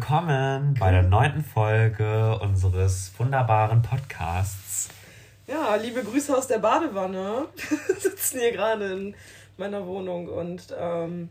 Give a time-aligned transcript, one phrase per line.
[0.00, 4.88] Willkommen bei der neunten Folge unseres wunderbaren Podcasts.
[5.46, 7.44] Ja, liebe Grüße aus der Badewanne.
[7.86, 9.14] Wir sitzen hier gerade in
[9.58, 11.28] meiner Wohnung und ähm,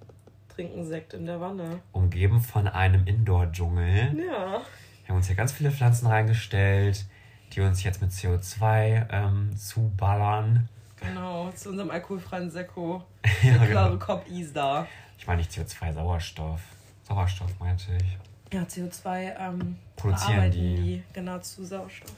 [0.53, 1.79] trinken Sekt in der Wanne.
[1.93, 4.15] Umgeben von einem Indoor-Dschungel.
[4.15, 4.61] Ja.
[4.61, 7.05] Wir haben uns hier ganz viele Pflanzen reingestellt,
[7.53, 10.69] die uns jetzt mit CO2 ähm, zuballern.
[10.97, 13.03] Genau, zu unserem alkoholfreien Sekko.
[13.41, 14.05] Ja, Der klare genau.
[14.05, 14.85] Kopf Isda.
[15.17, 16.61] Ich meine nicht CO2, Sauerstoff.
[17.01, 18.28] Sauerstoff meinte ich.
[18.51, 21.03] Ja, CO2 ähm, Produzieren verarbeiten die.
[21.13, 22.11] genau zu Sauerstoff.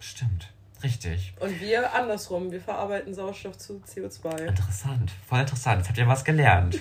[0.00, 0.50] Stimmt.
[0.82, 1.34] Richtig.
[1.40, 4.46] Und wir andersrum, wir verarbeiten Sauerstoff zu CO2.
[4.46, 5.12] Interessant.
[5.28, 5.78] Voll interessant.
[5.78, 6.78] Jetzt habt ihr was gelernt.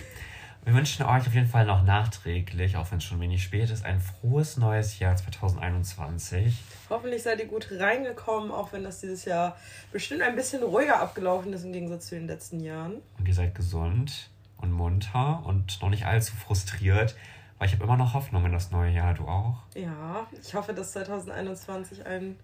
[0.65, 3.85] Wir wünschen euch auf jeden Fall noch nachträglich, auch wenn es schon wenig spät ist,
[3.85, 6.57] ein frohes neues Jahr 2021.
[6.89, 9.57] Hoffentlich seid ihr gut reingekommen, auch wenn das dieses Jahr
[9.91, 12.95] bestimmt ein bisschen ruhiger abgelaufen ist im Gegensatz zu den letzten Jahren.
[13.17, 17.15] Und ihr seid gesund und munter und noch nicht allzu frustriert,
[17.59, 19.13] weil ich habe immer noch Hoffnung in das neue Jahr.
[19.13, 19.57] Du auch?
[19.75, 22.37] Ja, ich hoffe, dass 2021 ein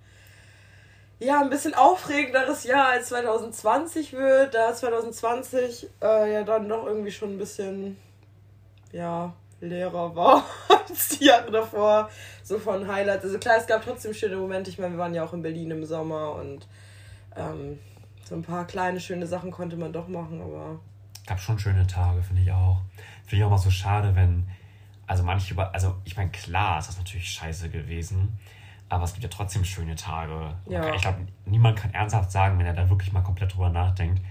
[1.18, 7.12] ja, ein bisschen aufregenderes Jahr als 2020 wird, da 2020 äh, ja dann doch irgendwie
[7.12, 7.96] schon ein bisschen
[8.92, 10.44] ja, leerer war
[10.90, 12.10] als die Jahre davor.
[12.44, 13.24] So von Highlights.
[13.24, 14.70] Also klar, es gab trotzdem schöne Momente.
[14.70, 16.68] Ich meine, wir waren ja auch in Berlin im Sommer und
[17.38, 17.80] ähm,
[18.26, 20.80] so ein paar kleine schöne Sachen konnte man doch machen, aber
[21.26, 22.82] Gab schon schöne Tage, finde ich auch.
[23.26, 24.48] Finde ich auch mal so schade, wenn.
[25.08, 25.74] Also manche über.
[25.74, 28.40] Also ich meine, klar, ist das natürlich scheiße gewesen.
[28.88, 30.56] Aber es gibt ja trotzdem schöne Tage.
[30.68, 30.94] Ja.
[30.94, 34.22] Ich glaube, niemand kann ernsthaft sagen, wenn er da wirklich mal komplett drüber nachdenkt,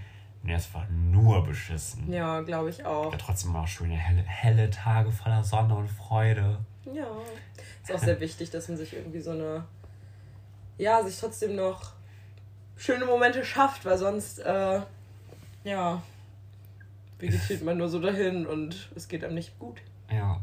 [0.43, 2.11] nee, es war nur beschissen.
[2.11, 3.11] ja, glaube ich auch.
[3.11, 6.59] Ja, trotzdem mal schöne helle, helle Tage voller Sonne und Freude.
[6.85, 7.07] Ja.
[7.83, 9.65] Ist auch sehr wichtig, dass man sich irgendwie so eine.
[10.77, 11.93] Ja, sich trotzdem noch
[12.77, 14.81] schöne Momente schafft, weil sonst, äh,
[15.63, 16.01] ja,
[17.19, 19.81] vegetiert man nur so dahin und es geht einem nicht gut.
[20.11, 20.41] Ja,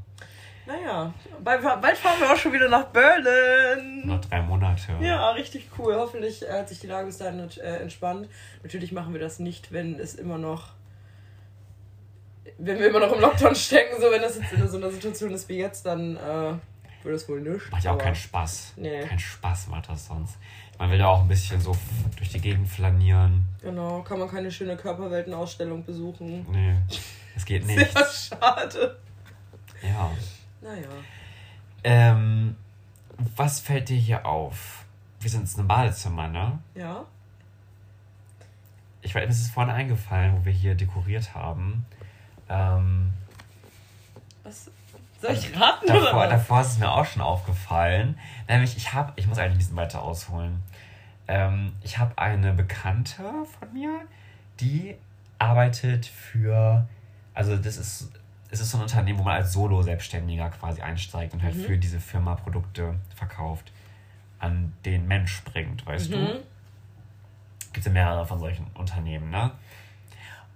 [0.72, 1.12] Naja,
[1.42, 4.06] bald, bald fahren wir auch schon wieder nach Berlin.
[4.06, 4.92] nur drei Monate.
[5.00, 5.94] Ja, richtig cool.
[5.96, 8.28] Hoffentlich äh, hat sich die Lage bis dahin äh, entspannt.
[8.62, 10.68] Natürlich machen wir das nicht, wenn es immer noch.
[12.58, 15.32] Wenn wir immer noch im Lockdown stecken, so wenn das jetzt in so einer Situation
[15.32, 16.54] ist wie jetzt, dann äh,
[17.04, 17.70] wird es wohl nicht.
[17.70, 18.74] Macht ja auch keinen Spaß.
[18.76, 19.04] Nee.
[19.04, 20.36] Kein Spaß macht das sonst.
[20.78, 21.76] Man will ja auch ein bisschen so
[22.16, 23.46] durch die Gegend flanieren.
[23.60, 26.46] Genau, kann man keine schöne Körperweltenausstellung besuchen.
[26.50, 26.76] Nee,
[27.36, 27.92] es geht Sehr nicht.
[27.94, 28.96] schade.
[29.82, 30.10] Ja.
[30.62, 30.88] Naja.
[31.84, 32.56] Ähm,
[33.36, 34.84] was fällt dir hier auf?
[35.20, 36.58] Wir sind in einem Badezimmer, ne?
[36.74, 37.04] Ja.
[39.02, 41.84] Ich weiß, mir ist es vorhin eingefallen, wo wir hier dekoriert haben.
[42.48, 43.12] Ähm,
[44.44, 44.70] Was?
[45.20, 46.16] Soll ich raten davor, oder?
[46.16, 46.30] was?
[46.30, 48.18] davor ist es mir auch schon aufgefallen.
[48.48, 50.62] Nämlich, ich habe, ich muss eigentlich ein bisschen weiter ausholen.
[51.28, 54.00] Ähm, ich habe eine Bekannte von mir,
[54.60, 54.96] die
[55.38, 56.86] arbeitet für,
[57.34, 58.10] also das ist,
[58.52, 61.60] es ist so ein Unternehmen, wo man als Solo-Selbstständiger quasi einsteigt und halt Mhm.
[61.60, 63.72] für diese Firma Produkte verkauft,
[64.38, 66.18] an den Mensch bringt, weißt du?
[66.18, 66.36] Mhm.
[67.72, 69.50] gibt ja mehrere von solchen Unternehmen, ne?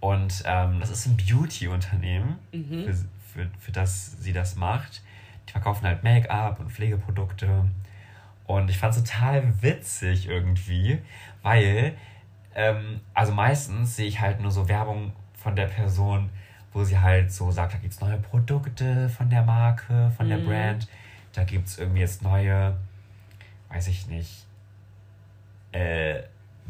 [0.00, 2.84] Und ähm, das ist ein Beauty-Unternehmen, Mhm.
[2.84, 2.94] für,
[3.32, 5.02] für, für das sie das macht.
[5.48, 7.64] Die verkaufen halt Make-up und Pflegeprodukte.
[8.46, 10.98] Und ich fand es total witzig irgendwie,
[11.42, 11.96] weil,
[12.54, 16.28] ähm, also meistens sehe ich halt nur so Werbung von der Person,
[16.76, 20.36] wo sie halt so sagt, da gibt es neue Produkte von der Marke, von der
[20.36, 20.46] Mhm.
[20.46, 20.88] Brand.
[21.32, 22.76] Da gibt es irgendwie jetzt neue,
[23.70, 24.44] weiß ich nicht,
[25.72, 26.22] äh,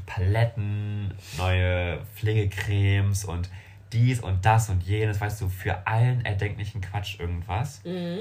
[0.07, 3.51] Paletten, neue Pflegecremes und
[3.93, 7.83] dies und das und jenes, weißt du, für allen erdenklichen Quatsch irgendwas.
[7.85, 8.21] Mhm.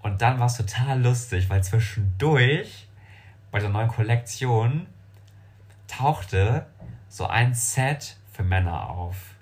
[0.00, 2.88] Und dann war es total lustig, weil zwischendurch
[3.50, 4.86] bei der neuen Kollektion
[5.86, 6.64] tauchte
[7.10, 9.33] so ein Set für Männer auf.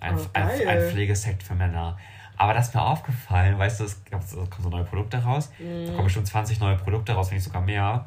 [0.00, 1.96] Ein, Oh, ein, ein Pflegeset für Männer.
[2.38, 5.50] Aber das ist mir aufgefallen, weißt du, es es kommen so neue Produkte raus.
[5.58, 8.06] Da kommen bestimmt 20 neue Produkte raus, wenn nicht sogar mehr.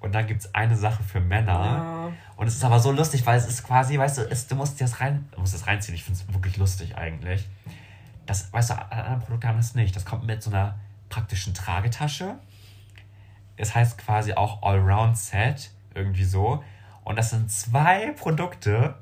[0.00, 1.52] Und dann gibt es eine Sache für Männer.
[1.52, 2.12] Ja.
[2.36, 4.80] Und es ist aber so lustig, weil es ist quasi, weißt du, es, du musst
[4.80, 5.96] das rein, musst das reinziehen.
[5.96, 7.48] Ich finde es wirklich lustig eigentlich.
[8.26, 9.96] Das, weißt du, alle anderen Produkte haben das nicht.
[9.96, 10.76] Das kommt mit so einer
[11.08, 12.36] praktischen Tragetasche.
[13.56, 16.62] Es heißt quasi auch Allround-Set, irgendwie so.
[17.04, 18.94] Und das sind zwei Produkte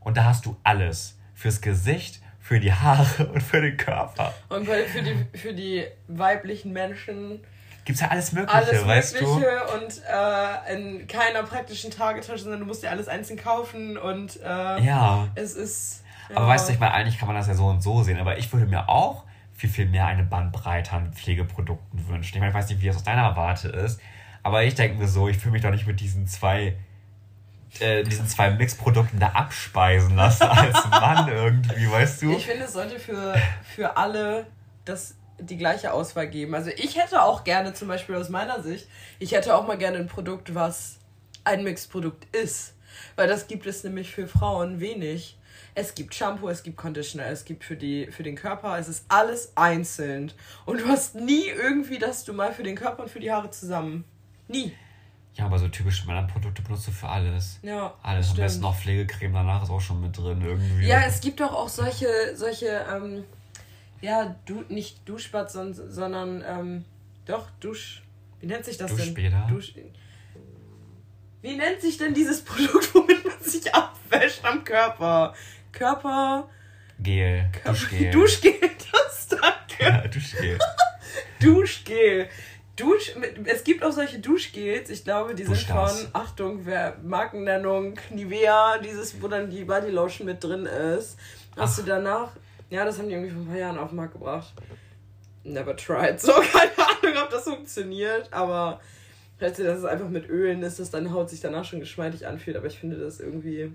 [0.00, 1.18] und da hast du alles.
[1.42, 4.32] Fürs Gesicht, für die Haare und für den Körper.
[4.48, 7.40] Und weil für die, für die weiblichen Menschen
[7.84, 9.74] Gibt's ja alles Mögliche, alles weißt Mögliche du?
[9.74, 14.44] und äh, in keiner praktischen Tragetasche, sondern du musst dir alles einzeln kaufen und äh,
[14.84, 15.26] Ja.
[15.34, 16.04] es ist.
[16.32, 18.38] Aber weißt du, ich meine, eigentlich kann man das ja so und so sehen, aber
[18.38, 22.34] ich würde mir auch viel, viel mehr eine Bandbreite an Pflegeprodukten wünschen.
[22.36, 24.00] Ich meine, ich weiß nicht, wie das aus deiner Warte ist,
[24.44, 26.76] aber ich denke mir so, ich fühle mich doch nicht mit diesen zwei,
[27.80, 32.32] äh, diesen zwei Mixprodukten da abspeisen lassen als Mann irgendwie, weißt du?
[32.32, 33.34] Ich finde, es sollte für,
[33.74, 34.46] für alle
[34.84, 36.54] das die gleiche Auswahl geben.
[36.54, 38.86] Also ich hätte auch gerne, zum Beispiel aus meiner Sicht,
[39.18, 40.98] ich hätte auch mal gerne ein Produkt, was
[41.44, 42.74] ein Mixprodukt ist.
[43.16, 45.38] Weil das gibt es nämlich für Frauen wenig.
[45.74, 49.06] Es gibt Shampoo, es gibt Conditioner, es gibt für, die, für den Körper, es ist
[49.08, 50.30] alles einzeln.
[50.66, 53.50] Und du hast nie irgendwie, dass du mal für den Körper und für die Haare
[53.50, 54.04] zusammen.
[54.48, 54.72] Nie.
[55.34, 57.58] Ja, aber so typische Männerprodukte benutzt du für alles.
[57.62, 57.94] Ja.
[58.02, 58.30] Alles.
[58.30, 60.86] Am besten noch Pflegecreme danach ist auch schon mit drin irgendwie.
[60.86, 63.24] Ja, es gibt doch auch solche, solche, ähm,
[64.02, 66.84] ja, du, nicht Duschbad, son- sondern, ähm,
[67.24, 68.02] doch, Dusch.
[68.40, 69.46] Wie nennt sich das Duschbäder?
[69.48, 69.54] denn?
[69.56, 69.72] Dusch.
[71.40, 75.34] Wie nennt sich denn dieses Produkt, womit man sich abwäscht am Körper?
[75.72, 76.48] Körper.
[76.98, 77.50] Gel.
[77.64, 78.10] Duschgel.
[78.12, 78.52] Duschgel,
[78.92, 79.82] das danke.
[79.84, 80.58] Ja, Duschgel.
[81.40, 82.28] Duschgel.
[82.76, 83.12] Dusch,
[83.44, 89.20] es gibt auch solche Duschgels, ich glaube, die sind von, Achtung, wer Markennennung, Nivea, dieses,
[89.20, 91.18] wo dann die Bodylotion mit drin ist.
[91.56, 92.32] Hast du danach,
[92.70, 94.54] ja, das haben die irgendwie vor ein paar Jahren auf den Markt gebracht.
[95.44, 96.20] Never tried.
[96.20, 98.80] So, keine Ahnung, ob das funktioniert, aber
[99.36, 102.56] vielleicht, dass es einfach mit Ölen ist, dass deine Haut sich danach schon geschmeidig anfühlt,
[102.56, 103.70] aber ich finde das irgendwie,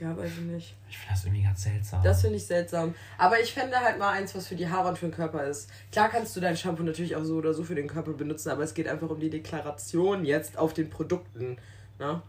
[0.00, 0.76] ja, weiß ich nicht.
[0.88, 2.02] Ich finde das irgendwie ganz seltsam.
[2.02, 2.94] Das finde ich seltsam.
[3.18, 5.70] Aber ich fände halt mal eins, was für die Haare und für den Körper ist.
[5.92, 8.62] Klar kannst du dein Shampoo natürlich auch so oder so für den Körper benutzen, aber
[8.62, 11.58] es geht einfach um die Deklaration jetzt auf den Produkten.
[11.98, 12.22] Ne?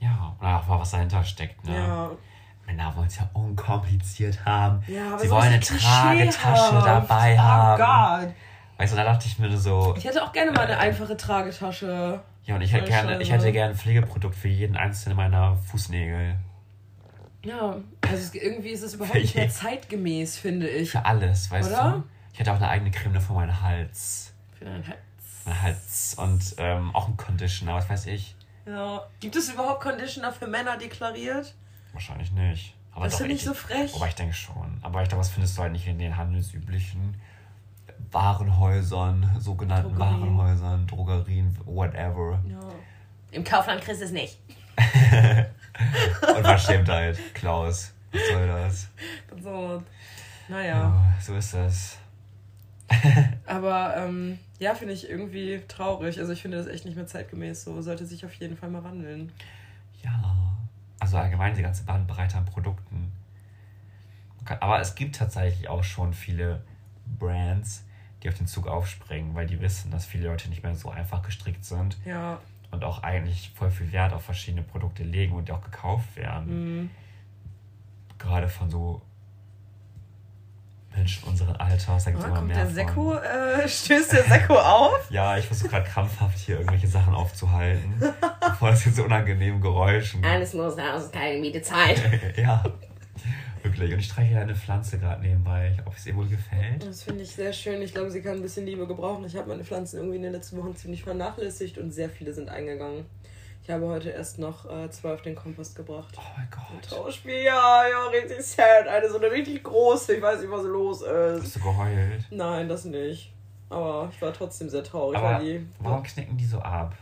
[0.00, 1.74] ja, oder auch mal was dahinter steckt, ne?
[1.74, 2.10] Ja.
[2.66, 4.82] Männer wollen es ja unkompliziert haben.
[4.88, 5.60] ja aber Sie wollen eine.
[5.60, 7.82] Tragetasche dabei haben.
[7.82, 8.34] Oh Gott.
[8.78, 12.20] Weißt du, da dachte ich mir so, Ich hätte auch gerne mal eine einfache Tragetasche.
[12.44, 16.36] ja, und ich hätte gerne, ich hätte gerne ein Pflegeprodukt für jeden einzelnen meiner Fußnägel.
[17.46, 20.90] Ja, also irgendwie ist es überhaupt nicht mehr zeitgemäß, finde ich.
[20.90, 21.92] Für alles, weißt Oder?
[21.92, 22.02] du?
[22.32, 24.32] Ich hätte auch eine eigene Creme für meinen Hals.
[24.58, 24.98] Für dein Herz.
[25.44, 28.34] Mein Hals und ähm, auch ein Conditioner, was weiß ich.
[28.66, 29.06] Ja.
[29.20, 31.54] Gibt es überhaupt Conditioner für Männer deklariert?
[31.92, 32.74] Wahrscheinlich nicht.
[32.92, 33.94] Aber Das finde ich so frech.
[33.94, 34.78] Aber ich denke schon.
[34.82, 37.14] Aber ich glaube, das findest du halt nicht in den handelsüblichen
[38.10, 40.20] Warenhäusern, sogenannten Drogerien.
[40.20, 42.42] Warenhäusern, Drogerien, whatever.
[42.48, 42.58] Ja.
[43.30, 44.38] Im Kaufland kriegst du es nicht.
[46.36, 47.92] Unverschämtheit, Klaus.
[48.12, 48.88] Was soll das?
[49.42, 49.82] So.
[50.48, 50.74] Naja.
[50.74, 51.98] Ja, so ist das.
[53.46, 56.20] Aber ähm, ja, finde ich irgendwie traurig.
[56.20, 57.82] Also ich finde das echt nicht mehr zeitgemäß so.
[57.82, 59.32] Sollte sich auf jeden Fall mal wandeln.
[60.02, 60.36] Ja.
[60.98, 63.12] Also allgemein die ganze Bandbreite an Produkten.
[64.60, 66.62] Aber es gibt tatsächlich auch schon viele
[67.18, 67.84] Brands,
[68.22, 71.22] die auf den Zug aufspringen, weil die wissen, dass viele Leute nicht mehr so einfach
[71.22, 72.40] gestrickt sind Ja.
[72.70, 76.80] Und auch eigentlich voll viel Wert auf verschiedene Produkte legen und die auch gekauft werden.
[76.82, 76.90] Mhm.
[78.18, 79.02] Gerade von so
[80.96, 82.70] Menschen unseren Alters, da gibt es Ah, immer kommt mehr der.
[82.74, 84.94] Sekko, äh, stößt der Sekko auf?
[85.10, 87.94] Ja, ich versuche gerade krampfhaft hier irgendwelche Sachen aufzuhalten,
[88.40, 92.00] bevor es jetzt so unangenehmen Geräuschen Alles muss raus, keine Miete Zeit.
[92.36, 92.64] ja,
[93.66, 93.92] wirklich.
[93.92, 95.76] Und ich streiche eine Pflanze gerade nebenbei.
[95.84, 96.86] Hoffe, es ihr wohl gefällt.
[96.86, 97.82] Das finde ich sehr schön.
[97.82, 99.24] Ich glaube, sie kann ein bisschen Liebe gebrauchen.
[99.24, 102.48] Ich habe meine Pflanzen irgendwie in den letzten Wochen ziemlich vernachlässigt und sehr viele sind
[102.48, 103.04] eingegangen.
[103.62, 106.14] Ich habe heute erst noch äh, zwei auf den Kompost gebracht.
[106.16, 106.88] Oh mein Ein Gott.
[106.88, 108.86] Trauerspiel, ja, ja, richtig sad.
[108.86, 111.42] Eine so eine richtig große, ich weiß nicht, was los ist.
[111.42, 112.24] Hast du geheult?
[112.30, 113.32] Nein, das nicht.
[113.68, 115.42] Aber ich war trotzdem sehr traurig, Aber
[115.80, 116.94] warum knicken die so ab?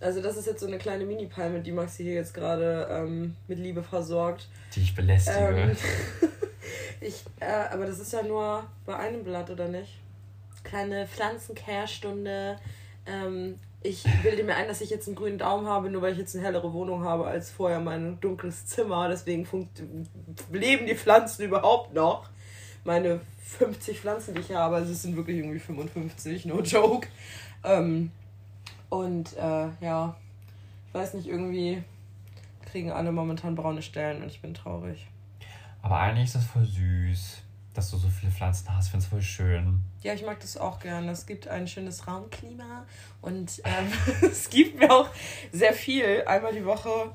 [0.00, 3.58] Also, das ist jetzt so eine kleine Mini-Palme, die Maxi hier jetzt gerade ähm, mit
[3.58, 4.48] Liebe versorgt.
[4.74, 5.38] Die ich belästige.
[5.38, 5.76] Ähm,
[7.00, 9.98] ich, äh, aber das ist ja nur bei einem Blatt, oder nicht?
[10.62, 12.58] Kleine Pflanzencare-Stunde.
[13.06, 16.18] Ähm, ich bilde mir ein, dass ich jetzt einen grünen Daumen habe, nur weil ich
[16.18, 19.08] jetzt eine hellere Wohnung habe als vorher mein dunkles Zimmer.
[19.08, 19.46] Deswegen
[20.52, 22.28] leben die Pflanzen überhaupt noch.
[22.84, 23.20] Meine
[23.58, 27.08] 50 Pflanzen, die ich habe, also es sind wirklich irgendwie 55, no joke.
[27.64, 28.10] Ähm,
[28.90, 30.16] und äh, ja,
[30.88, 31.82] ich weiß nicht, irgendwie
[32.70, 35.06] kriegen alle momentan braune Stellen und ich bin traurig.
[35.82, 37.38] Aber eigentlich ist das voll süß,
[37.74, 38.86] dass du so viele Pflanzen hast.
[38.86, 39.80] Ich finde es voll schön.
[40.02, 41.10] Ja, ich mag das auch gerne.
[41.10, 42.84] Es gibt ein schönes Raumklima
[43.20, 43.92] und ähm,
[44.22, 45.08] es gibt mir auch
[45.52, 46.24] sehr viel.
[46.26, 47.12] Einmal die Woche,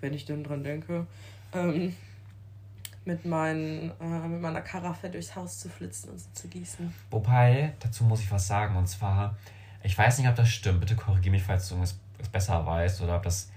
[0.00, 1.06] wenn ich denn dran denke,
[1.52, 1.94] ähm,
[3.04, 6.92] mit, meinen, äh, mit meiner Karaffe durchs Haus zu flitzen und sie zu gießen.
[7.10, 8.76] Wobei, dazu muss ich was sagen.
[8.76, 9.36] Und zwar,
[9.84, 10.80] ich weiß nicht, ob das stimmt.
[10.80, 11.96] Bitte korrigiere mich, falls du was
[12.32, 13.50] besser weißt oder ob das,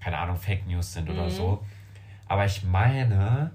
[0.00, 1.30] keine Ahnung, Fake News sind oder Mhm.
[1.30, 1.64] so.
[2.28, 3.50] Aber ich meine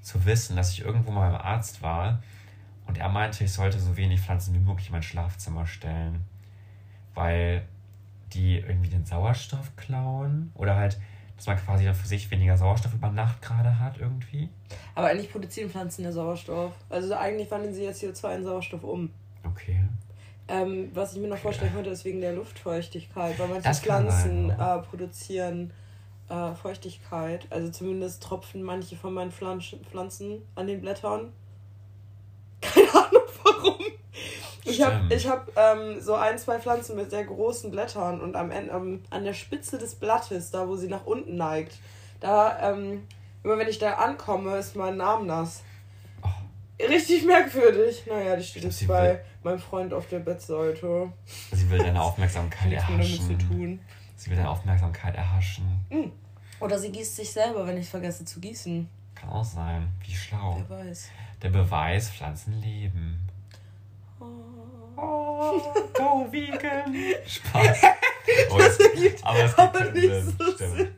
[0.00, 2.22] zu wissen, dass ich irgendwo mal beim Arzt war
[2.86, 6.24] und er meinte, ich sollte so wenig Pflanzen wie möglich in mein Schlafzimmer stellen.
[7.14, 7.66] Weil
[8.32, 10.98] die irgendwie den Sauerstoff klauen oder halt,
[11.36, 14.48] dass man quasi dann für sich weniger Sauerstoff über Nacht gerade hat irgendwie.
[14.94, 16.72] Aber eigentlich produzieren Pflanzen ja Sauerstoff.
[16.88, 19.10] Also eigentlich wandeln sie jetzt CO2 in Sauerstoff um.
[19.44, 19.82] Okay.
[20.48, 24.78] Ähm, was ich mir noch vorstellen könnte, ist wegen der Luftfeuchtigkeit, weil manche Pflanzen sein,
[24.78, 25.72] äh, produzieren
[26.30, 27.46] äh, Feuchtigkeit.
[27.50, 31.32] Also zumindest tropfen manche von meinen Pflanzen, Pflanzen an den Blättern.
[32.60, 33.18] Keine Ahnung.
[34.68, 38.50] Ich habe ich hab, ähm, so ein, zwei Pflanzen mit sehr großen Blättern und am
[38.50, 41.78] Ende, ähm, an der Spitze des Blattes, da wo sie nach unten neigt,
[42.20, 43.06] da, ähm,
[43.42, 45.62] immer wenn ich da ankomme, ist mein Name nass.
[46.80, 48.04] Richtig merkwürdig.
[48.06, 51.12] Naja, die steht jetzt bei will, meinem Freund auf der Bettseite.
[51.52, 52.98] Sie will deine Aufmerksamkeit erhaschen.
[52.98, 53.80] Damit zu tun.
[54.16, 55.64] Sie will deine Aufmerksamkeit erhaschen.
[55.90, 56.12] Mhm.
[56.60, 58.88] Oder sie gießt sich selber, wenn ich vergesse zu gießen.
[59.14, 59.88] Kann auch sein.
[60.04, 60.62] Wie schlau.
[60.68, 61.10] Wer weiß.
[61.42, 63.28] Der Beweis, Pflanzen leben.
[64.20, 64.26] Oh.
[65.00, 65.60] Oh,
[65.94, 66.92] go vegan.
[67.26, 67.78] Spaß.
[68.50, 70.36] Oh, es, aber es gibt keinen Sinn.
[70.36, 70.90] So Stimmt.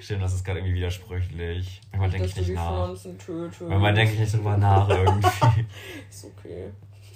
[0.00, 1.80] Stimmt, das ist gerade irgendwie widersprüchlich.
[1.90, 2.88] Manchmal denke ich nicht nach.
[2.88, 5.26] Manchmal denke ich nicht drüber nach irgendwie.
[6.10, 6.70] ist okay.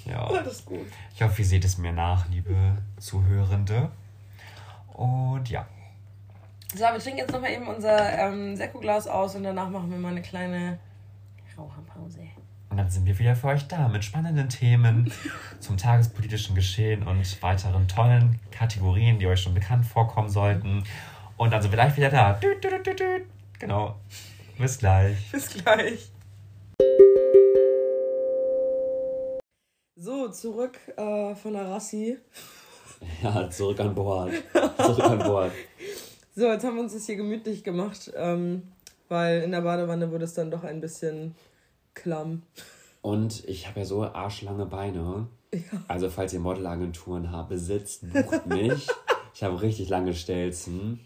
[0.05, 0.29] Ja.
[0.29, 0.87] Das ist gut.
[1.15, 2.55] Ich hoffe, ihr seht es mir nach, liebe
[2.99, 3.91] Zuhörende.
[4.93, 5.67] Und ja.
[6.75, 10.11] So, wir trinken jetzt nochmal eben unser ähm, Sekko-Glas aus und danach machen wir mal
[10.11, 10.79] eine kleine
[11.57, 12.21] Raucherpause.
[12.71, 15.13] Und dann sind wir wieder für euch da mit spannenden Themen
[15.61, 20.85] zum tagespolitischen Geschehen und weiteren tollen Kategorien, die euch schon bekannt vorkommen sollten.
[21.43, 22.39] Und dann sind wir gleich wieder da.
[23.59, 23.97] Genau.
[24.59, 25.33] Bis gleich.
[25.33, 26.13] Bis gleich.
[29.97, 32.17] So, zurück äh, von der Rassi.
[33.25, 34.31] Ja, zurück an Bord.
[34.77, 35.53] Zurück an Bord.
[36.35, 38.63] So, jetzt haben wir uns das hier gemütlich gemacht, ähm,
[39.09, 41.35] weil in der Badewanne wurde es dann doch ein bisschen
[41.93, 42.43] klamm.
[43.03, 45.27] Und ich habe ja so arschlange Beine.
[45.53, 45.61] Ja.
[45.89, 48.89] Also, falls ihr Modelagenturen habt, besitzt, bucht mich.
[49.35, 51.01] ich habe richtig lange Stelzen.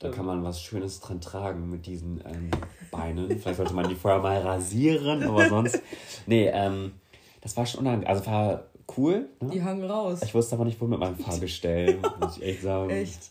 [0.00, 2.50] Da kann man was Schönes dran tragen mit diesen ähm,
[2.90, 3.28] Beinen.
[3.38, 5.80] Vielleicht sollte man die vorher mal rasieren, aber sonst.
[6.26, 6.92] Nee, ähm,
[7.40, 8.08] das war schon unangenehm.
[8.08, 8.64] Also war
[8.96, 9.28] cool.
[9.40, 9.50] Ne?
[9.50, 10.20] Die hangen raus.
[10.22, 12.90] Ich wusste aber nicht, wo mit meinem Fahrgestell, muss ich echt sagen.
[12.90, 13.30] Echt?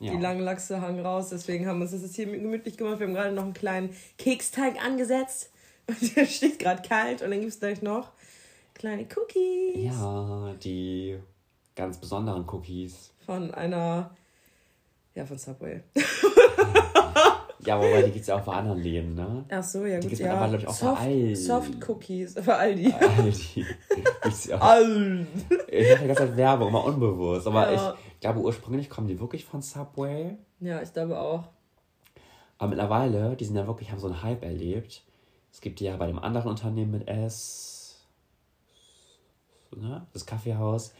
[0.00, 0.12] Ja.
[0.12, 2.98] Die langen Lachse hangen raus, deswegen haben wir uns das jetzt hier gemütlich gemacht.
[2.98, 5.50] Wir haben gerade noch einen kleinen Keksteig angesetzt.
[5.86, 8.10] Und der steht gerade kalt und dann gibt es gleich noch
[8.74, 9.84] kleine Cookies.
[9.84, 11.18] Ja, die
[11.76, 13.12] ganz besonderen Cookies.
[13.24, 14.10] Von einer,
[15.14, 15.82] ja, von Subway.
[17.66, 19.44] Ja, wobei die gibt es ja auch bei anderen Läden, ne?
[19.48, 20.04] Ach so, ja, gut.
[20.04, 20.34] Die gibt es ja.
[20.34, 21.36] aber, glaube ich, auch Soft, bei Aldi.
[21.36, 22.92] Soft Cookies, bei Aldi.
[22.92, 23.66] Aldi.
[24.22, 25.26] Gibt's ja Aldi.
[25.68, 27.46] Ich mache die ganze Zeit Werbung, immer unbewusst.
[27.46, 27.96] Aber ja.
[28.12, 30.36] ich glaube, ursprünglich kommen die wirklich von Subway.
[30.60, 31.44] Ja, ich glaube auch.
[32.58, 35.02] Aber mittlerweile, die sind ja wirklich, haben so einen Hype erlebt.
[35.50, 38.04] Es gibt die ja bei dem anderen Unternehmen mit S,
[39.74, 40.06] ne?
[40.12, 40.92] das Kaffeehaus,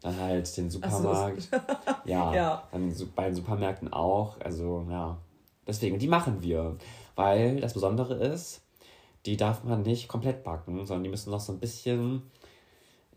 [0.00, 1.42] dann halt den Supermarkt.
[1.42, 1.56] So.
[2.04, 4.40] ja, ja, dann bei den Supermärkten auch.
[4.40, 5.18] Also, ja.
[5.66, 6.76] Deswegen, die machen wir.
[7.14, 8.62] Weil das Besondere ist,
[9.26, 12.22] die darf man nicht komplett backen, sondern die müssen noch so ein bisschen,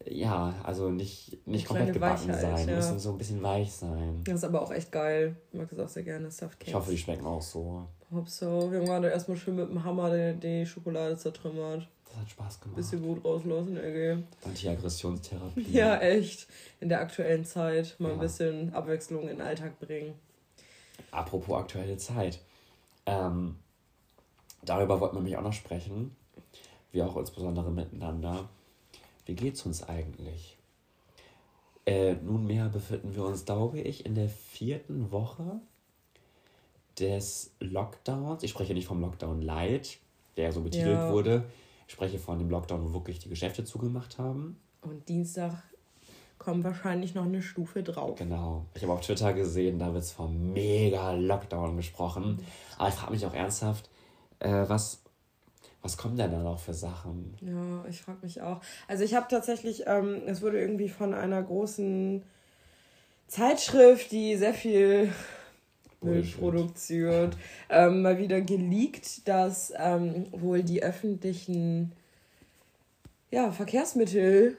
[0.06, 2.66] ja, also nicht, nicht komplett gebacken Weichheit, sein.
[2.66, 2.78] Die ja.
[2.78, 4.22] müssen so ein bisschen weich sein.
[4.24, 5.36] Das ist aber auch echt geil.
[5.52, 6.68] Ich mag das auch sehr gerne, Softcakes.
[6.68, 7.88] Ich hoffe, die schmecken auch so.
[8.12, 8.72] Hopp so.
[8.72, 11.88] Wir haben gerade erstmal schön mit dem Hammer die, die Schokolade zertrümmert.
[12.12, 12.76] Das hat Spaß gemacht.
[12.76, 14.24] Bisschen gut rauslassen, Ege.
[14.44, 15.66] Anti-Aggressionstherapie.
[15.72, 16.48] Ja, echt.
[16.80, 18.14] In der aktuellen Zeit mal ja.
[18.16, 20.14] ein bisschen Abwechslung in den Alltag bringen.
[21.12, 22.40] Apropos aktuelle Zeit.
[23.06, 23.56] Ähm,
[24.64, 26.16] darüber wollten wir mich auch noch sprechen.
[26.92, 28.50] Wir auch insbesondere miteinander.
[29.26, 30.58] Wie geht's uns eigentlich?
[31.86, 35.62] Äh, nunmehr befinden wir uns, glaube ich, in der vierten Woche
[37.00, 38.44] des Lockdowns.
[38.44, 40.00] Ich spreche nicht vom Lockdown Light,
[40.38, 41.12] der so betitelt ja.
[41.12, 41.46] wurde.
[41.92, 44.58] Ich spreche von dem Lockdown, wo wirklich die Geschäfte zugemacht haben.
[44.80, 45.62] Und Dienstag
[46.38, 48.18] kommt wahrscheinlich noch eine Stufe drauf.
[48.18, 48.66] Genau.
[48.76, 52.40] Ich habe auf Twitter gesehen, da wird es vom mega Lockdown gesprochen.
[52.78, 53.90] Aber ich frage mich auch ernsthaft,
[54.40, 55.02] äh, was,
[55.82, 57.36] was kommen denn da noch für Sachen?
[57.42, 58.62] Ja, ich frage mich auch.
[58.88, 62.24] Also ich habe tatsächlich, ähm, es wurde irgendwie von einer großen
[63.28, 65.12] Zeitschrift, die sehr viel
[66.02, 67.38] Müll produziert,
[67.70, 71.92] ähm, mal wieder geleakt, dass ähm, wohl die öffentlichen
[73.30, 74.58] ja, Verkehrsmittel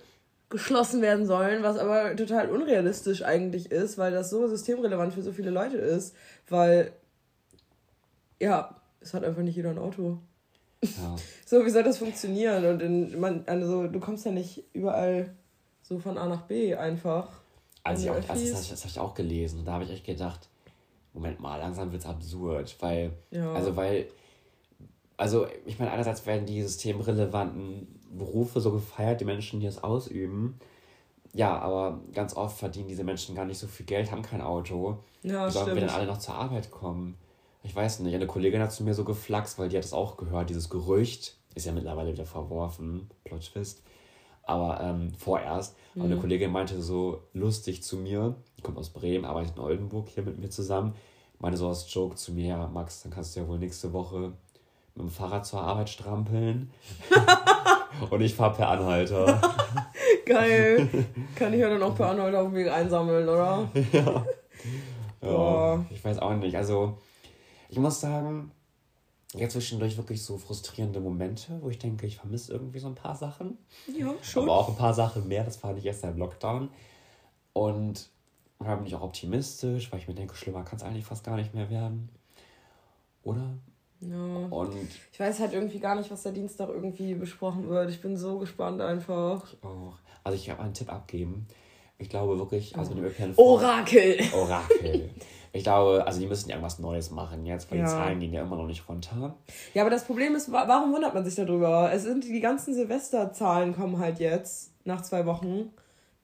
[0.49, 5.33] geschlossen werden sollen, was aber total unrealistisch eigentlich ist, weil das so systemrelevant für so
[5.33, 6.15] viele Leute ist,
[6.49, 6.93] weil
[8.39, 10.19] ja, es hat einfach nicht jeder ein Auto.
[10.83, 11.17] Ja.
[11.47, 12.65] so, wie soll das funktionieren?
[12.67, 15.35] Und in, man, also du kommst ja nicht überall
[15.83, 17.29] so von A nach B einfach.
[17.85, 20.07] Also, ich auch, also das, das habe ich auch gelesen und da habe ich echt
[20.07, 20.49] gedacht,
[21.14, 23.52] Moment mal, langsam wird es absurd, weil, ja.
[23.52, 24.07] also weil,
[25.16, 30.59] also ich meine, einerseits werden die systemrelevanten Berufe so gefeiert, die Menschen, die es ausüben.
[31.35, 34.99] Ja, aber ganz oft verdienen diese Menschen gar nicht so viel Geld, haben kein Auto.
[35.23, 37.16] Ja, Wie sollen wir dann alle noch zur Arbeit kommen?
[37.62, 38.14] Ich weiß nicht.
[38.14, 41.37] Eine Kollegin hat zu mir so geflaxt, weil die hat es auch gehört, dieses Gerücht.
[41.54, 43.11] Ist ja mittlerweile wieder verworfen.
[43.25, 43.83] Plot Twist.
[44.45, 45.77] Aber ähm, vorerst.
[45.95, 46.03] Mhm.
[46.03, 50.09] Und eine Kollegin meinte so lustig zu mir, die kommt aus Bremen, arbeitet in Oldenburg
[50.09, 50.95] hier mit mir zusammen,
[51.39, 54.33] meinte so als Joke zu mir, ja, Max, dann kannst du ja wohl nächste Woche
[54.95, 56.71] mit dem Fahrrad zur Arbeit strampeln.
[58.11, 59.41] Und ich fahre per Anhalter.
[60.27, 60.89] Geil.
[61.37, 63.69] Kann ich ja dann auch per Anhalt auf dem Weg einsammeln, oder?
[63.93, 64.25] Ja.
[65.21, 65.85] ja.
[65.91, 66.57] Ich weiß auch nicht.
[66.57, 66.99] Also,
[67.69, 68.51] ich muss sagen,
[69.35, 73.17] jetzt zwischendurch wirklich so frustrierende Momente, wo ich denke, ich vermisse irgendwie so ein paar
[73.17, 73.59] Sachen.
[73.97, 74.45] Ja, schon.
[74.45, 76.69] Aber auch ein paar Sachen mehr, das fand ich erst im Lockdown.
[77.53, 78.11] Und
[78.59, 81.37] da bin ich auch optimistisch, weil ich mir denke, schlimmer kann es eigentlich fast gar
[81.37, 82.11] nicht mehr werden.
[83.23, 83.55] Oder?
[84.01, 84.47] Ja.
[84.51, 87.91] Und ich weiß halt irgendwie gar nicht, was der Dienstag irgendwie besprochen wird.
[87.91, 89.53] Ich bin so gespannt einfach.
[89.53, 89.95] Ich auch.
[90.25, 91.47] Also ich habe einen Tipp abgeben.
[91.99, 93.39] Ich glaube wirklich, also mit ÖPNV.
[93.39, 94.19] Orakel!
[94.35, 95.11] Orakel.
[95.55, 97.85] Ich glaube, also die müssen irgendwas Neues machen jetzt, weil ja.
[97.85, 99.37] die Zahlen gehen ja immer noch nicht runter.
[99.75, 101.91] Ja, aber das Problem ist, warum wundert man sich darüber?
[101.93, 105.71] Es sind die ganzen Silvesterzahlen kommen halt jetzt nach zwei Wochen.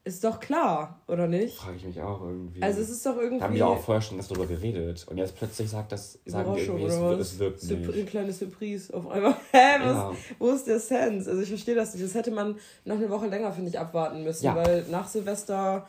[0.05, 1.59] Ist doch klar, oder nicht?
[1.59, 2.63] Frage ich mich auch irgendwie.
[2.63, 3.43] Also es ist doch irgendwie.
[3.43, 5.07] Haben wir auch vorher schon darüber geredet.
[5.11, 7.95] Und jetzt plötzlich sagt das, sagen die irgendwie, es, es wirkt nicht.
[7.95, 9.35] Ein kleines Surprise auf einmal.
[9.53, 10.13] Hä, was, ja.
[10.39, 11.29] wo ist der Sense?
[11.29, 12.07] Also ich verstehe das nicht.
[12.07, 12.57] Das hätte man
[12.87, 14.47] noch eine Woche länger, finde ich, abwarten müssen.
[14.47, 14.57] Ja.
[14.57, 15.87] Weil nach Silvester,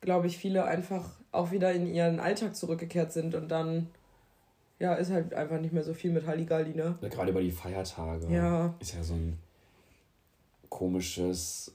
[0.00, 3.88] glaube ich, viele einfach auch wieder in ihren Alltag zurückgekehrt sind und dann
[4.78, 6.98] ja, ist halt einfach nicht mehr so viel mit Halligalli, ne?
[7.00, 8.26] Ja, gerade über die Feiertage.
[8.28, 8.74] Ja.
[8.80, 9.38] Ist ja so ein
[10.68, 11.72] komisches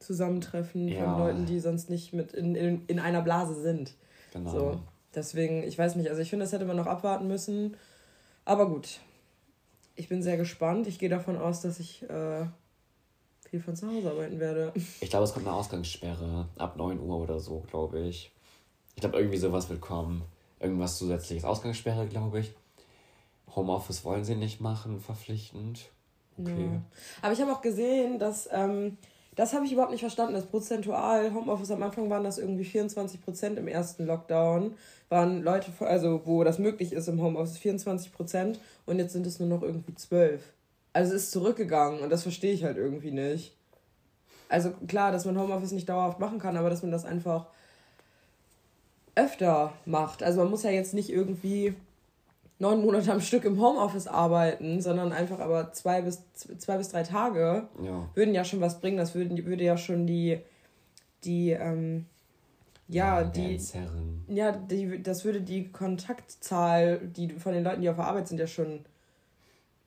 [0.00, 1.04] Zusammentreffen ja.
[1.04, 3.94] von Leuten, die sonst nicht mit in, in, in einer Blase sind.
[4.32, 4.50] Genau.
[4.50, 4.80] So.
[5.14, 7.76] Deswegen, ich weiß nicht, also ich finde, das hätte man noch abwarten müssen.
[8.44, 9.00] Aber gut.
[9.94, 10.88] Ich bin sehr gespannt.
[10.88, 12.46] Ich gehe davon aus, dass ich äh,
[13.48, 14.72] viel von zu Hause arbeiten werde.
[15.00, 18.33] Ich glaube, es kommt eine Ausgangssperre ab 9 Uhr oder so, glaube ich.
[18.94, 20.22] Ich glaube, irgendwie sowas wird kommen.
[20.60, 21.44] Irgendwas zusätzliches.
[21.44, 22.54] Ausgangssperre, glaube ich.
[23.54, 25.90] Homeoffice wollen sie nicht machen, verpflichtend.
[26.38, 26.68] Okay.
[26.72, 26.82] Ja.
[27.22, 28.96] Aber ich habe auch gesehen, dass ähm,
[29.36, 30.34] das habe ich überhaupt nicht verstanden.
[30.34, 34.74] Das prozentual Homeoffice am Anfang waren das irgendwie 24 Prozent im ersten Lockdown.
[35.08, 38.60] Waren Leute, also wo das möglich ist im Homeoffice, 24 Prozent.
[38.86, 40.52] Und jetzt sind es nur noch irgendwie 12.
[40.92, 43.56] Also es ist zurückgegangen und das verstehe ich halt irgendwie nicht.
[44.48, 47.48] Also klar, dass man Homeoffice nicht dauerhaft machen kann, aber dass man das einfach
[49.14, 50.22] öfter macht.
[50.22, 51.74] Also man muss ja jetzt nicht irgendwie
[52.58, 57.02] neun Monate am Stück im Homeoffice arbeiten, sondern einfach aber zwei bis, zwei bis drei
[57.02, 58.08] Tage ja.
[58.14, 58.96] würden ja schon was bringen.
[58.96, 60.38] Das würden, würde ja schon die,
[61.24, 62.06] die, ähm,
[62.88, 63.60] ja, ja die,
[64.28, 68.38] ja, die, das würde die Kontaktzahl, die von den Leuten, die auf der Arbeit sind,
[68.38, 68.80] ja schon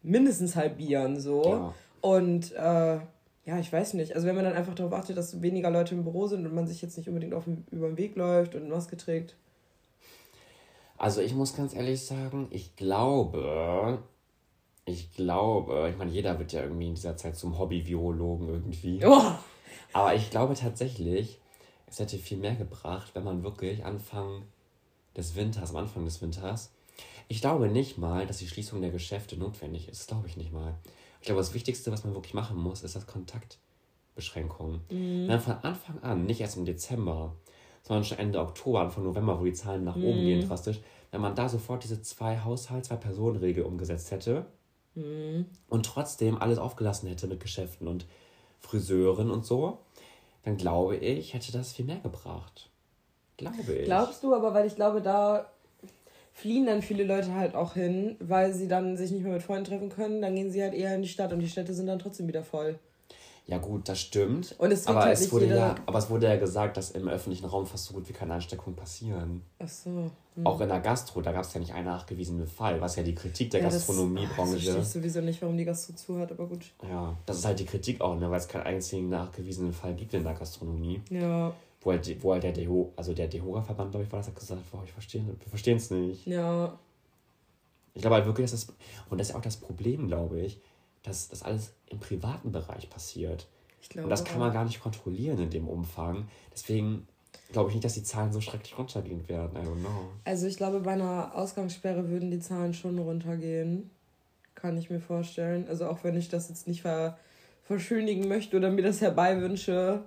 [0.04, 1.44] mindestens halbieren, so.
[1.44, 1.74] Ja.
[2.02, 3.00] Und, äh,
[3.48, 4.14] ja, ich weiß nicht.
[4.14, 6.68] Also wenn man dann einfach darauf achtet, dass weniger Leute im Büro sind und man
[6.68, 9.36] sich jetzt nicht unbedingt auf über den Weg läuft und Maske trägt,
[10.98, 14.00] also ich muss ganz ehrlich sagen, ich glaube,
[14.86, 19.06] ich glaube, ich meine, jeder wird ja irgendwie in dieser Zeit zum Hobby-Virologen irgendwie.
[19.06, 19.32] Oh.
[19.94, 21.40] Aber ich glaube tatsächlich,
[21.86, 24.44] es hätte viel mehr gebracht, wenn man wirklich Anfang
[25.16, 26.72] des Winters, am Anfang des Winters,
[27.28, 30.00] ich glaube nicht mal, dass die Schließung der Geschäfte notwendig ist.
[30.00, 30.74] Das glaube ich nicht mal.
[31.28, 34.80] Ich glaube, das Wichtigste, was man wirklich machen muss, ist das Kontaktbeschränkung.
[34.90, 35.24] Mhm.
[35.24, 37.36] Wenn man von Anfang an, nicht erst im Dezember,
[37.84, 40.48] sondern schon Ende Oktober, Anfang November, wo die Zahlen nach oben gehen mhm.
[40.48, 40.80] drastisch,
[41.12, 44.46] wenn man da sofort diese zwei Haushalt, zwei Personen-Regel umgesetzt hätte
[44.96, 45.48] mhm.
[45.68, 48.06] und trotzdem alles aufgelassen hätte mit Geschäften und
[48.62, 49.80] Friseuren und so,
[50.44, 52.70] dann glaube ich, hätte das viel mehr gebracht.
[53.36, 53.84] Glaube ich.
[53.84, 55.52] Glaubst du, aber weil ich glaube, da
[56.38, 59.66] fliehen dann viele Leute halt auch hin, weil sie dann sich nicht mehr mit Freunden
[59.66, 61.98] treffen können, dann gehen sie halt eher in die Stadt und die Städte sind dann
[61.98, 62.78] trotzdem wieder voll.
[63.48, 64.54] Ja gut, das stimmt.
[64.60, 67.46] Und es aber, halt es wurde ja, aber es wurde ja gesagt, dass im öffentlichen
[67.46, 69.42] Raum fast so gut wie keine Ansteckungen passieren.
[69.58, 70.12] Ach so.
[70.36, 70.46] Hm.
[70.46, 73.16] Auch in der Gastro, da gab es ja nicht einen nachgewiesenen Fall, was ja die
[73.16, 74.58] Kritik der ja, Gastronomiebranche.
[74.58, 76.66] Ich verstehe sowieso nicht, warum die Gastro zu hat, aber gut.
[76.88, 80.14] Ja, das ist halt die Kritik auch, ne, weil es keinen einzigen nachgewiesenen Fall gibt
[80.14, 81.02] in der Gastronomie.
[81.10, 81.54] Ja.
[81.88, 84.62] Wo halt, wo halt der DEHO, also der DEHOGA-Verband, glaube ich, war das, hat gesagt,
[84.72, 86.28] boah, ich verstehe, wir verstehen es nicht.
[86.28, 86.78] Ja.
[87.94, 88.76] Ich glaube halt wirklich, dass das,
[89.10, 90.60] und das ist auch das Problem, glaube ich,
[91.04, 93.48] dass das alles im privaten Bereich passiert.
[93.88, 96.28] Glaube, und das kann man gar nicht kontrollieren in dem Umfang.
[96.52, 97.08] Deswegen
[97.54, 99.56] glaube ich nicht, dass die Zahlen so schrecklich runtergehen werden.
[99.56, 100.10] I don't know.
[100.26, 103.90] Also ich glaube, bei einer Ausgangssperre würden die Zahlen schon runtergehen.
[104.56, 105.66] Kann ich mir vorstellen.
[105.70, 107.18] Also auch wenn ich das jetzt nicht ver
[107.64, 110.04] verschönigen möchte oder mir das herbeiwünsche,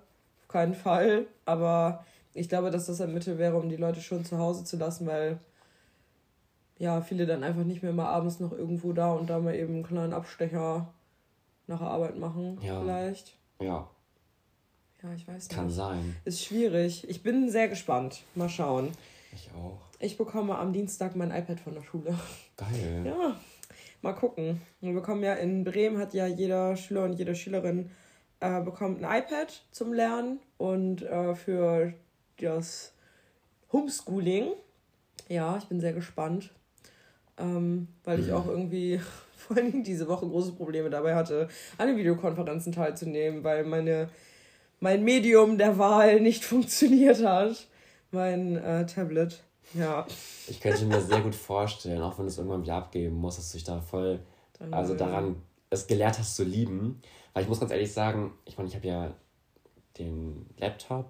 [0.50, 1.26] keinen Fall.
[1.44, 4.76] Aber ich glaube, dass das ein Mittel wäre, um die Leute schon zu Hause zu
[4.76, 5.38] lassen, weil
[6.78, 9.74] ja, viele dann einfach nicht mehr mal abends noch irgendwo da und da mal eben
[9.74, 10.92] einen kleinen Abstecher
[11.66, 12.80] nach der Arbeit machen, ja.
[12.80, 13.36] vielleicht.
[13.60, 13.88] Ja.
[15.02, 15.50] Ja, ich weiß nicht.
[15.50, 16.16] Kann sein.
[16.24, 17.08] Ist schwierig.
[17.08, 18.22] Ich bin sehr gespannt.
[18.34, 18.90] Mal schauen.
[19.32, 19.78] Ich auch.
[19.98, 22.18] Ich bekomme am Dienstag mein iPad von der Schule.
[22.56, 23.04] Geil.
[23.06, 23.36] Ja.
[24.02, 24.60] Mal gucken.
[24.80, 27.90] Wir bekommen ja in Bremen hat ja jeder Schüler und jede Schülerin
[28.40, 31.92] äh, bekommt ein iPad zum Lernen und äh, für
[32.38, 32.92] das
[33.72, 34.53] Homeschooling.
[35.29, 36.50] Ja, ich bin sehr gespannt.
[37.38, 38.35] Ähm, weil ich mhm.
[38.35, 39.00] auch irgendwie
[39.37, 41.48] vor allem diese Woche große Probleme dabei hatte,
[41.79, 44.09] an den Videokonferenzen teilzunehmen, weil meine
[44.81, 47.66] mein Medium der Wahl nicht funktioniert hat.
[48.11, 49.42] Mein äh, Tablet.
[49.74, 50.05] Ja.
[50.48, 53.53] Ich könnte mir sehr gut vorstellen, auch wenn du es irgendwann wieder abgeben musst, dass
[53.53, 54.18] du dich da voll,
[54.72, 55.37] also äh, daran
[55.68, 57.00] es gelehrt hast zu lieben.
[57.32, 59.14] Weil ich muss ganz ehrlich sagen, ich meine, ich habe ja
[59.98, 61.06] den Laptop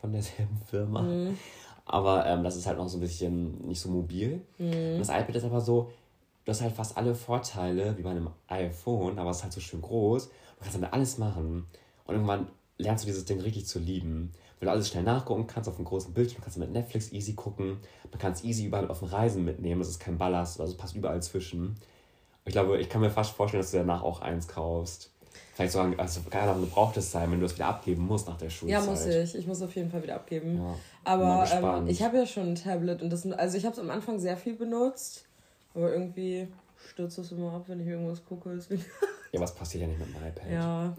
[0.00, 1.02] von derselben Firma.
[1.02, 1.38] Mhm.
[1.86, 4.40] Aber ähm, das ist halt noch so ein bisschen nicht so mobil.
[4.58, 4.94] Mhm.
[4.94, 5.90] Und das iPad ist aber so,
[6.44, 9.60] du hast halt fast alle Vorteile wie bei einem iPhone, aber es ist halt so
[9.60, 10.28] schön groß.
[10.28, 11.66] Du kannst damit alles machen.
[12.06, 12.48] Und irgendwann
[12.78, 14.32] lernst du dieses Ding richtig zu lieben.
[14.58, 17.34] Weil du alles schnell nachgucken kannst auf einem großen Bildschirm, kannst du mit Netflix easy
[17.34, 17.78] gucken.
[18.10, 19.80] Man kann es easy überall auf den Reisen mitnehmen.
[19.80, 21.76] Das ist kein Ballast, also passt überall zwischen.
[22.46, 25.10] Ich glaube, ich kann mir fast vorstellen, dass du danach auch eins kaufst.
[25.54, 28.38] Vielleicht sogar, also keine Ahnung, gebraucht es sein, wenn du es wieder abgeben musst nach
[28.38, 28.82] der Schulzeit.
[28.82, 29.34] Ja, muss ich.
[29.34, 30.56] Ich muss auf jeden Fall wieder abgeben.
[30.56, 33.78] Ja, Aber ähm, ich habe ja schon ein Tablet und das, also ich habe es
[33.78, 35.24] am Anfang sehr viel benutzt,
[35.74, 36.48] aber irgendwie
[36.88, 38.58] stürzt es immer ab, wenn ich irgendwas gucke.
[39.34, 40.48] Ja, was passiert ja nicht mit dem iPad?
[40.48, 40.94] Ja.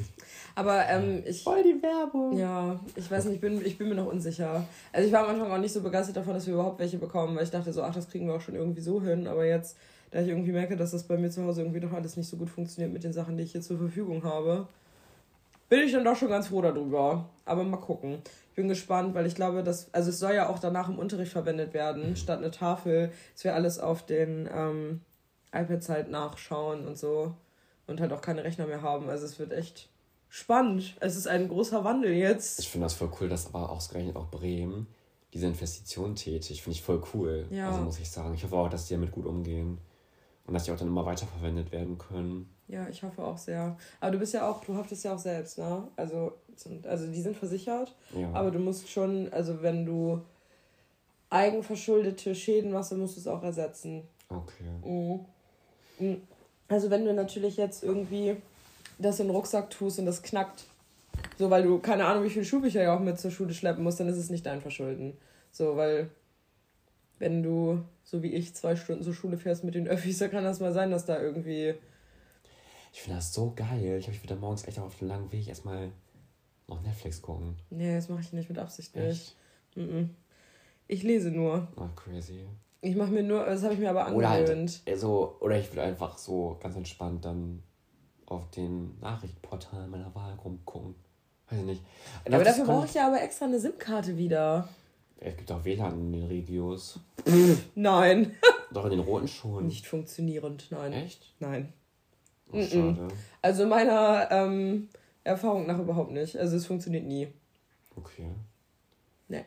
[0.56, 1.44] Aber ähm, ich.
[1.44, 2.36] Voll die Werbung.
[2.36, 4.66] Ja, ich weiß nicht, ich bin, ich bin mir noch unsicher.
[4.92, 7.36] Also ich war am Anfang auch nicht so begeistert davon, dass wir überhaupt welche bekommen,
[7.36, 9.28] weil ich dachte so, ach, das kriegen wir auch schon irgendwie so hin.
[9.28, 9.76] Aber jetzt,
[10.10, 12.36] da ich irgendwie merke, dass das bei mir zu Hause irgendwie doch alles nicht so
[12.36, 14.68] gut funktioniert mit den Sachen, die ich hier zur Verfügung habe,
[15.68, 17.28] bin ich dann doch schon ganz froh darüber.
[17.44, 18.18] Aber mal gucken.
[18.50, 21.32] Ich bin gespannt, weil ich glaube, dass, also es soll ja auch danach im Unterricht
[21.32, 25.00] verwendet werden, statt eine Tafel, dass wir alles auf den ähm,
[25.52, 27.34] iPads halt nachschauen und so
[27.86, 29.08] und halt auch keine Rechner mehr haben.
[29.08, 29.88] Also es wird echt
[30.28, 30.96] spannend.
[31.00, 32.60] Es ist ein großer Wandel jetzt.
[32.60, 34.86] Ich finde das voll cool, dass aber ausgerechnet auch Bremen
[35.32, 36.62] diese Investition tätigt.
[36.62, 37.46] Finde ich voll cool.
[37.50, 37.68] Ja.
[37.68, 38.34] Also muss ich sagen.
[38.34, 39.78] Ich hoffe auch, dass die damit gut umgehen.
[40.46, 42.48] Und dass die auch dann immer weiterverwendet werden können.
[42.68, 43.76] Ja, ich hoffe auch sehr.
[44.00, 45.88] Aber du bist ja auch, du haftest ja auch selbst, ne?
[45.96, 48.32] Also, sind, also die sind versichert, Ja.
[48.32, 50.22] aber du musst schon, also wenn du
[51.30, 54.02] eigenverschuldete Schäden machst, dann musst du es auch ersetzen.
[54.28, 54.64] Okay.
[54.84, 55.24] Mhm.
[55.98, 56.22] Mhm.
[56.68, 58.36] Also wenn du natürlich jetzt irgendwie
[58.98, 60.64] das in den Rucksack tust und das knackt,
[61.38, 64.00] so weil du keine Ahnung, wie viele Schulbücher ja auch mit zur Schule schleppen musst,
[64.00, 65.16] dann ist es nicht dein Verschulden.
[65.52, 66.10] So, weil
[67.18, 70.44] wenn du, so wie ich, zwei Stunden zur Schule fährst mit den Öffis, dann kann
[70.44, 71.74] das mal sein, dass da irgendwie
[72.92, 73.96] Ich finde das so geil.
[73.98, 75.90] Ich habe wieder morgens echt auf dem langen Weg erstmal
[76.68, 77.56] noch Netflix gucken.
[77.70, 79.06] Nee, das mache ich nicht mit Absicht nicht.
[79.06, 79.36] Echt?
[79.76, 80.10] Mhm.
[80.88, 81.68] Ich lese nur.
[81.76, 82.46] Ach, crazy.
[82.80, 84.82] Ich mache mir nur, das habe ich mir aber Oder halt, angewöhnt.
[84.86, 87.62] also, oder ich will einfach so ganz entspannt dann
[88.26, 90.94] auf den Nachrichtenportalen meiner Wahl rumgucken.
[91.48, 91.82] Weiß ich nicht.
[92.26, 94.68] Aber dafür brauche ich ja aber extra eine SIM-Karte wieder.
[95.18, 97.00] Es gibt auch WLAN in den Regios.
[97.74, 98.34] Nein.
[98.70, 99.66] Doch in den roten schon.
[99.66, 100.92] Nicht funktionierend, nein.
[100.92, 101.34] Echt?
[101.40, 101.72] Nein.
[102.52, 103.08] Oh, schade.
[103.42, 104.88] Also meiner ähm,
[105.24, 106.36] Erfahrung nach überhaupt nicht.
[106.36, 107.28] Also es funktioniert nie.
[107.96, 108.28] Okay.
[109.28, 109.44] Nee.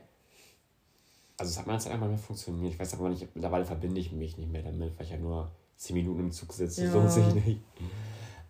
[1.38, 2.74] Also es hat mal eine Zeit einmal mehr funktioniert.
[2.74, 5.52] Ich weiß aber nicht, mittlerweile verbinde ich mich nicht mehr damit, weil ich ja nur
[5.78, 6.86] 10 Minuten im Zug sitze.
[6.86, 6.92] Ja.
[6.92, 7.62] So lohnt sich nicht.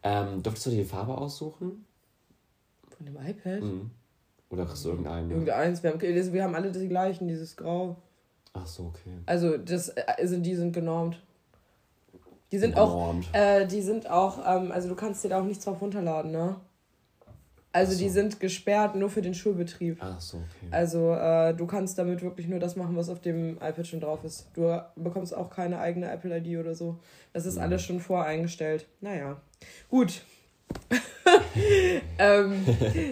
[0.01, 1.85] Ähm, durftest du dir die Farbe aussuchen?
[2.97, 3.61] Von dem iPad?
[3.61, 3.91] Mhm.
[4.49, 5.31] Oder kriegst du irgendeine?
[5.31, 5.83] Irgendeins.
[5.83, 7.97] Wir haben, also wir haben alle die gleichen, dieses Grau.
[8.53, 9.17] Ach so, okay.
[9.25, 11.21] Also das, also die sind genormt.
[12.51, 13.29] Die sind auch, Genormt.
[13.33, 16.55] äh, die sind auch, ähm, also du kannst dir da auch nichts drauf runterladen, ne?
[17.71, 17.99] Also so.
[17.99, 19.97] die sind gesperrt nur für den Schulbetrieb.
[20.01, 20.67] Ach so, okay.
[20.71, 24.23] Also äh, du kannst damit wirklich nur das machen, was auf dem iPad schon drauf
[24.23, 24.47] ist.
[24.55, 26.97] Du bekommst auch keine eigene Apple-ID oder so.
[27.33, 27.61] Das ist Mhm.
[27.61, 28.87] alles schon voreingestellt.
[29.01, 29.39] Naja,
[29.89, 30.23] gut.
[32.19, 32.65] ähm,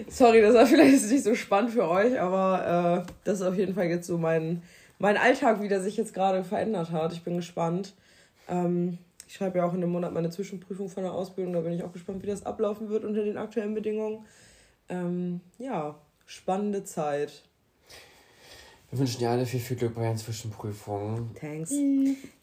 [0.08, 3.74] sorry, das war vielleicht nicht so spannend für euch, aber äh, das ist auf jeden
[3.74, 4.62] Fall jetzt so mein,
[4.98, 7.12] mein Alltag, wie der sich jetzt gerade verändert hat.
[7.12, 7.94] Ich bin gespannt.
[8.48, 11.52] Ähm, ich schreibe ja auch in dem Monat meine Zwischenprüfung von der Ausbildung.
[11.52, 14.24] Da bin ich auch gespannt, wie das ablaufen wird unter den aktuellen Bedingungen.
[14.88, 17.42] Ähm, ja, spannende Zeit.
[18.90, 21.34] Wir wünschen dir alle viel, viel Glück bei den Zwischenprüfungen.
[21.38, 21.74] Thanks.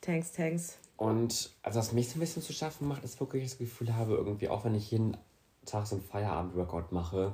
[0.01, 0.77] Thanks, thanks.
[0.97, 4.15] Und also was mich so ein bisschen zu schaffen macht, ist wirklich, das Gefühl habe,
[4.15, 5.17] irgendwie, auch wenn ich jeden
[5.65, 7.33] Tag so ein Feierabend-Workout mache,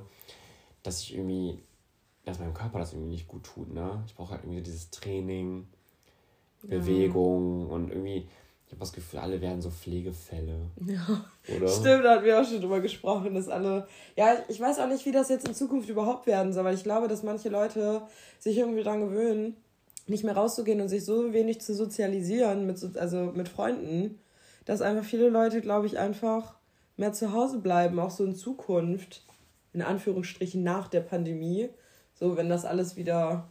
[0.82, 1.58] dass ich irgendwie,
[2.24, 4.02] dass meinem Körper das irgendwie nicht gut tut, ne?
[4.06, 5.68] Ich brauche halt irgendwie dieses Training,
[6.62, 8.28] Bewegung und irgendwie,
[8.66, 10.70] ich habe das Gefühl, alle werden so Pflegefälle.
[10.86, 11.24] Ja.
[11.56, 11.68] Oder?
[11.68, 13.86] Stimmt, da hatten wir auch schon drüber gesprochen, dass alle.
[14.16, 16.84] Ja, ich weiß auch nicht, wie das jetzt in Zukunft überhaupt werden soll, weil ich
[16.84, 18.02] glaube, dass manche Leute
[18.38, 19.56] sich irgendwie daran gewöhnen,
[20.06, 24.18] nicht mehr rauszugehen und sich so wenig zu sozialisieren, mit, so- also mit Freunden,
[24.64, 26.54] dass einfach viele Leute, glaube ich, einfach
[26.96, 29.24] mehr zu Hause bleiben, auch so in Zukunft,
[29.72, 31.70] in Anführungsstrichen nach der Pandemie.
[32.14, 33.48] So, wenn das alles wieder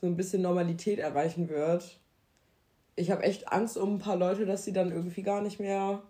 [0.00, 1.98] so ein bisschen Normalität erreichen wird.
[2.96, 6.02] Ich habe echt Angst um ein paar Leute, dass sie dann irgendwie gar nicht mehr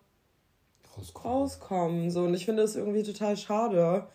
[0.97, 1.33] Rauskommen.
[1.33, 2.11] rauskommen.
[2.11, 4.07] So, und ich finde das irgendwie total schade.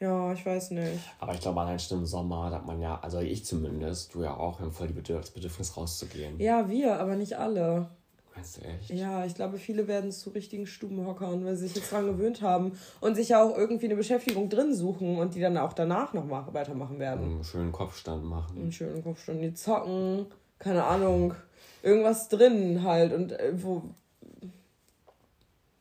[0.00, 0.98] Ja, ich weiß nicht.
[1.18, 4.22] Aber ich glaube, allein schon im Sommer, da hat man ja, also ich zumindest, du
[4.22, 6.40] ja auch, wir haben voll die Bedürf- das Bedürfnis rauszugehen.
[6.40, 7.90] Ja, wir, aber nicht alle.
[8.34, 8.88] Meinst du echt?
[8.90, 12.72] Ja, ich glaube, viele werden zu richtigen Stubenhockern, weil sie sich jetzt dran gewöhnt haben
[13.02, 16.24] und sich ja auch irgendwie eine Beschäftigung drin suchen und die dann auch danach noch
[16.24, 17.24] mal weitermachen werden.
[17.24, 18.56] Einen schönen Kopfstand machen.
[18.56, 20.26] Einen schönen Kopfstand, die zocken,
[20.58, 21.34] keine Ahnung,
[21.82, 23.82] irgendwas drin halt und äh, wo.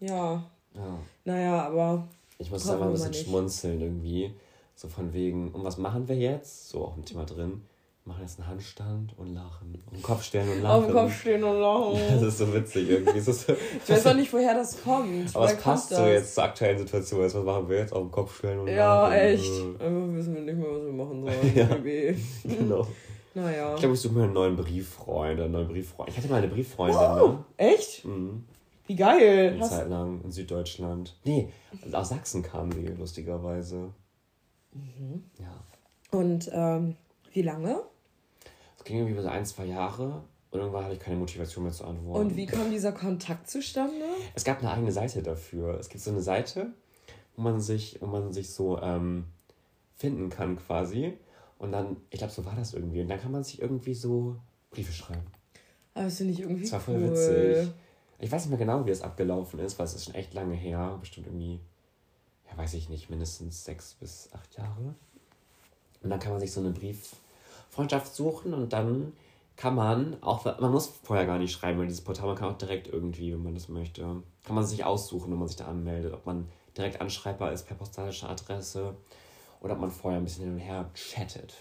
[0.01, 0.43] Ja.
[0.73, 0.99] Ja.
[1.23, 2.05] Naja, aber.
[2.39, 4.33] Ich muss da mal ein bisschen schmunzeln irgendwie.
[4.75, 6.69] So von wegen, und was machen wir jetzt?
[6.69, 7.61] So auch im Thema drin.
[8.05, 9.83] Wir machen jetzt einen Handstand und lachen.
[9.85, 10.71] Auf den Kopf stellen und lachen.
[10.79, 12.27] Auf dem Kopf stehen und Das lachen.
[12.27, 13.19] ist so witzig irgendwie.
[13.19, 13.31] So,
[13.83, 15.35] Ich weiß auch nicht, woher das kommt.
[15.35, 16.07] aber es passt so das?
[16.07, 17.21] jetzt zur aktuellen Situation.
[17.21, 17.91] Jetzt, was machen wir jetzt?
[17.93, 19.13] Auf den Kopf stellen und Ja, lachen.
[19.19, 19.43] echt.
[19.51, 21.55] Äh, Einfach wissen wir nicht mehr, was wir machen sollen.
[22.45, 22.53] Ja.
[22.57, 22.87] Genau.
[23.35, 23.73] Naja.
[23.75, 25.39] Ich glaube, ich suche mir einen neuen Brieffreund.
[25.39, 26.09] Einen neuen Brieffreund.
[26.09, 27.43] Ich hatte mal eine Brieffreundin, ne?
[27.57, 28.05] Echt?
[28.05, 28.43] Mhm.
[28.89, 29.51] Wie geil.
[29.51, 31.15] Eine Hast, Zeit lang in Süddeutschland.
[31.23, 31.53] Nee,
[31.91, 33.93] aus Sachsen kam sie, lustigerweise.
[34.73, 35.23] Mhm.
[35.39, 36.17] Ja.
[36.17, 36.95] und ähm,
[37.31, 37.83] wie lange?
[38.79, 41.85] Es ging irgendwie so ein, zwei Jahre und irgendwann hatte ich keine Motivation mehr zu
[41.85, 42.25] antworten.
[42.29, 44.05] Und wie kam dieser Kontakt zustande?
[44.33, 45.79] Es gab eine eigene Seite dafür.
[45.79, 46.73] Es gibt so eine Seite,
[47.35, 49.25] wo man sich, wo man sich so ähm,
[49.97, 51.13] finden kann quasi.
[51.59, 53.01] Und dann, ich glaube, so war das irgendwie.
[53.01, 54.37] Und dann kann man sich irgendwie so
[54.71, 55.27] Briefe schreiben.
[55.93, 57.11] Aber das finde ich irgendwie Das war voll cool.
[57.11, 57.71] witzig.
[58.19, 60.55] Ich weiß nicht mehr genau, wie es abgelaufen ist, weil es ist schon echt lange
[60.55, 60.97] her.
[60.99, 61.59] Bestimmt irgendwie,
[62.49, 64.95] ja, weiß ich nicht, mindestens sechs bis acht Jahre.
[66.03, 69.13] Und dann kann man sich so eine Brieffreundschaft suchen und dann
[69.55, 72.57] kann man auch, man muss vorher gar nicht schreiben, weil dieses Portal, man kann auch
[72.57, 74.01] direkt irgendwie, wenn man das möchte,
[74.45, 77.75] kann man sich aussuchen, wenn man sich da anmeldet, ob man direkt anschreibbar ist per
[77.75, 78.95] postalischer Adresse
[79.59, 81.55] oder ob man vorher ein bisschen hin und her chattet.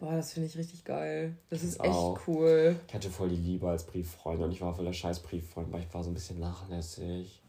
[0.00, 1.36] Boah, das finde ich richtig geil.
[1.50, 2.18] Das ist echt auch.
[2.26, 2.74] cool.
[2.88, 5.82] Ich hatte voll die Liebe als Brieffreund und ich war voll der scheiß Brieffreund, weil
[5.82, 7.42] ich war so ein bisschen nachlässig.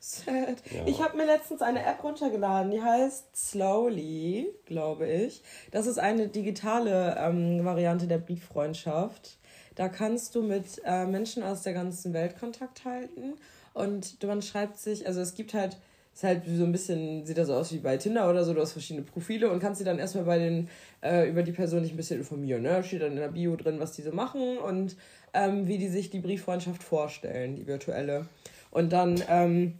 [0.00, 0.62] Sad.
[0.72, 0.86] Ja.
[0.86, 5.42] Ich habe mir letztens eine App runtergeladen, die heißt Slowly, glaube ich.
[5.70, 9.38] Das ist eine digitale ähm, Variante der Brieffreundschaft.
[9.76, 13.34] Da kannst du mit äh, Menschen aus der ganzen Welt Kontakt halten
[13.72, 15.76] und man schreibt sich, also es gibt halt,
[16.16, 18.72] ist halt so ein bisschen, sieht das aus wie bei Tinder oder so, du hast
[18.72, 20.70] verschiedene Profile und kannst dir dann erstmal bei den,
[21.02, 22.62] äh, über die Person dich ein bisschen informieren.
[22.62, 22.82] Ne?
[22.82, 24.96] Steht dann in der Bio drin, was die so machen und
[25.34, 28.24] ähm, wie die sich die Brieffreundschaft vorstellen, die virtuelle.
[28.70, 29.78] Und dann ähm,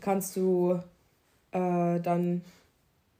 [0.00, 0.80] kannst du
[1.52, 2.40] äh, dann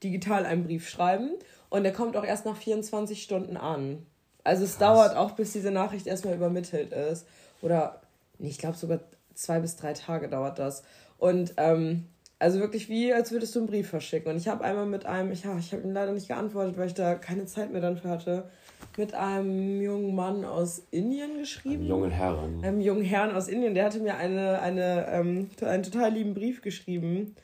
[0.02, 1.32] digital einen Brief schreiben
[1.68, 4.06] und der kommt auch erst nach 24 Stunden an.
[4.42, 7.26] Also es dauert auch, bis diese Nachricht erstmal übermittelt ist.
[7.60, 8.00] Oder,
[8.38, 9.00] nee, ich glaube sogar
[9.34, 10.82] zwei bis drei Tage dauert das.
[11.18, 12.06] Und ähm,
[12.38, 14.32] also wirklich wie, als würdest du einen Brief verschicken.
[14.32, 16.88] Und ich habe einmal mit einem, ich, ja, ich habe ihm leider nicht geantwortet, weil
[16.88, 18.50] ich da keine Zeit mehr dann für hatte,
[18.96, 22.64] mit einem jungen Mann aus Indien geschrieben Einem jungen Herren.
[22.64, 26.60] einem jungen Herrn aus Indien, der hatte mir eine, eine, ähm, einen total lieben Brief
[26.62, 27.34] geschrieben.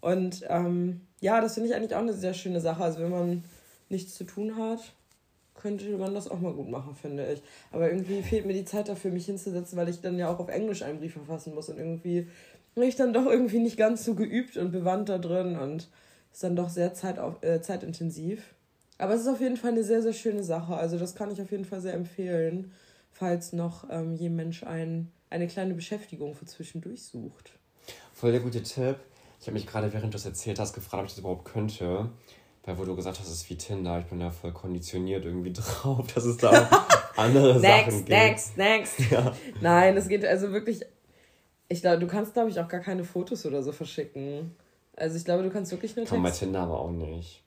[0.00, 2.82] Und ähm, ja, das finde ich eigentlich auch eine sehr schöne Sache.
[2.82, 3.44] Also wenn man
[3.88, 4.94] nichts zu tun hat,
[5.54, 7.42] könnte man das auch mal gut machen, finde ich.
[7.70, 10.48] Aber irgendwie fehlt mir die Zeit dafür, mich hinzusetzen, weil ich dann ja auch auf
[10.48, 11.68] Englisch einen Brief verfassen muss.
[11.68, 12.28] Und irgendwie
[12.74, 15.88] bin ich dann doch irgendwie nicht ganz so geübt und bewandt da drin und
[16.32, 18.54] ist dann doch sehr zeitauf, äh, zeitintensiv.
[18.98, 20.74] Aber es ist auf jeden Fall eine sehr, sehr schöne Sache.
[20.76, 22.72] Also das kann ich auf jeden Fall sehr empfehlen,
[23.10, 27.52] falls noch ähm, je Mensch ein, eine kleine Beschäftigung für zwischendurch sucht.
[28.12, 28.96] Voll der gute Tipp.
[29.40, 32.10] Ich habe mich gerade, während du es erzählt hast, gefragt, ob ich das überhaupt könnte.
[32.64, 33.98] Weil wo du gesagt hast, es ist wie Tinder.
[34.00, 36.68] Ich bin da voll konditioniert irgendwie drauf, dass es da
[37.16, 38.08] andere Sachen Next, gibt.
[38.10, 39.00] next, next.
[39.10, 39.34] Ja.
[39.62, 40.82] Nein, es geht also wirklich.
[41.72, 44.50] Ich glaube, du kannst, glaube ich, auch gar keine Fotos oder so verschicken.
[44.96, 46.40] Also ich glaube, du kannst wirklich nur Kann bei Text.
[46.40, 47.44] Tinder aber auch nicht.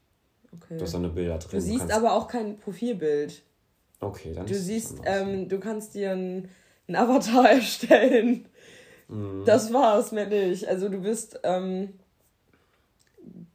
[0.53, 0.77] Okay.
[0.77, 1.59] Du hast eine Bilder drin.
[1.59, 3.41] Du siehst kannst, aber auch kein Profilbild.
[3.99, 6.49] Okay, dann Du siehst, ähm, du kannst dir einen,
[6.87, 8.45] einen Avatar erstellen.
[9.09, 9.43] Mhm.
[9.45, 10.69] Das war's, mehr nicht.
[10.69, 11.89] Also du bist, ähm,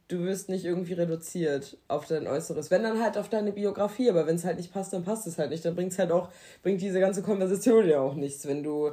[0.07, 2.69] du wirst nicht irgendwie reduziert auf dein Äußeres.
[2.69, 5.39] Wenn dann halt auf deine Biografie, aber wenn es halt nicht passt, dann passt es
[5.39, 5.65] halt nicht.
[5.65, 6.29] Dann bringt's halt auch,
[6.61, 8.91] bringt diese ganze Konversation ja auch nichts, wenn du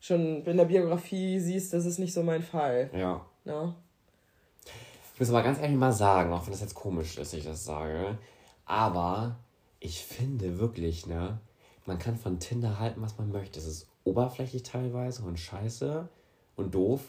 [0.00, 2.90] schon in der Biografie siehst, das ist nicht so mein Fall.
[2.94, 3.24] Ja.
[3.44, 3.74] Ne?
[5.14, 7.44] Ich muss aber ganz ehrlich mal sagen, auch wenn das jetzt komisch ist, dass ich
[7.44, 8.18] das sage,
[8.64, 9.36] aber
[9.80, 11.40] ich finde wirklich, ne,
[11.86, 13.58] man kann von Tinder halten, was man möchte.
[13.58, 16.08] Es ist oberflächlich teilweise und scheiße
[16.56, 17.00] und doof.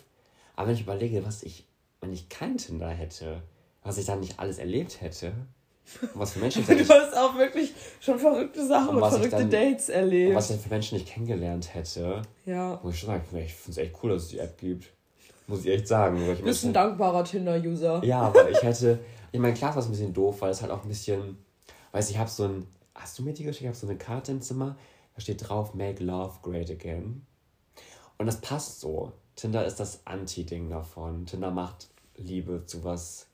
[0.56, 1.68] Aber wenn ich überlege, was ich,
[2.02, 3.44] wenn ich kein Tinder hätte,
[3.84, 5.34] was ich dann nicht alles erlebt hätte,
[6.14, 9.50] was für Menschen ich Du hast auch wirklich schon verrückte Sachen Und und verrückte dann-
[9.50, 10.36] Dates erlebt.
[10.36, 12.80] was ich für Menschen nicht kennengelernt hätte, ja.
[12.84, 14.86] muss ich schon sagen, ich finde es echt cool, dass es die App gibt.
[15.48, 16.18] Muss ich echt sagen.
[16.38, 18.04] Du bist ein dankbarer Tinder-User.
[18.06, 19.00] Ja, aber ich hätte.
[19.32, 21.38] Ich meine, klar ist das ein bisschen doof, weil es halt auch ein bisschen.
[21.92, 22.68] Weiß ich, habe so ein.
[22.94, 23.62] Hast du mir die geschickt?
[23.64, 24.78] Ich habe so eine Karte im Zimmer,
[25.16, 27.26] da steht drauf Make Love Great Again.
[28.20, 29.12] Und das passt so.
[29.36, 31.26] Tinder ist das Anti-Ding davon.
[31.26, 33.26] Tinder macht Liebe zu was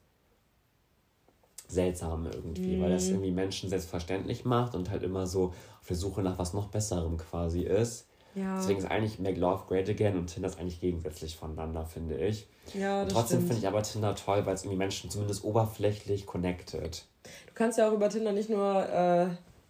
[1.67, 6.21] Seltsamem irgendwie, weil das irgendwie Menschen selbstverständlich macht und halt immer so auf der Suche
[6.21, 8.07] nach was noch Besserem quasi ist.
[8.35, 8.57] Ja.
[8.57, 12.47] Deswegen ist eigentlich Make Love Great Again und Tinder ist eigentlich gegensätzlich voneinander, finde ich.
[12.73, 17.05] Ja, Und trotzdem finde ich aber Tinder toll, weil es irgendwie Menschen zumindest oberflächlich connected.
[17.23, 19.27] Du kannst ja auch über Tinder nicht nur äh,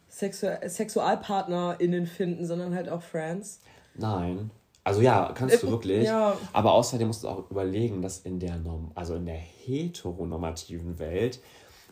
[0.10, 3.62] Sexu SexualpartnerInnen finden, sondern halt auch Friends.
[3.96, 4.50] Nein.
[4.84, 6.06] Also ja, kannst du Äh, wirklich.
[6.06, 6.38] ja.
[6.54, 11.40] Aber außerdem musst du auch überlegen, dass in der Norm also in der heteronormativen Welt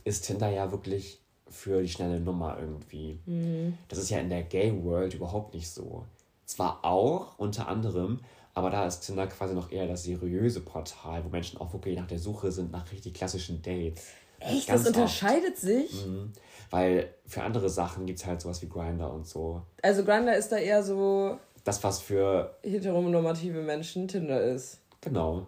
[0.03, 3.19] ist Tinder ja wirklich für die schnelle Nummer irgendwie.
[3.25, 3.77] Mhm.
[3.87, 6.05] Das ist ja in der Gay World überhaupt nicht so.
[6.45, 8.19] Zwar auch, unter anderem,
[8.53, 12.07] aber da ist Tinder quasi noch eher das seriöse Portal, wo Menschen auch wirklich nach
[12.07, 14.03] der Suche sind nach richtig klassischen Dates.
[14.39, 14.67] Echt?
[14.67, 14.97] Ganz das oft.
[14.97, 16.05] unterscheidet sich?
[16.05, 16.33] Mhm.
[16.69, 19.61] Weil für andere Sachen gibt es halt sowas wie Grinder und so.
[19.81, 24.79] Also Grindr ist da eher so Das, was für, heteronormative Menschen Tinder ist.
[25.01, 25.47] genau,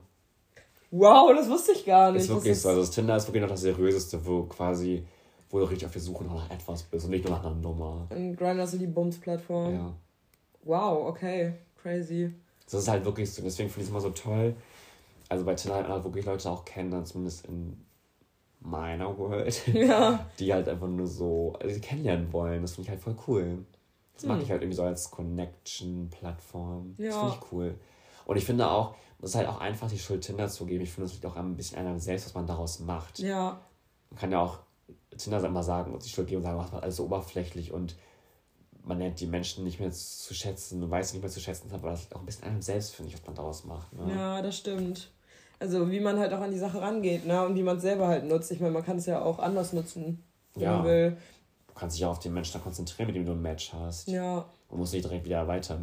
[0.92, 2.24] Wow, das wusste ich gar nicht.
[2.24, 2.70] ist wirklich das so.
[2.70, 5.06] Also das Tinder ist wirklich noch das seriöseste, wo quasi,
[5.50, 7.56] wo du richtig auf der Suche noch nach etwas bist und nicht nur nach einer
[7.56, 8.08] Nummer.
[8.10, 9.74] Und Grindr ist so die Bums-Plattform.
[9.74, 9.94] Ja.
[10.64, 11.54] Wow, okay.
[11.82, 12.34] Crazy.
[12.66, 13.42] Das ist halt wirklich so.
[13.44, 14.56] Deswegen finde ich es immer so toll.
[15.30, 17.78] Also bei Tinder halt wirklich Leute auch kennen, dann zumindest in
[18.62, 20.26] meiner World, Ja.
[20.40, 22.62] die halt einfach nur so, also kennenlernen wollen.
[22.62, 23.66] Das finde ich halt voll cool.
[24.16, 24.44] Das mag Hm.
[24.44, 26.96] ich halt irgendwie so als Connection-Plattform.
[26.98, 27.20] Das Ja.
[27.20, 27.76] finde ich cool.
[28.26, 30.84] Und ich finde auch, es ist halt auch einfach, die Schuld Tinder zu geben.
[30.84, 33.20] Ich finde, es liegt auch ein bisschen an einem selbst, was man daraus macht.
[33.20, 33.60] Ja.
[34.10, 34.60] Man kann ja auch
[35.18, 37.96] Tinder immer sagen und die Schuld geben und sagen, was man alles so oberflächlich und
[38.84, 41.90] man lernt die Menschen nicht mehr zu schätzen und weiß nicht mehr zu schätzen, aber
[41.92, 43.92] das liegt auch ein bisschen an einem selbst, finde ich, was man daraus macht.
[43.94, 44.14] Ne?
[44.16, 45.10] Ja, das stimmt.
[45.58, 47.44] Also wie man halt auch an die Sache rangeht, ne?
[47.46, 48.52] Und wie man es selber halt nutzt.
[48.52, 50.22] Ich meine, man kann es ja auch anders nutzen,
[50.54, 50.78] wenn Ja.
[50.78, 51.18] man will.
[51.68, 54.08] Du kannst dich auch auf den Menschen konzentrieren, mit dem du ein Match hast.
[54.10, 55.80] Ja, Und musst nicht direkt wieder weiter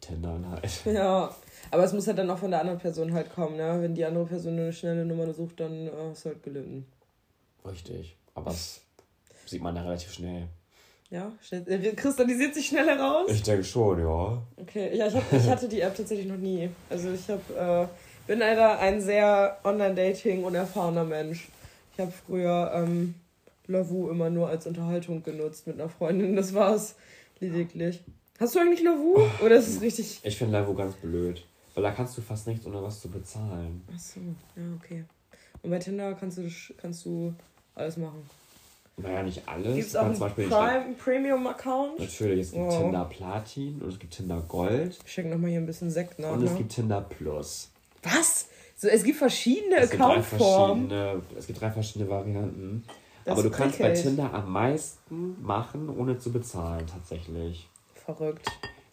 [0.00, 0.84] tindern halt.
[0.84, 1.34] ja.
[1.70, 3.78] Aber es muss halt dann auch von der anderen Person halt kommen, ne?
[3.80, 6.86] Wenn die andere Person eine schnelle Nummer sucht, dann äh, ist halt gelitten.
[7.66, 8.16] Richtig.
[8.34, 8.80] Aber das
[9.46, 10.48] sieht man ja relativ schnell.
[11.10, 13.30] Ja, schnell, äh, kristallisiert sich schnell heraus.
[13.30, 14.42] Ich denke schon, ja.
[14.56, 16.68] Okay, ja, ich, hab, ich hatte die App tatsächlich noch nie.
[16.90, 17.88] Also ich hab, äh,
[18.26, 21.48] bin leider ein sehr Online-Dating unerfahrener Mensch.
[21.94, 23.14] Ich habe früher ähm,
[23.66, 26.36] Lavu immer nur als Unterhaltung genutzt mit einer Freundin.
[26.36, 26.94] Das war's
[27.40, 28.00] lediglich.
[28.38, 29.18] Hast du eigentlich Lavu?
[29.42, 30.20] Oder ist es richtig...
[30.22, 31.42] Ich finde Live ganz blöd.
[31.78, 33.82] Weil da kannst du fast nichts, ohne was zu bezahlen.
[33.94, 34.18] Achso,
[34.56, 35.04] ja, okay.
[35.62, 37.32] Und bei Tinder kannst du, kannst du
[37.76, 38.28] alles machen.
[38.96, 39.76] Naja, nicht alles.
[39.76, 42.00] Gibt es auch einen Prime, Premium-Account?
[42.00, 42.82] Natürlich, es gibt Wow.
[42.82, 46.32] Tinder Platin und es gibt Tinder Gold Ich schenke nochmal hier ein bisschen Sekt nach.
[46.32, 46.58] und es Ne?
[46.58, 47.70] gibt Tinder Plus.
[48.02, 48.48] Was?
[48.76, 50.88] So, es gibt verschiedene Es gibt, drei Accountformen.
[50.88, 52.82] verschiedene, es gibt drei verschiedene Varianten.
[53.24, 53.92] Das Aber du kannst bei.
[53.92, 57.68] Tinder am meisten machen, ohne zu bezahlen, tatsächlich.
[57.94, 58.48] Verrückt.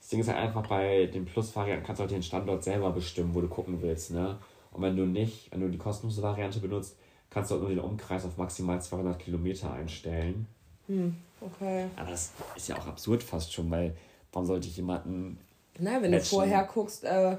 [0.05, 3.33] Das Ding ist halt einfach, bei den Plus-Varianten kannst du halt den Standort selber bestimmen,
[3.33, 4.37] wo du gucken willst, ne?
[4.71, 6.95] Und wenn du nicht, wenn du die kostenlose Variante benutzt,
[7.31, 10.45] kannst du halt nur den Umkreis auf maximal 200 Kilometer einstellen.
[10.85, 11.85] Hm, okay.
[11.95, 13.95] Aber das ist ja auch absurd fast schon, weil
[14.31, 15.39] warum sollte ich jemanden,
[15.79, 16.29] Naja, wenn du Matchen.
[16.29, 17.37] vorher guckst, äh,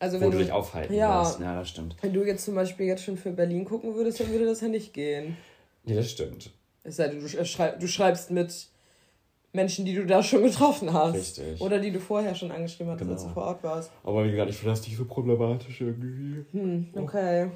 [0.00, 1.22] also wo wenn du du, dich aufhalten ja.
[1.24, 1.38] willst?
[1.38, 1.94] Ja, das stimmt.
[2.00, 4.66] wenn du jetzt zum Beispiel jetzt schon für Berlin gucken würdest, dann würde das ja
[4.66, 5.36] nicht gehen.
[5.84, 6.50] Nee, das stimmt.
[6.82, 8.66] Es sei denn, du, sch- schrei- du schreibst mit
[9.52, 11.14] Menschen, die du da schon getroffen hast.
[11.14, 11.60] Richtig.
[11.60, 13.22] Oder die du vorher schon angeschrieben hast, als Genau.
[13.28, 13.90] du vor Ort warst.
[14.04, 16.44] Aber wie gesagt, ich finde das nicht so problematisch irgendwie.
[16.52, 17.50] Hm, okay.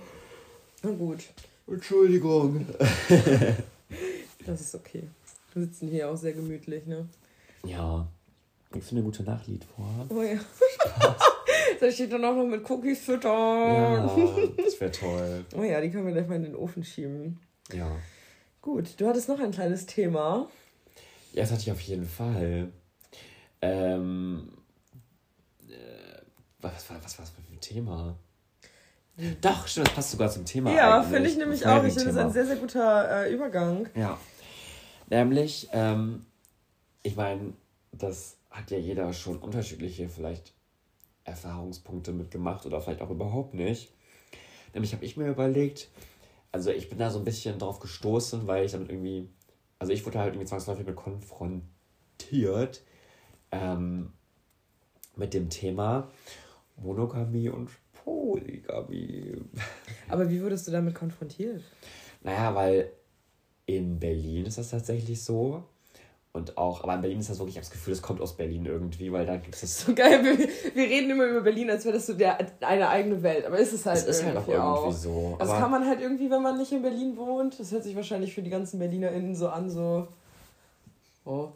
[0.82, 1.20] Na gut,
[1.66, 2.66] Entschuldigung.
[4.46, 5.04] das ist okay.
[5.54, 7.06] Wir sitzen hier auch sehr gemütlich, ne?
[7.64, 8.06] Ja.
[8.74, 9.86] Ich finde eine gute Nachtlied vor.
[10.08, 10.38] Oh ja.
[11.80, 13.32] Ich die dann auch noch mit Cookies füttern?
[13.32, 14.16] Ja,
[14.56, 15.44] das wäre toll.
[15.56, 17.40] Oh ja, die können wir gleich mal in den Ofen schieben.
[17.72, 17.90] Ja.
[18.60, 20.46] Gut, du hattest noch ein kleines Thema.
[21.32, 22.72] Ja, das hatte ich auf jeden Fall.
[23.60, 24.52] Ähm,
[25.68, 26.22] äh,
[26.60, 28.16] was war was, was für ein Thema?
[29.40, 30.72] Doch, stimmt, das passt sogar zum Thema.
[30.74, 31.84] Ja, finde ich nämlich auch.
[31.84, 32.26] Ich finde das Thema.
[32.26, 33.88] ein sehr, sehr guter äh, Übergang.
[33.94, 34.18] Ja.
[35.10, 36.24] Nämlich, ähm,
[37.02, 37.52] ich meine,
[37.92, 40.54] das hat ja jeder schon unterschiedliche vielleicht
[41.24, 43.92] Erfahrungspunkte mitgemacht oder vielleicht auch überhaupt nicht.
[44.74, 45.88] Nämlich habe ich mir überlegt,
[46.50, 49.28] also ich bin da so ein bisschen drauf gestoßen, weil ich damit irgendwie,
[49.82, 52.84] also ich wurde halt irgendwie zwangsläufig mit konfrontiert
[53.50, 54.12] ähm,
[55.16, 56.08] mit dem Thema
[56.76, 59.38] Monogamie und Polygamie.
[60.08, 61.64] Aber wie wurdest du damit konfrontiert?
[62.22, 62.92] Naja, weil
[63.66, 65.64] in Berlin ist das tatsächlich so.
[66.34, 68.34] Und auch, aber in Berlin ist das wirklich, ich habe das Gefühl, das kommt aus
[68.34, 69.80] Berlin irgendwie, weil da gibt es das.
[69.80, 70.38] So geil, wir,
[70.74, 73.44] wir reden immer über Berlin, als wäre das so der, eine eigene Welt.
[73.44, 74.92] Aber ist es halt Es ist halt auch irgendwie auch.
[74.92, 75.36] so.
[75.38, 77.60] Das aber kann man halt irgendwie, wenn man nicht in Berlin wohnt.
[77.60, 80.08] Das hört sich wahrscheinlich für die ganzen BerlinerInnen so an, so.
[81.26, 81.48] Oh,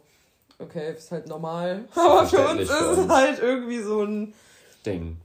[0.59, 1.85] okay, ist halt normal.
[1.95, 4.33] Aber für uns ist es halt irgendwie so ein.
[4.85, 5.17] Ding.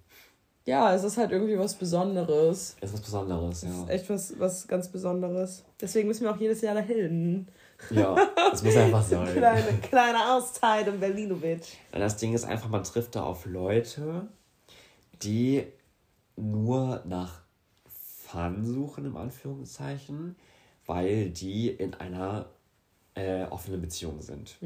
[0.65, 2.77] Ja, es ist halt irgendwie was Besonderes.
[2.81, 3.89] Ist was Besonderes, Es ist ja.
[3.89, 5.63] echt was, was ganz Besonderes.
[5.79, 7.49] Deswegen müssen wir auch jedes Jahr dahin.
[7.91, 9.27] Ja, das muss einfach sein.
[9.33, 11.63] Kleine, kleine Auszeit in Berlinovic.
[11.91, 14.29] Das Ding ist einfach, man trifft da auf Leute,
[15.23, 15.67] die
[16.37, 17.43] nur nach
[17.87, 20.37] Fun suchen, im Anführungszeichen,
[20.87, 22.47] weil die in einer
[23.15, 24.57] äh, offenen Beziehung sind.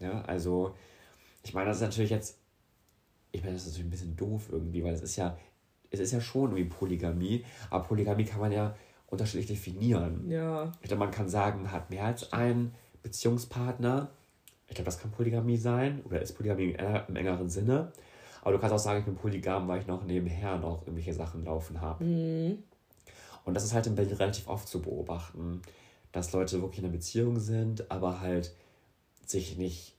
[0.00, 0.74] Ja, also,
[1.44, 2.38] ich meine, das ist natürlich jetzt,
[3.30, 5.38] ich meine, das ist natürlich ein bisschen doof irgendwie, weil es ist ja,
[5.90, 8.74] es ist ja schon wie Polygamie, aber Polygamie kann man ja
[9.08, 10.30] unterschiedlich definieren.
[10.30, 10.72] Ja.
[10.82, 14.10] Ich glaube, man kann sagen, man hat mehr als einen Beziehungspartner.
[14.68, 17.92] Ich glaube, das kann Polygamie sein oder ist Polygamie im, enger- im engeren Sinne.
[18.42, 21.44] Aber du kannst auch sagen, ich bin polygam, weil ich noch nebenher noch irgendwelche Sachen
[21.44, 22.04] laufen habe.
[23.44, 25.62] Und das ist halt in Berlin relativ oft zu beobachten,
[26.12, 28.54] dass Leute wirklich in einer Beziehung sind, aber halt
[29.26, 29.94] sich nicht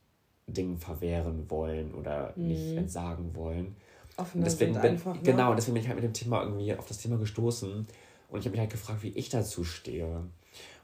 [0.48, 3.76] Dingen verwehren wollen oder nicht entsagen wollen.
[4.18, 5.22] Offener deswegen sind bin, einfach, ne?
[5.24, 7.88] Genau, deswegen bin ich halt mit dem Thema irgendwie auf das Thema gestoßen.
[8.30, 10.06] Und ich habe mich halt gefragt, wie ich dazu stehe.
[10.06, 10.32] Und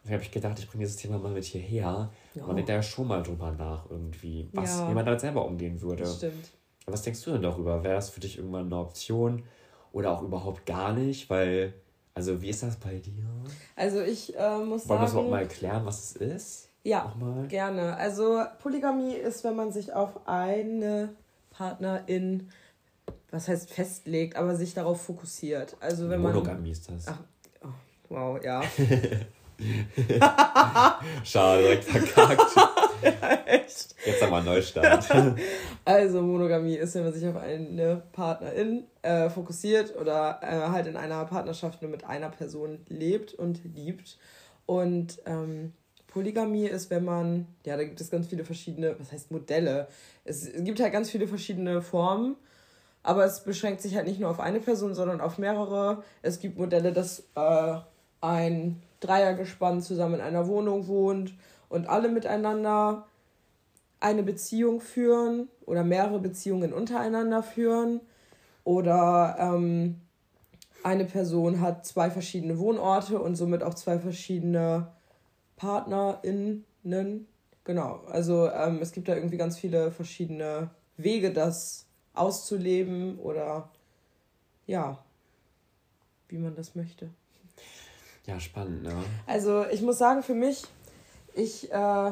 [0.04, 2.12] dann habe ich gedacht, ich bringe dieses Thema mal mit hierher.
[2.36, 4.90] Und man denkt da ja schon mal drüber nach, irgendwie, was, Ja.
[4.90, 6.04] wie man damit selber umgehen würde.
[6.04, 6.52] Das stimmt.
[6.86, 7.84] Was denkst du denn darüber?
[7.84, 9.44] Wäre das für dich irgendwann eine Option
[9.92, 11.30] oder auch überhaupt gar nicht?
[11.32, 11.74] Weil,
[12.14, 13.26] also wie ist das bei dir?
[13.76, 15.26] Also ich äh, muss Wollen wir das sagen...
[15.26, 16.70] überhaupt mal erklären, was es ist?
[16.84, 17.16] Ja,
[17.50, 17.98] gerne.
[17.98, 21.10] Also Polygamie ist, wenn man sich auf eine
[21.50, 22.50] Partnerin,
[23.32, 25.76] was heißt festlegt, aber sich darauf fokussiert.
[25.80, 26.34] Also wenn man...
[26.34, 27.08] Monogamie ist das.
[27.08, 27.20] Ach.
[28.10, 28.62] Wow, ja.
[31.24, 32.56] Schade, direkt verkackt.
[33.46, 33.96] Echt.
[34.06, 35.06] Jetzt haben wir einen Neustart.
[35.86, 40.98] Also Monogamie ist, wenn man sich auf eine Partnerin äh, fokussiert oder äh, halt in
[40.98, 44.18] einer Partnerschaft nur mit einer Person lebt und liebt.
[44.66, 45.74] Und ähm,
[46.08, 49.88] Polygamie ist, wenn man, ja, da gibt es ganz viele verschiedene, was heißt Modelle?
[50.24, 52.36] Es, es gibt halt ganz viele verschiedene Formen,
[53.04, 56.04] aber es beschränkt sich halt nicht nur auf eine Person, sondern auf mehrere.
[56.24, 57.76] Es gibt Modelle, dass äh,
[58.26, 61.34] ein Dreiergespann zusammen in einer Wohnung wohnt
[61.70, 63.06] und alle miteinander
[64.00, 68.02] eine Beziehung führen oder mehrere Beziehungen untereinander führen
[68.64, 70.02] oder ähm,
[70.84, 74.88] eine Person hat zwei verschiedene Wohnorte und somit auch zwei verschiedene
[75.56, 77.28] PartnerInnen.
[77.64, 83.70] Genau, also ähm, es gibt da irgendwie ganz viele verschiedene Wege, das auszuleben oder
[84.68, 85.00] ja,
[86.28, 87.10] wie man das möchte.
[88.26, 88.94] Ja, spannend, ne?
[89.28, 90.64] Also ich muss sagen, für mich,
[91.34, 92.12] ich, äh,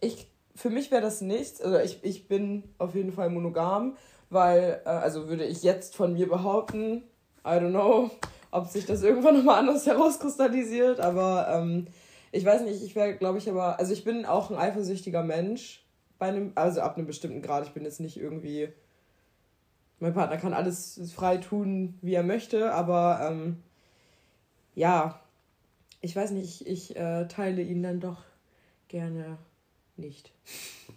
[0.00, 1.60] ich, für mich wäre das nichts.
[1.60, 3.96] Also ich, ich bin auf jeden Fall monogam,
[4.30, 7.04] weil, äh, also würde ich jetzt von mir behaupten,
[7.44, 8.10] I don't know,
[8.50, 11.86] ob sich das irgendwann nochmal anders herauskristallisiert, aber ähm,
[12.30, 15.82] ich weiß nicht, ich wäre, glaube ich, aber, also ich bin auch ein eifersüchtiger Mensch,
[16.22, 17.66] bei einem, also ab einem bestimmten Grad.
[17.66, 18.68] Ich bin jetzt nicht irgendwie,
[19.98, 23.62] mein Partner kann alles frei tun, wie er möchte, aber ähm,
[24.76, 25.20] ja,
[26.02, 28.18] ich weiß nicht, ich, ich äh, teile ihn dann doch
[28.88, 29.38] gerne
[29.96, 30.30] nicht.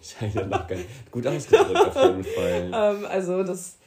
[0.02, 0.82] Ich habe ja noch ganz
[1.12, 2.72] gut ausgedrückt auf jeden Fall.
[2.74, 3.78] Ähm, also das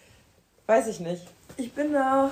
[0.66, 1.22] weiß ich nicht.
[1.56, 2.30] Ich bin da,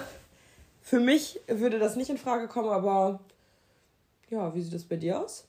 [0.82, 3.20] für mich würde das nicht in Frage kommen, aber
[4.30, 5.46] ja, wie sieht das bei dir aus?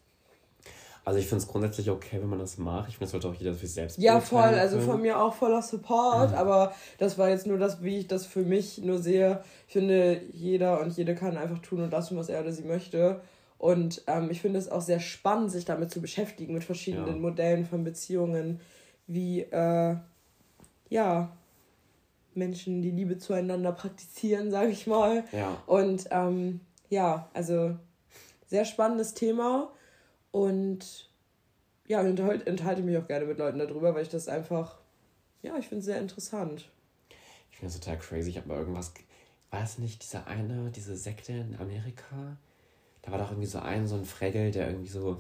[1.08, 2.90] Also ich finde es grundsätzlich okay, wenn man das macht.
[2.90, 5.34] Ich finde, es sollte auch jeder für sich selbst Ja, voll, also von mir auch
[5.34, 9.42] voller Support, aber das war jetzt nur das, wie ich das für mich nur sehe.
[9.68, 13.22] Ich finde, jeder und jede kann einfach tun und lassen, was er oder sie möchte.
[13.58, 17.16] Und ähm, ich finde es auch sehr spannend, sich damit zu beschäftigen, mit verschiedenen Ja.
[17.16, 18.60] Modellen von Beziehungen,
[19.08, 19.96] wie, äh,
[20.90, 21.38] ja,
[22.34, 25.24] Menschen die Liebe zueinander praktizieren, sage ich mal.
[25.32, 25.56] Ja.
[25.68, 27.78] Und ähm, ja, also
[28.48, 29.70] sehr spannendes Thema
[30.32, 31.10] und
[31.88, 34.78] ja, ich unterhal- enthalte mich auch gerne mit Leuten darüber, weil ich das einfach,
[35.42, 36.70] ja, ich finde es sehr interessant.
[37.52, 38.30] Ich finde das total crazy.
[38.30, 38.94] Ich habe mal irgendwas.
[38.94, 39.06] ge-
[39.52, 42.38] War es nicht dieser eine, diese Sekte in Amerika?
[43.02, 45.18] Da war doch irgendwie so ein, so ein Fregel, der irgendwie so.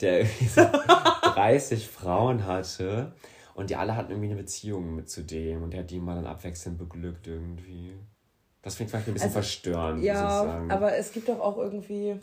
[0.00, 0.60] Der irgendwie so
[1.22, 3.12] 30 Frauen hatte.
[3.54, 5.62] Und die alle hatten irgendwie eine Beziehung mit zu dem.
[5.62, 7.94] Und der hat die mal dann abwechselnd beglückt irgendwie.
[8.62, 10.70] Das finde ich vielleicht ein bisschen Also, verstörend, muss ich Ja, sagen.
[10.70, 12.18] aber es gibt doch auch irgendwie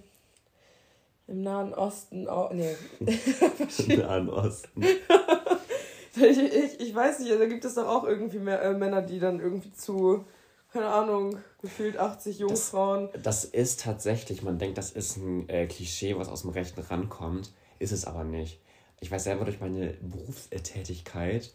[1.32, 2.76] im Nahen Osten auch, nee,
[3.88, 4.84] Im Nahen Osten.
[6.16, 9.20] ich, ich, ich weiß nicht, da gibt es doch auch irgendwie mehr, äh, Männer, die
[9.20, 10.26] dann irgendwie zu,
[10.74, 13.10] keine Ahnung, gefühlt 80 Jungfrauen.
[13.24, 17.10] Das ist tatsächlich, man denkt, das ist ein äh, Klischee, was aus dem rechten Rand
[17.10, 17.52] kommt.
[17.80, 18.60] Ist es aber nicht.
[19.00, 21.52] Ich weiß selber durch meine Berufstätigkeit,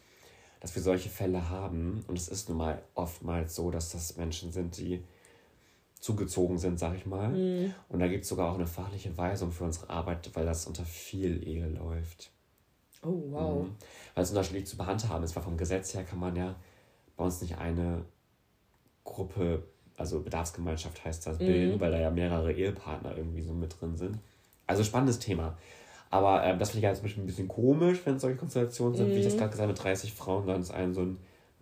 [0.60, 2.04] dass wir solche Fälle haben.
[2.08, 5.04] Und es ist nun mal oftmals so, dass das Menschen sind, die
[6.00, 7.32] zugezogen sind, sag ich mal.
[7.88, 10.84] Und da gibt es sogar auch eine fachliche Weisung für unsere Arbeit, weil das unter
[10.84, 12.30] viel Ehe läuft.
[13.02, 13.64] Oh, wow.
[13.64, 13.76] Mhm.
[14.14, 16.54] Weil es unterschiedlich zu behandhaben ist, weil vom Gesetz her kann man ja
[17.16, 18.04] bei uns nicht eine
[19.04, 19.62] Gruppe,
[19.96, 24.18] also Bedarfsgemeinschaft heißt das, bilden, weil da ja mehrere Ehepartner irgendwie so mit drin sind.
[24.66, 25.56] Also spannendes Thema.
[26.10, 28.94] Aber ähm, das finde ich ja zum Beispiel ein bisschen komisch, wenn es solche Konstellationen
[28.96, 29.38] sind, wie ich das Mhm.
[29.38, 31.18] gerade gesagt habe, mit 30 Frauen, dann ist ein so ein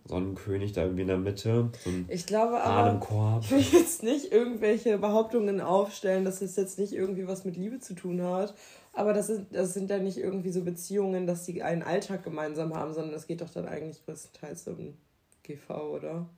[0.07, 2.99] Sonnenkönig da irgendwie in der Mitte, so Ich glaube aber,
[3.41, 7.79] ich will jetzt nicht irgendwelche Behauptungen aufstellen, dass es jetzt nicht irgendwie was mit Liebe
[7.79, 8.53] zu tun hat.
[8.93, 12.75] Aber das sind, das sind ja nicht irgendwie so Beziehungen, dass die einen Alltag gemeinsam
[12.75, 14.93] haben, sondern es geht doch dann eigentlich größtenteils um
[15.43, 16.29] GV, oder?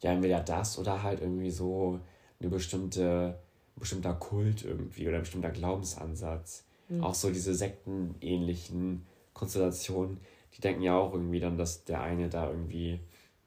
[0.00, 1.98] Ja, entweder das oder halt irgendwie so
[2.40, 3.38] eine bestimmte,
[3.76, 6.64] ein bestimmter Kult irgendwie oder ein bestimmter Glaubensansatz.
[7.00, 10.18] Auch so diese sektenähnlichen Konstellationen,
[10.56, 13.00] die denken ja auch irgendwie dann, dass der eine da irgendwie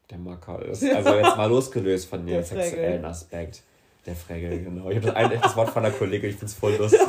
[0.09, 0.83] der Macker ist.
[0.83, 3.63] Also jetzt mal losgelöst von dem sexuellen Aspekt.
[4.05, 4.89] Der Fregel, genau.
[4.89, 6.99] Ich habe das eine das Wort von der Kollegin, ich finde es voll lustig.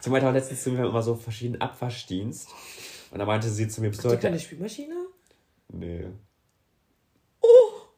[0.00, 2.48] Sie meinte auch letztens zu mir, immer so verschiedenen Abwaschdienst.
[3.12, 4.94] Und da meinte sie zu mir, bist du heute keine Spülmaschine?
[5.68, 6.06] Nee.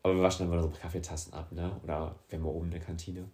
[0.03, 1.80] Aber wir waschen dann mal so Kaffeetassen ab, ne?
[1.82, 3.28] Oder wir haben ja oben eine Kantine.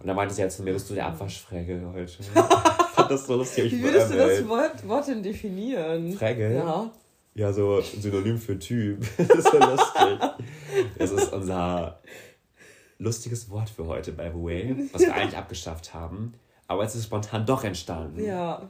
[0.00, 2.04] Und dann meinte sie ja zu mir, bist du der Abwaschfregel heute?
[2.20, 3.70] ich fand das so lustig.
[3.70, 6.12] Wie würdest du das Wort, Wort denn definieren?
[6.14, 6.54] Fregel?
[6.54, 6.90] Ja.
[7.38, 9.06] Ja, so ein Synonym für Typ.
[9.16, 10.18] das ist so lustig.
[10.98, 12.00] Das ist unser
[12.98, 16.34] lustiges Wort für heute, by the way, was wir eigentlich abgeschafft haben.
[16.66, 18.24] Aber es ist spontan doch entstanden.
[18.24, 18.68] Ja.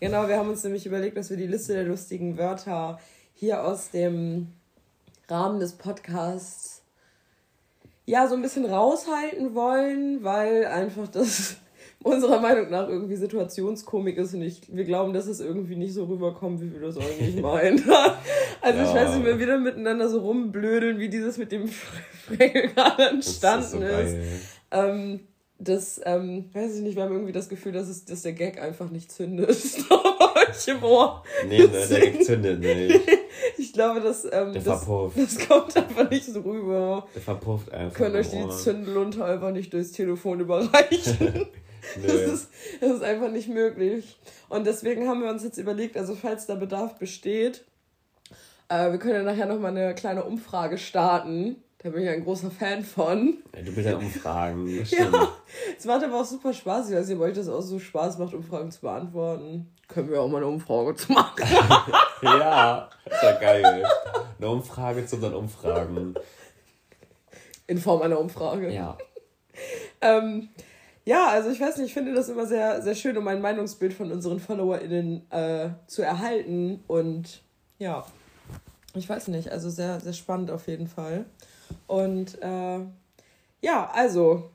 [0.00, 2.98] Genau, wir haben uns nämlich überlegt, dass wir die Liste der lustigen Wörter
[3.34, 4.48] hier aus dem
[5.28, 6.82] Rahmen des Podcasts
[8.06, 11.58] ja so ein bisschen raushalten wollen, weil einfach das
[12.02, 16.04] unserer Meinung nach irgendwie Situationskomik ist und ich, wir glauben, dass es irgendwie nicht so
[16.04, 17.82] rüberkommt, wie wir das eigentlich meinen.
[18.60, 18.94] Also ich Ja.
[18.94, 21.68] weiß nicht, wenn wir dann miteinander so rumblödeln, wie dieses mit dem
[22.26, 24.16] Fregel gerade Das ist entstanden so ist.
[24.70, 25.20] Ähm,
[25.58, 28.60] das, ähm, weiß ich nicht, wir haben irgendwie das Gefühl, dass, es, dass der Gag
[28.60, 29.48] einfach nicht zündet.
[30.48, 31.22] euch im Ohr.
[31.48, 33.00] Nee, ne, der Gag zündet nicht.
[33.58, 35.16] Ich glaube, dass, ähm, das, verpufft.
[35.18, 37.06] das kommt einfach nicht so rüber.
[37.14, 37.96] Der verpufft einfach.
[37.96, 38.50] Können euch die Ohr.
[38.50, 41.46] Zündlunte einfach nicht durchs Telefon überreichen.
[42.02, 44.18] Das ist, das ist einfach nicht möglich.
[44.48, 47.64] Und deswegen haben wir uns jetzt überlegt, also falls da Bedarf besteht,
[48.68, 51.56] äh, wir können ja nachher nochmal eine kleine Umfrage starten.
[51.82, 53.38] Da bin ich ein großer Fan von.
[53.56, 54.68] Ja, du willst ja umfragen.
[54.90, 55.28] Ja,
[55.76, 56.88] es macht aber auch super Spaß.
[56.88, 59.68] Ich weiß nicht, ob euch das auch so Spaß macht, Umfragen zu beantworten.
[59.88, 61.42] Können wir auch mal eine Umfrage zu machen.
[62.22, 63.84] Ja, ist ja geil.
[64.38, 66.14] Eine Umfrage zu unseren Umfragen.
[67.66, 68.72] In Form einer Umfrage.
[68.72, 68.96] Ja.
[70.00, 70.50] Ähm,
[71.04, 73.92] ja, also ich weiß nicht, ich finde das immer sehr, sehr schön, um ein Meinungsbild
[73.92, 76.82] von unseren FollowerInnen äh, zu erhalten.
[76.86, 77.42] Und
[77.78, 78.06] ja,
[78.94, 81.24] ich weiß nicht, also sehr, sehr spannend auf jeden Fall.
[81.86, 82.80] Und äh,
[83.60, 84.50] ja, also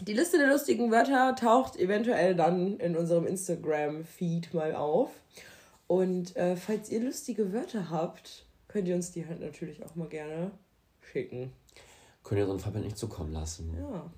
[0.00, 5.10] die Liste der lustigen Wörter taucht eventuell dann in unserem Instagram-Feed mal auf.
[5.86, 10.08] Und äh, falls ihr lustige Wörter habt, könnt ihr uns die halt natürlich auch mal
[10.08, 10.52] gerne
[11.12, 11.52] schicken.
[12.22, 13.74] Können wir so einen Verband nicht zukommen lassen.
[13.78, 14.10] Ja.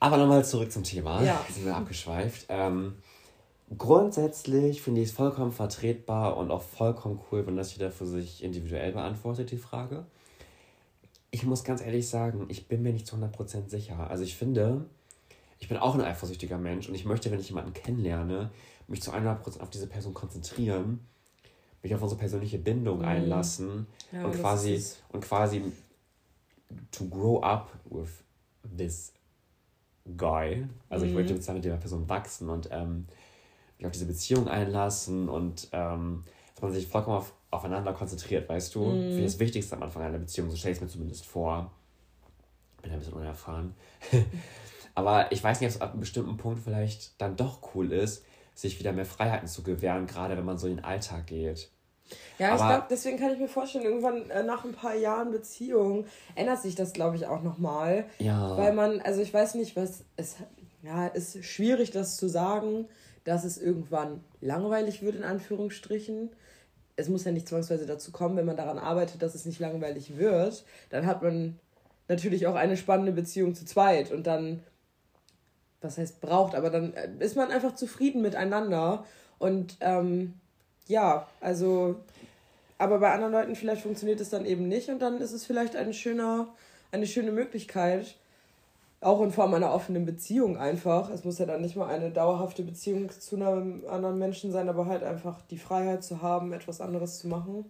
[0.00, 1.22] Aber nochmal zurück zum Thema.
[1.22, 1.44] Ja.
[1.52, 2.46] Sind wir abgeschweift.
[2.48, 2.94] Ähm,
[3.76, 8.42] grundsätzlich finde ich es vollkommen vertretbar und auch vollkommen cool, wenn das jeder für sich
[8.42, 10.06] individuell beantwortet, die Frage.
[11.30, 14.10] Ich muss ganz ehrlich sagen, ich bin mir nicht zu 100% sicher.
[14.10, 14.86] Also ich finde,
[15.58, 18.50] ich bin auch ein eifersüchtiger Mensch und ich möchte, wenn ich jemanden kennenlerne,
[18.88, 21.06] mich zu 100% auf diese Person konzentrieren,
[21.82, 23.86] mich auf unsere persönliche Bindung einlassen Mhm.
[24.12, 25.62] Ja, und quasi und quasi
[26.90, 28.10] to grow up with
[28.76, 29.12] this
[30.16, 30.66] guy.
[30.88, 31.18] Also ich Mhm.
[31.18, 33.06] möchte zusammen mit der Person wachsen und ähm,
[33.78, 36.24] mich auf diese Beziehung einlassen und ähm,
[36.54, 38.90] dass man sich vollkommen auf, aufeinander konzentriert, weißt du?
[38.90, 39.02] Mhm.
[39.10, 41.70] Finde ich das Wichtigste am Anfang einer Beziehung, so stelle ich es mir zumindest vor.
[42.82, 43.74] Bin ein bisschen unerfahren.
[44.94, 48.24] Aber ich weiß nicht, ob es ab einem bestimmten Punkt vielleicht dann doch cool ist,
[48.54, 51.70] sich wieder mehr Freiheiten zu gewähren, gerade wenn man so in den Alltag geht.
[52.38, 55.30] Ja, ich Aber- glaube, deswegen kann ich mir vorstellen, irgendwann äh, nach ein paar Jahren
[55.30, 58.06] Beziehung ändert sich das, glaube ich, auch nochmal.
[58.18, 58.56] Ja.
[58.56, 60.36] Weil man, also ich weiß nicht, was es,
[60.82, 62.86] ja, ist schwierig, das zu sagen,
[63.24, 66.30] dass es irgendwann langweilig wird, in Anführungsstrichen.
[66.96, 70.16] Es muss ja nicht zwangsweise dazu kommen, wenn man daran arbeitet, dass es nicht langweilig
[70.16, 70.64] wird.
[70.88, 71.58] Dann hat man
[72.08, 74.62] natürlich auch eine spannende Beziehung zu zweit und dann,
[75.80, 79.04] was heißt braucht, aber dann äh, ist man einfach zufrieden miteinander
[79.38, 80.34] und ähm,
[80.90, 81.96] ja, also,
[82.76, 85.76] aber bei anderen Leuten vielleicht funktioniert es dann eben nicht und dann ist es vielleicht
[85.76, 86.48] ein schöner,
[86.90, 88.16] eine schöne Möglichkeit,
[89.00, 91.08] auch in Form einer offenen Beziehung einfach.
[91.10, 94.86] Es muss ja dann nicht mal eine dauerhafte Beziehung zu einem anderen Menschen sein, aber
[94.86, 97.64] halt einfach die Freiheit zu haben, etwas anderes zu machen.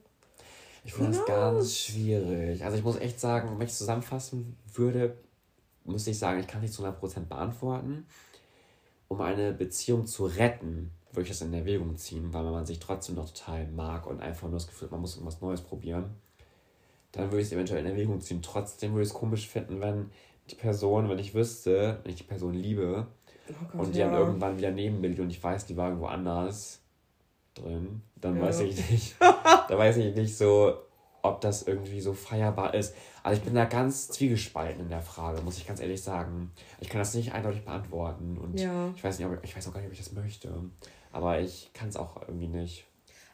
[0.85, 2.65] Ich finde das ganz schwierig.
[2.65, 5.15] Also ich muss echt sagen, wenn ich zusammenfassen würde,
[5.85, 8.07] müsste ich sagen, ich kann nicht zu 100% beantworten.
[9.09, 13.17] Um eine Beziehung zu retten, würde ich das in Erwägung ziehen, weil man sich trotzdem
[13.17, 16.11] noch total mag und einfach nur das Gefühl hat, man muss irgendwas Neues probieren.
[17.13, 18.41] Dann würde ich es eventuell in Erwägung ziehen.
[18.43, 20.11] Trotzdem würde ich es komisch finden, wenn
[20.51, 23.07] die Person, wenn ich wüsste, wenn ich die Person liebe
[23.49, 24.07] Oh Gott, und die ja.
[24.07, 26.81] haben irgendwann wieder Nebenbilder und ich weiß, die waren woanders
[27.55, 28.43] drin, dann Ja.
[28.43, 30.75] weiß ich nicht, da weiß ich nicht so,
[31.23, 32.95] ob das irgendwie so feierbar ist.
[33.23, 36.51] Also ich bin da ganz zwiegespalten in der Frage, muss ich ganz ehrlich sagen.
[36.81, 38.91] Ich kann das nicht eindeutig beantworten und Ja.
[38.97, 40.49] ich weiß nicht, ob, ich weiß auch gar nicht, ob ich das möchte.
[41.13, 42.87] Aber ich kann es auch irgendwie nicht.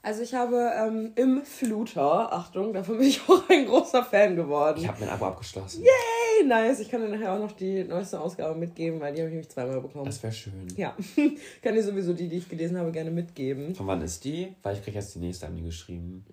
[0.07, 4.79] Also ich habe ähm, im Fluter, Achtung, davon bin ich auch ein großer Fan geworden.
[4.81, 5.83] Ich habe mein Abo abgeschlossen.
[5.83, 6.79] Hey, nice.
[6.79, 9.49] Ich kann dir nachher auch noch die neueste Ausgabe mitgeben, weil die habe ich nämlich
[9.49, 10.05] zweimal bekommen.
[10.05, 10.69] Das wäre schön.
[10.77, 10.97] Ja,
[11.63, 13.75] kann dir sowieso die, die ich gelesen habe, gerne mitgeben.
[13.75, 14.55] Von wann ist die?
[14.63, 16.25] Weil ich kriege jetzt die nächste an die geschrieben.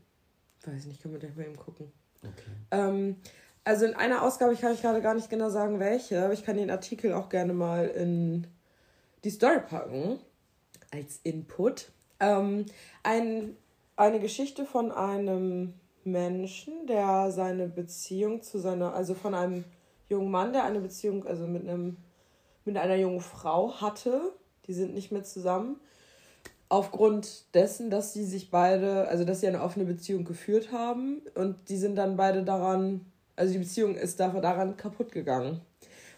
[0.67, 1.91] Weiß nicht, können wir gleich mal eben gucken.
[2.21, 2.51] Okay.
[2.69, 3.15] Ähm,
[3.63, 6.45] also in einer Ausgabe, ich kann euch gerade gar nicht genau sagen, welche, aber ich
[6.45, 8.45] kann den Artikel auch gerne mal in
[9.23, 10.19] die Story packen
[10.93, 11.91] als Input.
[12.19, 12.65] Ähm,
[13.01, 13.57] ein,
[13.95, 15.73] eine Geschichte von einem
[16.03, 19.63] Menschen, der seine Beziehung zu seiner, also von einem
[20.09, 21.97] jungen Mann, der eine Beziehung, also mit einem,
[22.65, 24.21] mit einer jungen Frau hatte.
[24.67, 25.79] Die sind nicht mehr zusammen.
[26.69, 31.69] Aufgrund dessen, dass sie sich beide, also dass sie eine offene Beziehung geführt haben und
[31.69, 35.61] die sind dann beide daran, also die Beziehung ist da- daran kaputt gegangen.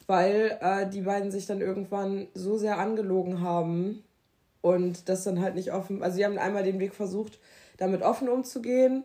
[0.07, 4.03] Weil äh, die beiden sich dann irgendwann so sehr angelogen haben
[4.65, 7.37] und das dann halt nicht offen, also sie haben einmal den Weg versucht,
[7.77, 9.03] damit offen umzugehen,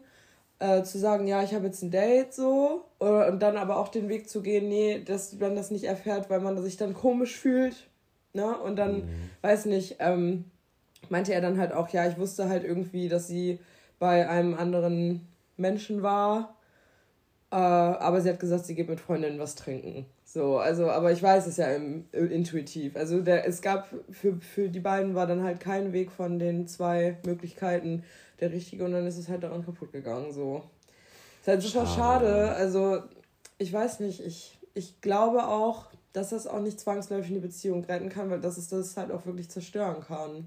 [0.58, 3.88] äh, zu sagen, ja, ich habe jetzt ein Date so, oder, und dann aber auch
[3.88, 7.36] den Weg zu gehen, nee, dass man das nicht erfährt, weil man sich dann komisch
[7.36, 7.76] fühlt,
[8.32, 9.02] ne, und dann,
[9.42, 10.46] weiß nicht, ähm,
[11.10, 13.58] meinte er dann halt auch, ja, ich wusste halt irgendwie, dass sie
[13.98, 16.56] bei einem anderen Menschen war,
[17.50, 20.06] äh, aber sie hat gesagt, sie geht mit Freundinnen was trinken.
[20.32, 22.94] So, also, aber ich weiß es ja im, äh, intuitiv.
[22.94, 26.68] Also der, es gab für, für die beiden war dann halt kein Weg von den
[26.68, 28.04] zwei Möglichkeiten
[28.38, 30.32] der richtige und dann ist es halt daran kaputt gegangen.
[30.32, 30.62] So.
[31.40, 32.26] Ist halt super schade.
[32.26, 32.52] Schade.
[32.52, 33.02] Also,
[33.58, 38.08] ich weiß nicht, ich, ich glaube auch, dass das auch nicht zwangsläufig eine Beziehung retten
[38.08, 40.46] kann, weil dass es das halt auch wirklich zerstören kann.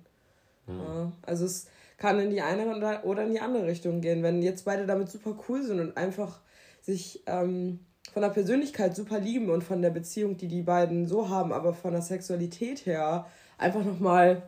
[0.65, 1.67] Ja, also es
[1.97, 4.23] kann in die eine oder- oder in die andere Richtung gehen.
[4.23, 6.39] Wenn jetzt beide damit super cool sind und einfach
[6.81, 7.79] sich ähm,
[8.11, 11.73] von der Persönlichkeit super lieben und von der Beziehung, die die beiden so haben, aber
[11.73, 13.25] von der Sexualität her
[13.57, 14.43] einfach nochmal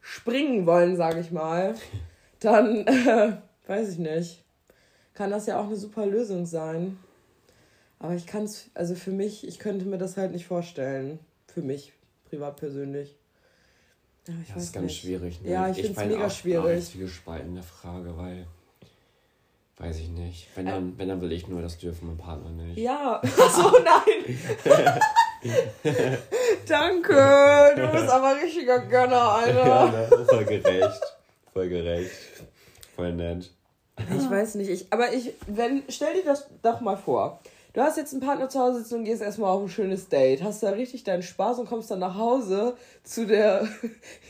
[0.00, 1.74] springen wollen, sage ich mal,
[2.40, 4.42] dann äh, weiß ich nicht.
[5.14, 6.98] Kann das ja auch eine super Lösung sein.
[7.98, 11.20] Aber ich kann es, also für mich, ich könnte mir das halt nicht vorstellen.
[11.46, 11.92] Für mich,
[12.28, 13.16] privat persönlich.
[14.26, 15.00] Ja, ich Das weiß ist ganz nicht.
[15.02, 15.42] schwierig.
[15.42, 15.50] Ne?
[15.50, 16.84] Ja, ich find's bin mega auch- schwierig.
[16.90, 18.46] Zwiegespalten in der Frage, weil.
[19.78, 20.48] Weiß ich nicht.
[20.54, 22.78] Wenn dann, wenn dann will ich nur das dürfen, mein Partner nicht.
[22.78, 24.38] Ja, so nein.
[26.68, 30.16] Danke, du bist aber richtiger Gönner, Ja, Alter.
[30.16, 30.26] ne?
[30.26, 31.00] Voll gerecht.
[31.52, 32.10] Voll gerecht.
[32.94, 33.50] Voll nett.
[33.98, 37.40] Ich weiß nicht, ich, aber ich, wenn, stell dir das doch mal vor.
[37.74, 40.42] Du hast jetzt einen Partner zu Hause sitzen und gehst erstmal auf ein schönes Date,
[40.42, 43.66] hast da richtig deinen Spaß und kommst dann nach Hause zu der,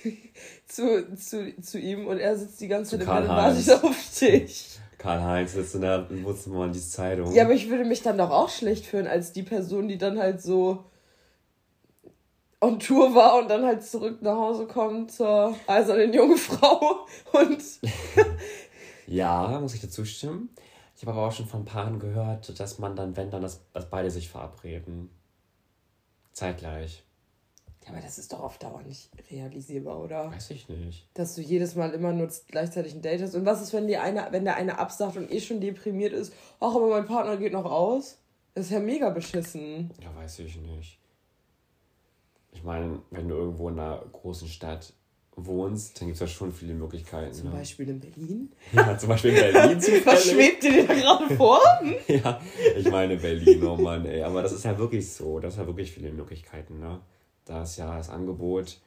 [0.69, 4.19] zu, zu, zu ihm und er sitzt die ganze Zeit im Bett und wartet auf
[4.21, 4.79] dich.
[5.03, 7.35] Karl-Heinz sitzt in der und liest Zeitung.
[7.35, 10.19] Ja, aber ich würde mich dann doch auch schlecht fühlen als die Person, die dann
[10.19, 10.85] halt so
[12.61, 17.63] on Tour war und dann halt zurück nach Hause kommt zur eisernen jungen Frau und
[19.09, 20.51] Ja, muss ich dazu stimmen.
[20.97, 23.91] Ich habe aber auch schon von Paaren gehört, dass man dann, wenn dann, dass, dass
[23.91, 25.11] beide sich verabreden.
[26.33, 27.03] Zeitgleich.
[27.85, 30.31] Ja, aber das ist doch auf Dauer nicht realisierbar, oder?
[30.31, 31.09] Weiß ich nicht.
[31.15, 33.35] Dass du jedes Mal immer nur gleichzeitig ein Date hast.
[33.35, 36.33] Und was ist, wenn die eine, wenn der eine absagt und eh schon deprimiert ist,
[36.61, 38.19] ach, aber mein Partner geht noch aus?
[38.55, 39.91] Das ist ja mega beschissen.
[40.01, 40.99] Ja, weiß ich nicht.
[42.53, 44.93] Ich meine, wenn du irgendwo in einer großen Stadt
[45.37, 47.33] wohnst, dann gibt es ja schon viele Möglichkeiten.
[47.33, 47.57] Zum ne?
[47.57, 48.53] Beispiel in Berlin.
[48.73, 51.61] Ja, zum Beispiel in Berlin Was schwebt dir da gerade vor?
[52.07, 52.41] Ja,
[52.77, 54.23] ich meine Berlin, oh Mann, ey.
[54.23, 55.41] Aber das ist ja wirklich so.
[55.41, 57.01] Das ist ja wirklich viele Möglichkeiten, ne?
[57.45, 58.79] Da ist ja das Angebot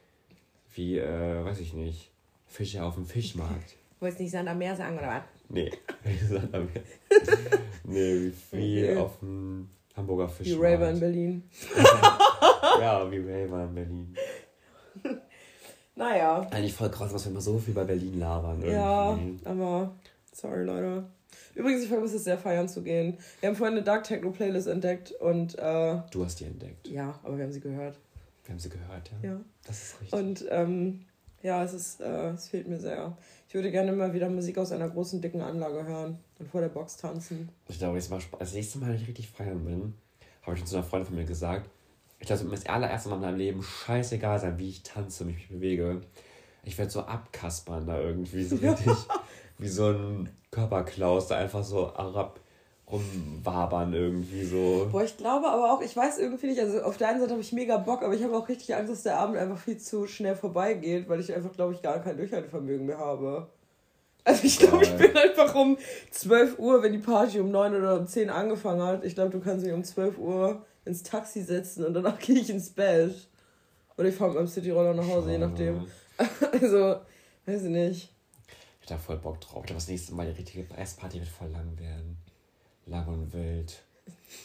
[0.76, 2.12] wie, äh, weiß ich nicht,
[2.47, 3.76] Fische auf dem Fischmarkt.
[3.99, 5.22] Wolltest nicht Sand am Meer sagen, oder was?
[5.49, 5.72] Nee,
[7.84, 8.97] nee, wie, wie Okay.
[8.97, 10.64] auf dem Hamburger Fischmarkt.
[10.64, 11.43] Raver in Berlin.
[12.80, 14.16] Ja, wie Raver in Berlin.
[15.95, 16.45] Naja.
[16.51, 18.62] Eigentlich voll krass, was wir immer so viel bei Berlin labern.
[18.66, 19.45] Ja, irgendwie.
[19.45, 19.95] aber
[20.34, 21.06] sorry, Leute.
[21.53, 23.18] Übrigens, ich vermisse es sehr, feiern zu gehen.
[23.39, 26.88] Wir haben vorhin eine Dark Techno Playlist entdeckt und äh, Du hast die entdeckt.
[26.89, 27.97] ja, aber wir haben sie gehört.
[28.46, 29.30] Wir haben sie gehört, ja.
[29.30, 29.41] Ja.
[29.66, 30.14] Das ist richtig.
[30.20, 31.06] Und ähm,
[31.41, 33.18] ja, es ist, äh, es fehlt mir sehr.
[33.48, 36.70] Ich würde gerne mal wieder Musik aus einer großen, dicken Anlage hören und vor der
[36.70, 37.50] Box tanzen.
[37.68, 39.93] Ich glaube, das, war, das nächste Mal, wenn ich richtig feiern bin,
[40.43, 41.70] habe ich schon zu einer Freundin von mir gesagt,
[42.20, 44.84] ich glaube, es wird mir das allererste Mal in meinem Leben scheißegal sein, wie ich
[44.84, 46.02] tanze, mich bewege.
[46.64, 48.93] Ich werde so abkaspern da irgendwie, so richtig
[49.58, 52.39] wie so ein Körperklaus, da einfach so arab
[52.91, 54.88] rumwabern irgendwie so.
[54.91, 57.41] Boah, ich glaube aber auch, ich weiß irgendwie nicht, also auf der einen Seite habe
[57.41, 60.05] ich mega Bock, aber ich habe auch richtig Angst, dass der Abend einfach viel zu
[60.05, 63.49] schnell vorbeigeht, weil ich einfach, glaube ich, gar kein Durchhaltevermögen mehr habe.
[64.23, 65.77] Also ich glaube, ich bin einfach um
[66.11, 69.39] 12 Uhr, wenn die Party um 9 oder um 10 angefangen hat, ich glaube, du
[69.39, 73.13] kannst mich um 12 Uhr ins Taxi setzen und danach gehe ich ins Bett.
[73.97, 75.88] Oder ich fahre mit meinem Cityroller nach Hause, je nachdem.
[76.53, 76.95] Also,
[77.45, 78.13] weiß ich nicht.
[78.81, 79.63] Ich hab da voll Bock drauf.
[79.63, 82.17] Ich glaube, das nächste Mal die richtige Essparty wird voll lang werden.
[82.86, 83.81] Lang und wild.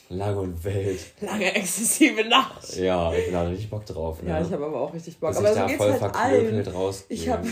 [0.08, 1.00] Lang und wild.
[1.20, 2.76] Lange exzessive Nacht.
[2.76, 4.22] Ja, ich bin da richtig Bock drauf.
[4.22, 4.30] Ne?
[4.30, 5.30] Ja, ich habe aber auch richtig Bock.
[5.30, 6.76] Bis aber ich so da geht's voll halt verklöppelt allen.
[6.76, 7.16] rausgehe.
[7.16, 7.48] Ich habe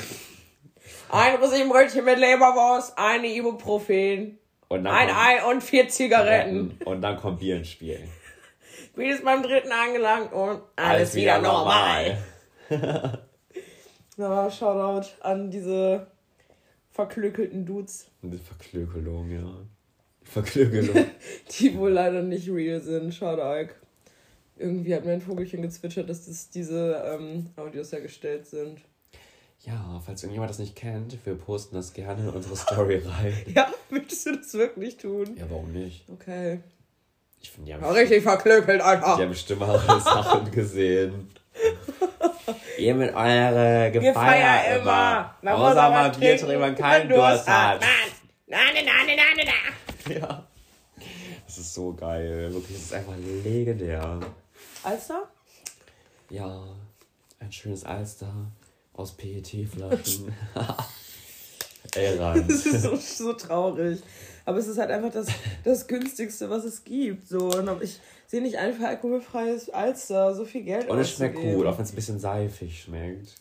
[1.11, 6.79] ein Rosinenbrötchen mit Leberwurst, eine Ibuprofen, Und ein kommt Ei und vier Zigaretten.
[6.85, 8.01] Und dann kommt Bier ins Spiel.
[8.95, 12.19] Bin jetzt beim dritten angelangt und alles, wieder normal.
[14.17, 16.09] Na, Shoutout an diese
[16.91, 19.55] verklökelten Dudes, Eine Verklökelung, ja.
[20.31, 21.07] Verklökelung.
[21.59, 23.15] die wohl leider nicht real sind.
[23.15, 23.73] Shoutout.
[24.57, 28.81] Irgendwie hat mein Vogelchen gezwitschert, dass das diese ähm, Audios hergestellt sind.
[29.61, 33.35] ja, falls irgendjemand das nicht kennt, wir posten das gerne in unsere Story rein.
[33.55, 35.37] Ja, möchtest du das wirklich tun?
[35.37, 36.05] Ja, warum nicht?
[36.11, 36.61] Okay.
[37.41, 39.17] Ich finde, die haben Ja, richtig verklökelt einfach.
[39.17, 41.31] Die haben schlimmere Sachen gesehen.
[42.79, 45.35] Ihr mit eurer Gefeier feiern immer.
[45.43, 47.81] Man Außer muss aber mal Bier trinken, trinken, man wenn keinen Durst hat.
[47.81, 49.75] Nein, nein, nein, nein, nein, nein.
[50.21, 50.47] Ja.
[51.47, 52.53] Das ist so geil.
[52.53, 54.21] Wirklich, das ist einfach legendär.
[54.83, 55.29] Alster?
[56.29, 56.63] Ja,
[57.39, 58.33] ein schönes Alster
[58.93, 60.35] aus PET-Flaschen.
[61.95, 62.51] Ey, Rand.
[62.51, 64.01] Das ist so, so traurig.
[64.45, 65.29] Aber es ist halt einfach das,
[65.65, 67.29] das günstigste, was es gibt.
[67.29, 67.51] So.
[67.51, 71.79] Und ich sehe nicht einfach alkoholfreies Alster, so viel Geld Und es schmeckt gut, auch
[71.79, 73.37] wenn es ein bisschen seifig schmeckt.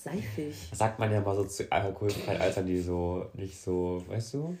[0.00, 0.54] Seifig.
[0.70, 4.56] Das sagt man ja mal so zu alkoholfreien Altern, die so nicht so, weißt du?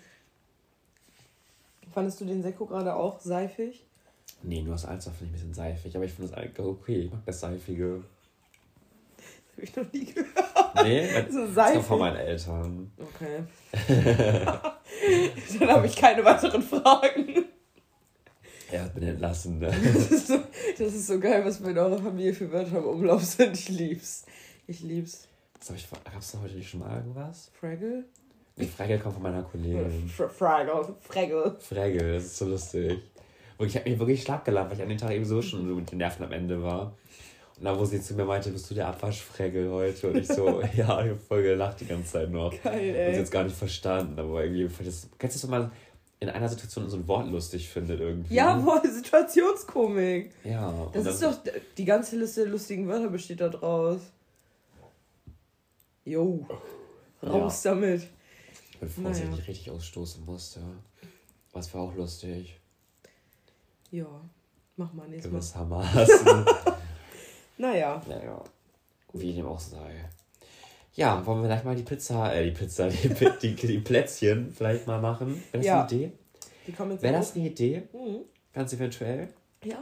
[1.98, 3.84] Fandest du den Sekko gerade auch seifig?
[4.44, 7.00] Nee, nur das Alster finde ich ein bisschen seifig, aber ich finde das Alkohol okay.
[7.00, 8.04] Ich mag das Seifige.
[9.16, 10.84] Das habe ich noch nie gehört.
[10.84, 11.82] Nee, das So kommt seifig.
[11.82, 12.92] von meinen Eltern.
[13.00, 13.42] Okay.
[15.58, 17.46] Dann habe ich keine weiteren Fragen.
[18.70, 19.58] Er hat mich entlassen.
[19.58, 19.66] Ne?
[19.66, 20.38] Das ist, so,
[20.78, 23.58] das ist so geil, was bei eurer Familie für Wörter im Umlauf sind.
[23.58, 24.24] Ich lieb's.
[24.68, 25.26] Ich lieb's.
[25.58, 27.50] Was hab ich, gab's da heute nicht schon mal irgendwas?
[27.58, 28.04] Fraggle?
[28.58, 30.08] Die Frage kommt von meiner Kollegin.
[30.08, 30.94] Fr Fraggle.
[31.00, 31.56] Fraggle.
[31.60, 32.98] Frage, das ist so lustig.
[33.56, 35.66] Und ich habe mich wirklich schlapp gelacht, weil ich an dem Tag eben so schon
[35.68, 36.92] so mit den Nerven am Ende war.
[37.58, 40.10] Und dann, wo sie zu mir meinte, bist du der Abwaschfregel heute?
[40.10, 42.50] Und ich so, ja, ich hab voll gelacht die ganze Zeit noch.
[42.62, 43.14] Geil, Und ey.
[43.14, 45.72] sie jetzt gar nicht verstanden, aber irgendwie, das, kennst du das, wenn man
[46.20, 48.34] in einer Situation so ein Wort lustig findet irgendwie?
[48.34, 50.30] Ja, voll, Situationskomik.
[50.44, 50.68] Ja.
[50.68, 51.36] und Das ist doch,
[51.76, 54.00] die ganze Liste der lustigen Wörter besteht da draus.
[56.04, 56.46] Jo,
[57.22, 58.08] raus damit.
[58.78, 59.36] Ich bin froh, dass ich Naja.
[59.36, 60.60] nicht richtig ausstoßen musste.
[61.52, 62.60] Was war auch lustig.
[63.90, 64.06] Ja,
[64.76, 65.38] mach mal nächstes Mal.
[65.82, 66.46] Gewissermaßen.
[67.60, 68.44] Naja, naja,
[69.14, 70.08] wie dem auch sei.
[70.94, 73.08] Ja, wollen wir gleich mal die Pizza, äh, die Pizza, die,
[73.42, 75.42] die, die Plätzchen vielleicht mal machen?
[75.50, 75.80] Wäre das Ja.
[75.82, 76.12] eine Idee?
[76.68, 77.82] die kommen jetzt Wäre das eine Idee?
[77.92, 78.20] Mhm.
[78.52, 79.28] Ganz eventuell.
[79.64, 79.78] Ja.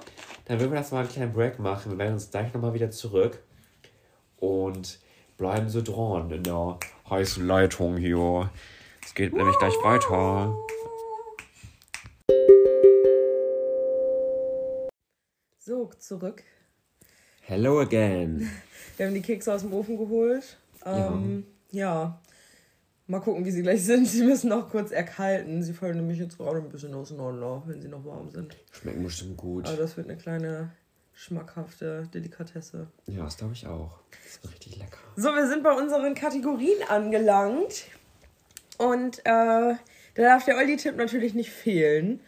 [0.46, 1.92] Dann würden wir das mal einen kleinen Break machen.
[1.92, 3.42] Wir werden uns gleich nochmal wieder zurück
[4.38, 4.98] und
[5.36, 6.78] bleiben so dran in der
[7.10, 8.48] heißen Leitung hier.
[9.06, 10.52] Es geht nämlich gleich weiter.
[15.58, 16.42] So, zurück.
[17.42, 18.50] Hello again.
[18.96, 20.58] Wir haben die Kekse aus dem Ofen geholt.
[20.84, 22.20] Ähm, ja.
[23.06, 24.08] Mal gucken, wie sie gleich sind.
[24.08, 25.62] Sie müssen noch kurz erkalten.
[25.62, 28.56] Sie fallen nämlich jetzt gerade ein bisschen auseinander, wenn sie noch warm sind.
[28.72, 29.68] Schmecken bestimmt gut.
[29.68, 30.72] Aber das wird eine kleine
[31.12, 32.88] schmackhafte Delikatesse.
[33.06, 34.00] Ja, das glaube ich auch.
[34.24, 34.98] Das wird richtig lecker.
[35.14, 37.86] So, wir sind bei unseren Kategorien angelangt.
[38.78, 39.78] Und äh, da
[40.14, 42.20] darf der Olli-Tipp natürlich nicht fehlen.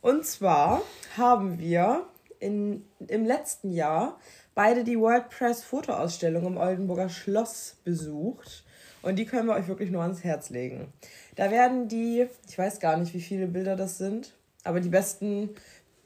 [0.00, 0.82] Und zwar
[1.16, 2.06] haben wir
[2.40, 4.18] in, im letzten Jahr
[4.54, 8.64] beide die WordPress-Fotoausstellung im Oldenburger Schloss besucht.
[9.02, 10.92] Und die können wir euch wirklich nur ans Herz legen.
[11.36, 15.50] Da werden die, ich weiß gar nicht, wie viele Bilder das sind, aber die besten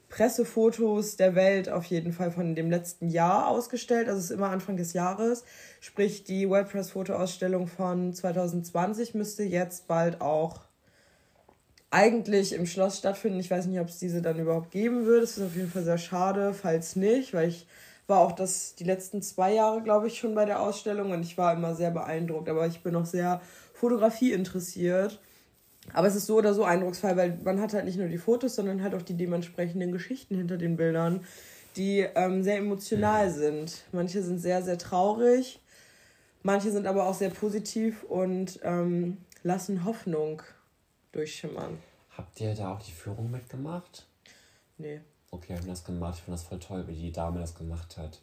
[0.09, 4.07] Pressefotos der Welt auf jeden Fall von dem letzten Jahr ausgestellt.
[4.07, 5.43] Also es ist immer Anfang des Jahres.
[5.79, 10.61] Sprich, die WordPress-Fotoausstellung von 2020 müsste jetzt bald auch
[11.91, 13.39] eigentlich im Schloss stattfinden.
[13.39, 15.23] Ich weiß nicht, ob es diese dann überhaupt geben wird.
[15.23, 17.67] Es ist auf jeden Fall sehr schade, falls nicht, weil ich
[18.07, 21.37] war auch das die letzten zwei Jahre, glaube ich, schon bei der Ausstellung und ich
[21.37, 22.49] war immer sehr beeindruckt.
[22.49, 23.41] Aber ich bin auch sehr
[23.73, 25.19] Fotografie interessiert.
[25.93, 28.55] Aber es ist so oder so eindrucksvoll, weil man hat halt nicht nur die Fotos,
[28.55, 31.21] sondern halt auch die dementsprechenden Geschichten hinter den Bildern,
[31.75, 33.83] die ähm, sehr emotional sind.
[33.91, 35.59] Manche sind sehr, sehr traurig,
[36.43, 40.41] manche sind aber auch sehr positiv und ähm, lassen Hoffnung
[41.11, 41.77] durchschimmern.
[42.17, 44.05] Habt ihr da auch die Führung mitgemacht?
[44.77, 45.01] Nee.
[45.31, 46.15] Okay, wir haben das gemacht.
[46.17, 48.19] Ich fand das voll toll, wie die Dame das gemacht hat.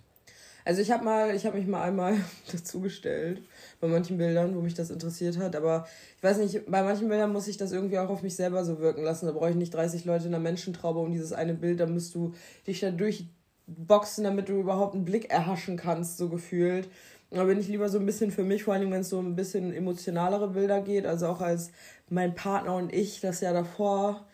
[0.67, 2.17] Also ich habe mal, ich habe mich mal einmal
[2.53, 3.41] dazugestellt
[3.81, 5.87] bei manchen Bildern, wo mich das interessiert hat, aber
[6.17, 8.81] ich weiß nicht, bei manchen Bildern muss ich das irgendwie auch auf mich selber so
[8.81, 9.27] wirken lassen.
[9.27, 12.17] Da brauche ich nicht 30 Leute in einer Menschentraube um dieses eine Bild, da musst
[12.17, 12.35] du
[12.67, 16.89] dich da durchboxen, damit du überhaupt einen Blick erhaschen kannst, so gefühlt.
[17.31, 19.37] Da bin ich lieber so ein bisschen für mich, vor allem wenn es so ein
[19.37, 21.71] bisschen emotionalere Bilder geht, also auch als
[22.09, 24.27] mein Partner und ich das ja davor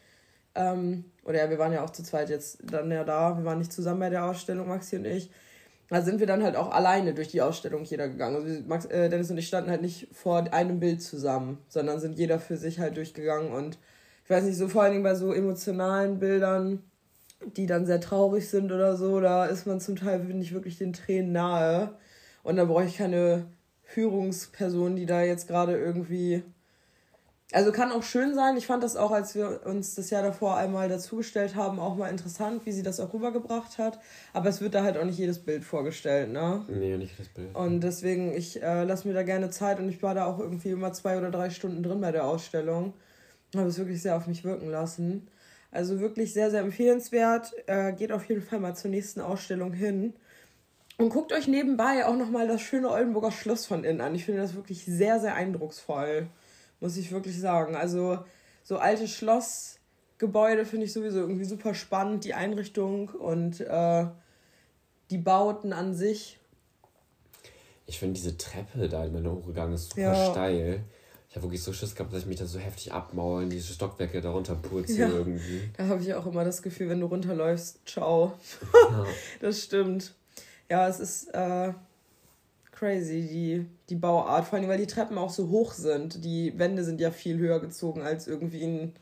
[0.55, 3.59] ähm, oder ja, wir waren ja auch zu zweit jetzt dann ja da, wir waren
[3.59, 5.31] nicht zusammen bei der Ausstellung, Maxi und ich.
[5.93, 8.37] Da sind wir dann halt auch alleine durch die Ausstellung jeder gegangen.
[8.37, 12.19] Also Max, äh, Dennis und ich standen halt nicht vor einem Bild zusammen, sondern sind
[12.19, 13.77] jeder für sich halt durchgegangen und
[14.25, 16.83] ich weiß nicht, so vor allen Dingen bei so emotionalen Bildern,
[17.59, 20.95] die dann sehr traurig sind oder so, da ist man zum Teil, ich, wirklich den
[20.95, 21.91] Tränen nahe.
[22.43, 23.45] Und da brauche ich keine
[23.83, 26.43] Führungsperson, die da jetzt gerade irgendwie
[27.53, 28.57] also kann auch schön sein.
[28.57, 32.09] Ich fand das auch, als wir uns das Jahr davor einmal dazugestellt haben, auch mal
[32.09, 33.99] interessant, wie sie das auch rübergebracht hat.
[34.33, 36.65] Aber es wird da halt auch nicht jedes Bild vorgestellt, ne?
[36.69, 37.55] Nee, nicht jedes Bild.
[37.55, 40.71] Und deswegen, ich äh, lasse mir da gerne Zeit und ich war da auch irgendwie
[40.71, 42.95] immer zwei oder drei Stunden drin bei der Ausstellung.
[43.55, 45.29] Habe es wirklich sehr auf mich wirken lassen.
[45.71, 47.53] Also wirklich sehr, sehr empfehlenswert.
[47.67, 50.15] Äh, geht auf jeden Fall mal zur nächsten Ausstellung hin.
[50.99, 54.15] Und guckt euch nebenbei auch nochmal das schöne Oldenburger Schloss von innen an.
[54.15, 56.29] Ich finde das wirklich sehr, sehr eindrucksvoll
[56.83, 57.77] muss ich wirklich sagen.
[57.77, 58.19] Also
[58.65, 64.07] so alte Schlossgebäude finde ich sowieso irgendwie super spannend, die Einrichtung und äh,
[65.11, 66.39] die Bauten an sich.
[67.87, 70.31] Ich finde diese Treppe da, die man hochgegangen ist, super ja.
[70.31, 70.85] steil.
[71.29, 74.21] Ich habe wirklich so Schiss gehabt, dass ich mich da so heftig abmaulen, diese Stockwerke
[74.21, 75.71] darunter purzeln ja, irgendwie.
[75.77, 78.33] Da habe ich auch immer das Gefühl, wenn du runterläufst, ciao.
[78.75, 79.07] Ja.
[79.41, 80.15] das stimmt.
[80.69, 81.73] Ja, es ist äh,
[82.83, 84.45] crazy, die, die Bauart.
[84.47, 86.25] Vor allem, weil die Treppen auch so hoch sind.
[86.25, 88.93] Die Wände sind ja viel höher gezogen als irgendwie in,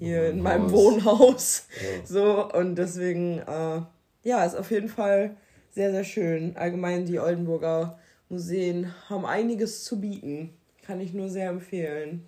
[0.00, 1.66] hier in meinem Wohnhaus.
[1.76, 2.04] Ja.
[2.04, 3.82] So, und deswegen, äh,
[4.24, 5.36] ja, ist auf jeden Fall
[5.70, 6.56] sehr, sehr schön.
[6.56, 10.52] Allgemein die Oldenburger Museen haben einiges zu bieten.
[10.84, 12.26] Kann ich nur sehr empfehlen.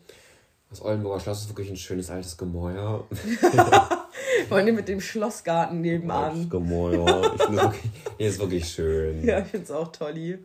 [0.70, 3.08] Das Oldenburger Schloss ist wirklich ein schönes altes Gemäuer.
[4.48, 6.42] Vor allem mit dem Schlossgarten nebenan.
[6.42, 7.34] Das Gemäuer.
[7.34, 9.24] Ich finde es wirklich, ist wirklich schön.
[9.24, 10.38] Ja, ich finde es auch toll.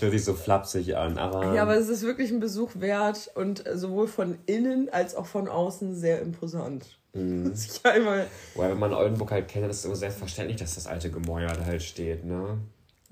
[0.00, 1.54] Hört sich so flapsig an, aber.
[1.54, 5.48] Ja, aber es ist wirklich ein Besuch wert und sowohl von innen als auch von
[5.48, 6.98] außen sehr imposant.
[7.14, 7.52] Mhm.
[7.82, 8.26] Weil
[8.70, 11.82] wenn man Oldenburg halt kennt, ist es immer selbstverständlich, dass das alte Gemäuer da halt
[11.82, 12.58] steht, ne?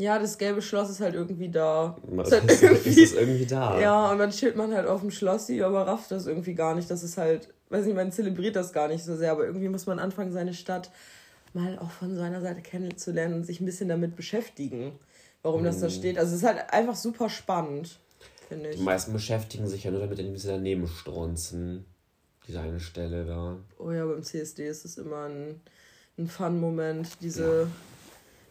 [0.00, 1.94] Ja, das gelbe Schloss ist halt irgendwie da.
[2.24, 3.78] Ist, halt irgendwie, ist irgendwie da.
[3.78, 6.90] Ja, und dann chillt man halt auf dem Schloss, aber rafft das irgendwie gar nicht.
[6.90, 9.84] Das ist halt, weiß nicht, man zelebriert das gar nicht so sehr, aber irgendwie muss
[9.84, 10.90] man anfangen, seine Stadt
[11.52, 14.98] mal auch von seiner Seite kennenzulernen und sich ein bisschen damit beschäftigen,
[15.42, 15.66] warum mhm.
[15.66, 15.92] das da mhm.
[15.92, 16.18] steht.
[16.18, 17.98] Also es ist halt einfach super spannend,
[18.48, 18.76] finde ich.
[18.76, 21.84] Die meisten beschäftigen sich ja nur damit, indem sie daneben strunzen.
[22.48, 23.58] Diese eine Stelle da.
[23.78, 25.60] Oh ja, beim CSD ist es immer ein,
[26.16, 27.44] ein Fun-Moment, diese.
[27.44, 27.66] Ja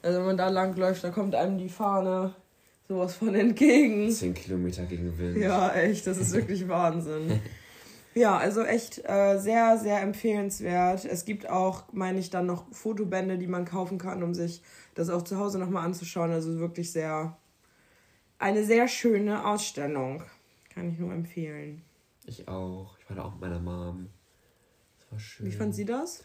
[0.01, 2.35] also wenn man da lang läuft, da kommt einem die Fahne
[2.87, 4.11] sowas von entgegen.
[4.11, 5.37] Zehn Kilometer gegen Wind.
[5.37, 7.39] Ja, echt, das ist wirklich Wahnsinn.
[8.15, 11.05] Ja, also echt äh, sehr, sehr empfehlenswert.
[11.05, 14.63] Es gibt auch, meine ich, dann noch Fotobände, die man kaufen kann, um sich
[14.95, 16.31] das auch zu Hause nochmal anzuschauen.
[16.31, 17.37] Also wirklich sehr,
[18.39, 20.23] eine sehr schöne Ausstellung.
[20.73, 21.83] Kann ich nur empfehlen.
[22.25, 22.97] Ich auch.
[22.99, 24.09] Ich war da auch mit meiner Mom.
[24.99, 25.45] Das war schön.
[25.45, 26.23] Wie fand sie das?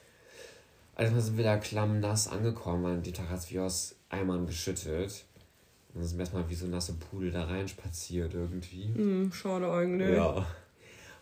[0.97, 2.87] Also sind wir da klammnass angekommen.
[2.87, 5.25] An dem Tag hat es wie aus Eimern geschüttet.
[5.93, 8.87] Und dann sind wir erstmal wie so nasse Pudel da rein spaziert irgendwie.
[8.89, 10.17] Mm, schade eigentlich.
[10.17, 10.47] Ja.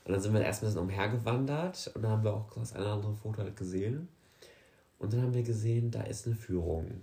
[0.05, 2.85] Und dann sind wir erst ein bisschen umhergewandert und dann haben wir auch das eine
[2.85, 4.09] oder andere Foto halt gesehen.
[4.99, 7.03] Und dann haben wir gesehen, da ist eine Führung.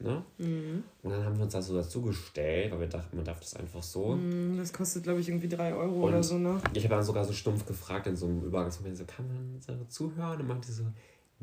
[0.00, 0.24] Ne?
[0.38, 0.82] Mhm.
[1.02, 3.82] Und dann haben wir uns da so dazugestellt, weil wir dachten, man darf das einfach
[3.82, 4.16] so.
[4.16, 6.60] Mhm, das kostet, glaube ich, irgendwie 3 Euro und oder so, ne?
[6.74, 9.72] Ich habe dann sogar so stumpf gefragt in so einem Übergangsmoment, so, kann man so
[9.88, 10.40] zuhören?
[10.40, 10.82] Und meinte so,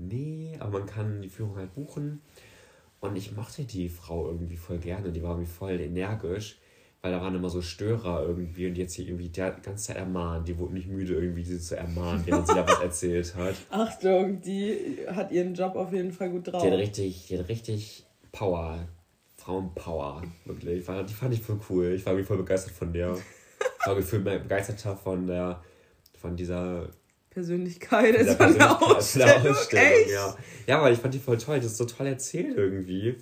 [0.08, 2.22] nee, aber man kann die Führung halt buchen.
[3.00, 6.60] Und ich mochte die Frau irgendwie voll gerne, die war irgendwie voll energisch,
[7.02, 10.48] weil da waren immer so Störer irgendwie und jetzt hier irgendwie die ganze Zeit ermahnt.
[10.48, 13.56] Die wurde nicht müde, irgendwie sie zu ermahnen, während sie da was erzählt hat.
[13.72, 16.62] Achtung, die hat ihren Job auf jeden Fall gut drauf.
[16.62, 18.88] Die hat richtig, die hat richtig Power.
[19.38, 20.86] Frauenpower, wirklich.
[20.86, 21.94] Die fand ich voll cool.
[21.94, 23.18] Ich war irgendwie voll begeistert von der.
[23.80, 25.64] Ich war gefühlt begeisterter von der,
[26.14, 26.90] von dieser
[27.32, 29.56] Persönlichkeit ist von der Ausstellung.
[29.56, 30.12] Ausstellung echt?
[30.12, 30.36] Ja.
[30.68, 31.58] ja, weil ich fand die voll toll.
[31.58, 33.16] Das ist so toll erzählt irgendwie.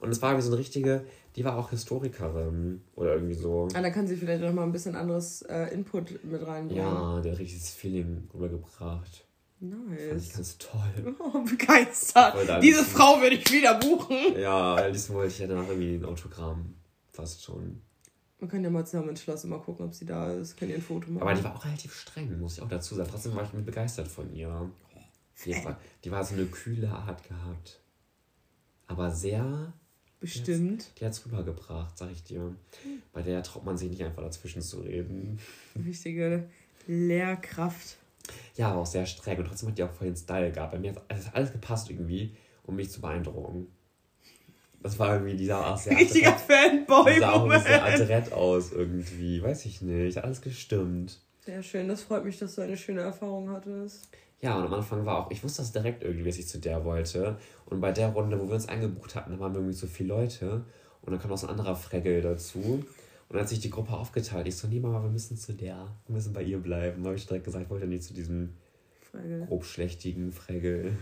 [0.00, 1.04] Und es war irgendwie so eine richtige,
[1.34, 3.68] die war auch Historikerin oder irgendwie so.
[3.74, 6.84] Ah, da kann sie vielleicht noch mal ein bisschen anderes äh, Input mit reinbringen.
[6.84, 9.26] Ja, der hat richtiges Feeling rübergebracht.
[9.60, 10.08] Nice.
[10.08, 11.16] Fand ich ganz toll.
[11.18, 12.62] Oh, begeistert.
[12.62, 14.38] Diese Frau würde ich wieder buchen.
[14.38, 16.76] Ja, diesmal wollte ich ja danach irgendwie ein Autogramm.
[17.10, 17.82] Fast schon.
[18.40, 20.56] Man kann ja mal zusammen ins Schloss mal gucken, ob sie da ist.
[20.56, 21.22] Kann ihr ein Foto machen.
[21.22, 23.08] Aber die war auch relativ streng, muss ich auch dazu sagen.
[23.10, 24.70] Trotzdem war ich begeistert von ihr.
[25.44, 27.80] Die war, die war so eine kühle Art gehabt.
[28.86, 29.72] Aber sehr.
[30.20, 30.90] Bestimmt.
[30.98, 32.54] Die hat es rübergebracht, sag ich dir.
[33.12, 35.38] Bei der traut man sich nicht einfach dazwischen zu reden.
[35.84, 36.48] Richtige
[36.88, 37.98] Lehrkraft.
[38.56, 39.38] Ja, aber auch sehr streng.
[39.38, 40.72] Und trotzdem hat die auch voll den Style gehabt.
[40.72, 43.68] Bei mir hat alles gepasst irgendwie, um mich zu beeindrucken.
[44.82, 47.14] Das war irgendwie dieser auch sehr Richtiger Fanboy.
[47.14, 49.42] Die sah auch sehr adrett aus irgendwie.
[49.42, 50.16] Weiß ich nicht.
[50.16, 51.20] Hat alles gestimmt.
[51.44, 54.08] Sehr schön, das freut mich, dass du eine schöne Erfahrung hattest.
[54.40, 56.84] Ja, und am Anfang war auch, ich wusste das direkt irgendwie, dass ich zu der
[56.84, 57.38] wollte.
[57.66, 60.10] Und bei der Runde, wo wir uns eingebucht hatten, da waren wir irgendwie so viele
[60.10, 60.64] Leute.
[61.00, 62.58] Und dann kam noch so ein anderer Fregel dazu.
[62.58, 62.84] Und
[63.30, 64.46] dann hat sich die Gruppe aufgeteilt.
[64.46, 65.88] Ich so, nee, Mama, wir müssen zu der.
[66.06, 67.02] Wir müssen bei ihr bleiben.
[67.02, 68.54] Da habe ich direkt gesagt, ich wollte nicht zu diesem
[69.10, 69.46] Frage.
[69.46, 70.98] grobschlächtigen Fregel.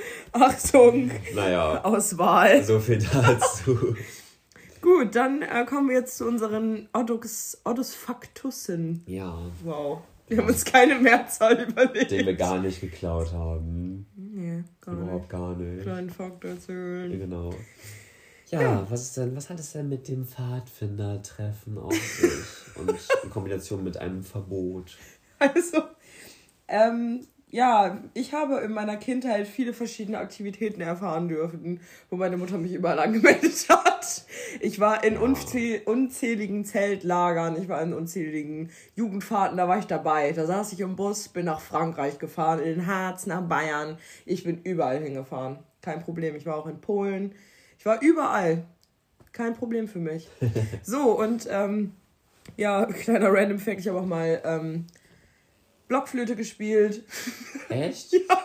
[0.32, 2.62] Achtung, Naja, Auswahl.
[2.64, 3.96] so viel dazu.
[4.80, 9.02] Gut, dann äh, kommen wir jetzt zu unseren Odus, Odus Factussen.
[9.06, 10.00] Ja, Wow.
[10.28, 12.10] Wir haben uns keine Mehrzahl überlegt.
[12.10, 14.06] den wir gar nicht geklaut haben.
[14.14, 15.02] Nee, gar nicht.
[15.04, 15.82] Überhaupt gar nicht.
[15.82, 17.18] Kleinen Fakt erzählen.
[17.18, 17.54] Genau.
[18.50, 22.76] Ja, was ist denn, was hat es denn mit dem Pfadfindertreffen auf sich?
[22.76, 22.94] Und
[23.24, 24.98] in Kombination mit einem Verbot.
[25.38, 25.82] Also,
[26.68, 31.80] ähm, ja, ich habe in meiner Kindheit viele verschiedene Aktivitäten erfahren dürfen,
[32.10, 34.24] wo meine Mutter mich überall angemeldet hat.
[34.60, 40.32] Ich war in unzäh unzähligen Zeltlagern, ich war in unzähligen Jugendfahrten, da war ich dabei.
[40.32, 43.98] Da saß ich im Bus, bin nach Frankreich gefahren, in den Harz, nach Bayern.
[44.26, 45.58] Ich bin überall hingefahren.
[45.80, 46.36] Kein Problem.
[46.36, 47.34] Ich war auch in Polen.
[47.78, 48.64] Ich war überall.
[49.32, 50.28] Kein Problem für mich.
[50.82, 51.92] So, und ähm,
[52.56, 54.86] ja, kleiner Random Fact, ich habe auch mal ähm,
[55.88, 57.04] Blockflöte gespielt.
[57.68, 58.12] Echt?
[58.28, 58.44] Ja.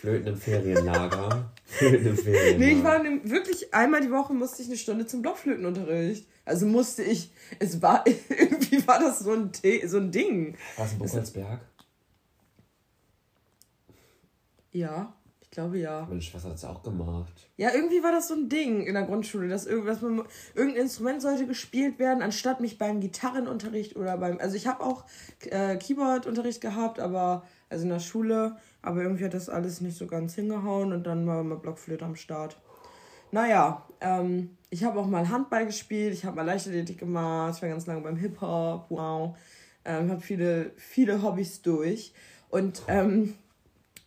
[0.00, 1.52] Flöten im Ferienlager.
[1.64, 2.58] Flöten im Ferienlager.
[2.58, 6.28] Nee, ich war dem, wirklich einmal die Woche musste ich eine Stunde zum Blockflötenunterricht.
[6.44, 9.50] Also musste ich, es war, irgendwie war das so ein,
[9.86, 10.56] so ein Ding.
[10.76, 11.60] Warst du in Buchholzberg?
[14.70, 15.17] Ja,
[15.58, 16.06] glaube ja.
[16.08, 17.32] Meine Schwester hat es auch gemacht.
[17.56, 20.00] Ja, irgendwie war das so ein Ding in der Grundschule, dass irgendwas,
[20.54, 25.04] irgendein Instrument sollte gespielt werden, anstatt mich beim Gitarrenunterricht oder beim, also ich habe auch
[25.50, 30.06] äh, Keyboardunterricht gehabt, aber, also in der Schule, aber irgendwie hat das alles nicht so
[30.06, 32.56] ganz hingehauen und dann war mal Blockflöte am Start.
[33.32, 37.68] Naja, ähm, ich habe auch mal Handball gespielt, ich habe mal Leichtathletik gemacht, ich war
[37.68, 39.36] ganz lange beim Hip-Hop, wow.
[39.84, 42.12] Ähm, habe viele, viele Hobbys durch.
[42.48, 43.34] Und ähm,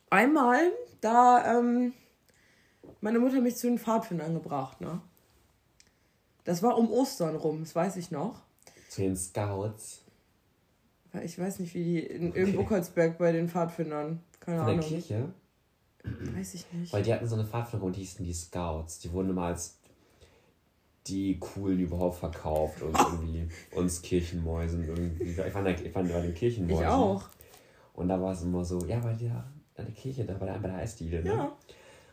[0.09, 0.71] einmal,
[1.01, 1.93] da, ähm,
[3.01, 5.01] meine Mutter hat mich zu den Pfadfindern gebracht, ne?
[6.43, 8.41] Das war um Ostern rum, das weiß ich noch.
[8.89, 10.01] Zu den Scouts.
[11.11, 14.21] Weil Ich weiß nicht, wie die in, in Buchholzberg bei den Pfadfindern.
[14.39, 14.89] Keine Von der Ahnung.
[14.89, 15.33] Kirche.
[16.03, 16.91] Weiß ich nicht.
[16.91, 18.99] Weil die hatten so eine Pfadfinder und die hießen die Scouts.
[18.99, 19.77] Die wurden immer als
[21.07, 25.23] die coolen überhaupt verkauft und irgendwie uns Kirchenmäusen irgendwie.
[25.23, 25.53] Ich der, ich
[25.95, 26.83] war bei den Kirchenmäusen.
[26.83, 27.23] Ich auch.
[27.93, 29.43] Und da war es immer so, ja, bei der,
[29.81, 31.29] der Kirche, da bei der, bei der Eisdiele, ne?
[31.29, 31.57] Ja.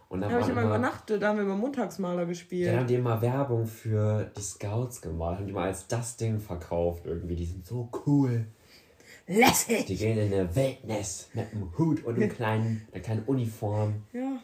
[0.08, 2.68] Und da Da habe ich immer übernachtet, da haben wir immer Montagsmaler gespielt.
[2.68, 6.40] dann haben die immer Werbung für die Scouts gemacht, haben die mal als das Ding
[6.40, 7.36] verkauft irgendwie.
[7.36, 8.46] Die sind so cool.
[9.26, 9.84] Lässig!
[9.84, 14.02] Die gehen in eine Wildnis mit einem Hut und einem kleinen, einer kleinen Uniform.
[14.12, 14.38] Ja.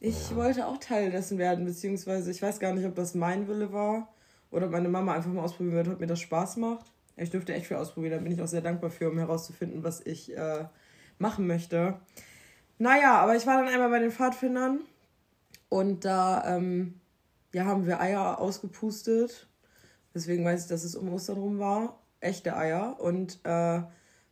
[0.00, 3.72] Ich wollte auch Teil dessen werden, beziehungsweise ich weiß gar nicht, ob das mein Wille
[3.72, 4.08] war
[4.50, 6.86] oder meine Mama einfach mal ausprobieren wird, ob mir das Spaß macht.
[7.16, 10.00] Ich dürfte echt viel ausprobieren, da bin ich auch sehr dankbar für, um herauszufinden, was
[10.00, 10.64] ich äh,
[11.18, 11.98] machen möchte.
[12.78, 14.80] Naja, aber ich war dann einmal bei den Pfadfindern
[15.68, 17.00] und da ähm,
[17.52, 19.48] ja, haben wir Eier ausgepustet.
[20.14, 21.98] Deswegen weiß ich, dass es um Ostern rum war.
[22.20, 22.96] Echte Eier.
[23.00, 23.82] Und äh,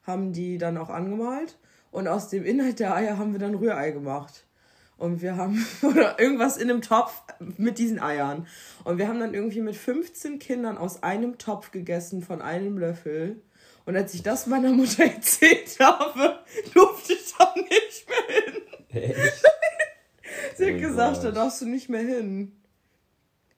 [0.03, 1.59] haben die dann auch angemalt.
[1.91, 4.47] Und aus dem Inhalt der Eier haben wir dann Rührei gemacht.
[4.97, 8.47] Und wir haben, oder irgendwas in einem Topf mit diesen Eiern.
[8.84, 13.43] Und wir haben dann irgendwie mit 15 Kindern aus einem Topf gegessen von einem Löffel.
[13.87, 16.41] Und als ich das meiner Mutter erzählt habe,
[16.74, 18.62] durfte ich da nicht mehr hin.
[19.16, 19.43] Echt?
[20.57, 21.37] Sie Oh hat mein gesagt, da Gott.
[21.37, 22.53] darfst du nicht mehr hin.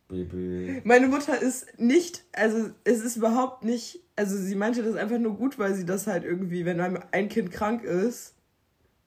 [0.09, 0.81] Baby.
[0.85, 5.35] Meine Mutter ist nicht, also es ist überhaupt nicht, also sie meinte das einfach nur
[5.37, 8.35] gut, weil sie das halt irgendwie, wenn ein Kind krank ist,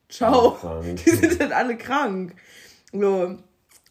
[0.09, 0.97] ciao, Krank.
[1.05, 2.35] die sind dann alle krank.
[2.93, 3.37] So,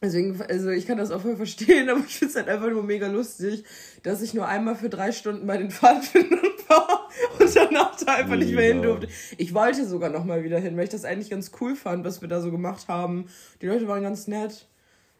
[0.00, 2.82] deswegen, also ich kann das auch voll verstehen, aber ich finde es halt einfach nur
[2.82, 3.64] mega lustig,
[4.02, 8.36] dass ich nur einmal für drei Stunden bei den Pfadfindern war und danach da einfach
[8.36, 9.08] nicht mehr hin durfte.
[9.36, 12.20] Ich wollte sogar noch mal wieder hin, weil ich das eigentlich ganz cool fand, was
[12.20, 13.28] wir da so gemacht haben.
[13.60, 14.66] Die Leute waren ganz nett.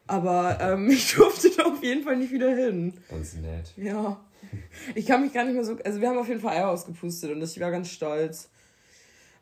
[0.07, 2.95] Aber ähm, ich durfte da auf jeden Fall nicht wieder hin.
[3.09, 3.73] Ganz nett.
[3.77, 4.21] Ja.
[4.97, 5.77] Ich kann mich gar nicht mehr so.
[5.85, 8.51] Also, wir haben auf jeden Fall Eier ausgepustet und ich war ganz stolz.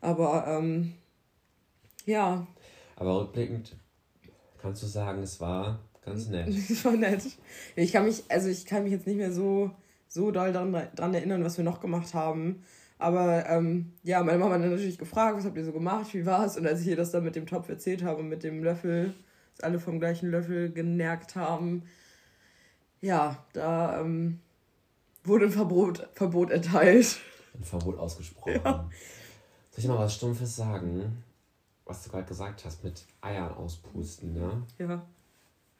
[0.01, 0.93] Aber, ähm,
[2.05, 2.45] ja.
[2.95, 3.75] Aber rückblickend
[4.61, 5.79] kannst du sagen, es war
[6.09, 6.47] Ganz nett.
[6.69, 7.23] Das war nett.
[7.75, 9.71] Ich kann mich, also ich kann mich jetzt nicht mehr so,
[10.07, 12.63] so doll dran, dran erinnern, was wir noch gemacht haben.
[12.97, 16.25] Aber ähm, ja, meine Mama hat dann natürlich gefragt, was habt ihr so gemacht, wie
[16.25, 16.57] war es?
[16.57, 19.13] Und als ich ihr das dann mit dem Topf erzählt habe und mit dem Löffel,
[19.55, 21.83] dass alle vom gleichen Löffel genärgt haben,
[22.99, 24.39] ja, da ähm,
[25.23, 27.19] wurde ein Verbot, Verbot erteilt.
[27.53, 28.59] Ein Verbot ausgesprochen.
[28.65, 28.89] Ja.
[29.71, 31.23] Soll ich mal was Stumpfes sagen?
[31.89, 34.63] Was du gerade gesagt hast mit Eiern auspusten, ne?
[34.77, 35.03] Ja.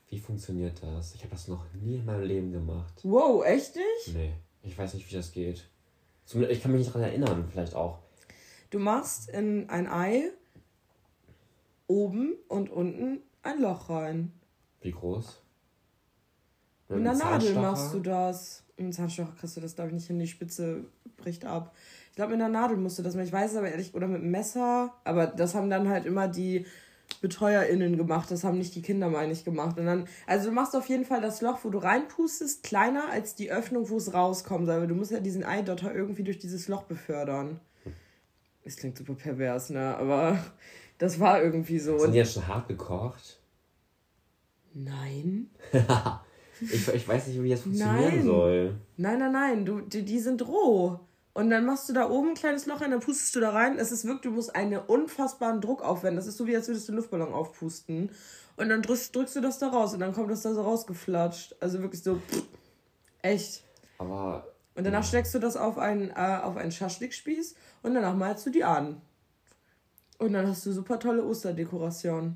[0.07, 1.13] Wie funktioniert das?
[1.13, 2.95] Ich habe das noch nie in meinem Leben gemacht.
[3.03, 4.15] Wow, echt nicht?
[4.15, 4.33] Nee,
[4.63, 5.69] ich weiß nicht, wie das geht.
[6.25, 7.99] Ich kann mich nicht daran erinnern, vielleicht auch.
[8.71, 10.31] Du machst in ein Ei
[11.85, 14.31] oben und unten ein Loch rein.
[14.81, 15.43] Wie groß?
[16.87, 18.63] Mit, einer Nadel machst du das.
[18.77, 20.17] Mit einem Zahnstocher kriegst du das, glaube ich, nicht hin.
[20.17, 20.85] Die Spitze
[21.17, 21.75] bricht ab.
[22.09, 23.27] Ich glaube, mit einer Nadel musst du das machen.
[23.27, 24.93] Ich weiß es aber ehrlich, oder mit einem Messer.
[25.03, 26.65] Aber das haben dann halt immer die
[27.21, 28.29] BetreuerInnen gemacht.
[28.31, 29.77] Das haben nicht die Kinder, meine ich, gemacht.
[29.77, 33.35] Und dann, also du machst auf jeden Fall das Loch, wo du reinpustest, kleiner als
[33.35, 34.69] die Öffnung, wo es rauskommt.
[34.69, 37.59] Aber du musst ja diesen Eidotter irgendwie durch dieses Loch befördern.
[38.63, 39.97] Das klingt super pervers, ne?
[39.97, 40.37] Aber
[40.97, 41.97] das war irgendwie so.
[41.97, 43.39] Sind die jetzt schon hart gekocht?
[44.73, 45.49] Nein.
[46.61, 48.25] Ich, ich weiß nicht, wie das funktionieren nein.
[48.25, 48.75] soll.
[48.97, 49.65] Nein, nein, nein.
[49.65, 50.99] Du, die, die sind roh.
[51.39, 53.79] Und dann machst du da oben ein kleines Loch rein, dann pustest du da rein.
[53.79, 56.17] Es ist wirklich, du musst einen unfassbaren Druck aufwenden.
[56.17, 58.11] Das ist so, wie als würdest du einen Luftballon aufpusten.
[58.57, 61.55] Und dann drückst, drückst du das da raus und dann kommt das da so rausgeflatscht.
[61.61, 62.43] Also wirklich so, pff,
[63.21, 63.63] echt.
[63.99, 64.51] Aber.
[64.75, 65.07] Und danach ja.
[65.07, 69.01] steckst du das auf einen, äh, auf einen Schaschlikspieß und danach malst du die an.
[70.17, 72.35] Und dann hast du super tolle Osterdekoration.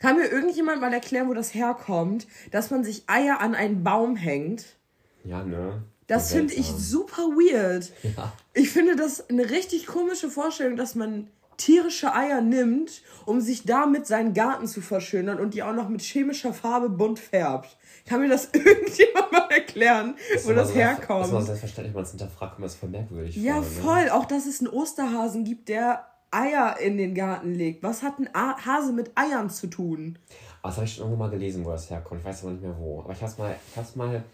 [0.00, 4.16] Kann mir irgendjemand mal erklären, wo das herkommt, dass man sich Eier an einen Baum
[4.16, 4.76] hängt?
[5.24, 5.82] Ja, ne?
[6.06, 7.90] Das finde ich super weird.
[8.16, 8.32] Ja.
[8.52, 14.06] Ich finde das eine richtig komische Vorstellung, dass man tierische Eier nimmt, um sich damit
[14.06, 17.76] seinen Garten zu verschönern und die auch noch mit chemischer Farbe bunt färbt.
[18.06, 21.24] Kann mir das irgendjemand mal erklären, das wo das so herkommt?
[21.24, 23.36] Das war selbstverständlich, man es hinterfragt, man es voll merkwürdig.
[23.36, 24.04] Ja, vor, voll.
[24.04, 24.14] Ne?
[24.14, 27.82] Auch, dass es einen Osterhasen gibt, der Eier in den Garten legt.
[27.82, 30.18] Was hat ein Hase mit Eiern zu tun?
[30.62, 32.20] Oh, das habe ich schon irgendwo mal gelesen, wo das herkommt.
[32.20, 33.00] Ich weiß aber nicht mehr wo.
[33.00, 33.56] Aber ich habe es mal,
[33.94, 34.24] mal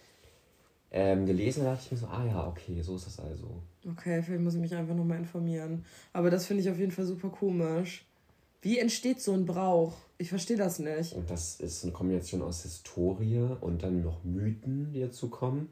[0.90, 3.62] ähm, gelesen und dachte ich mir so, ah ja, okay, so ist das also.
[3.88, 5.84] Okay, vielleicht muss ich mich einfach nochmal informieren.
[6.12, 8.04] Aber das finde ich auf jeden Fall super komisch.
[8.62, 9.96] Wie entsteht so ein Brauch?
[10.18, 11.14] Ich verstehe das nicht.
[11.14, 15.70] Und das ist eine Kombination aus Historie und dann noch Mythen, die dazu kommen.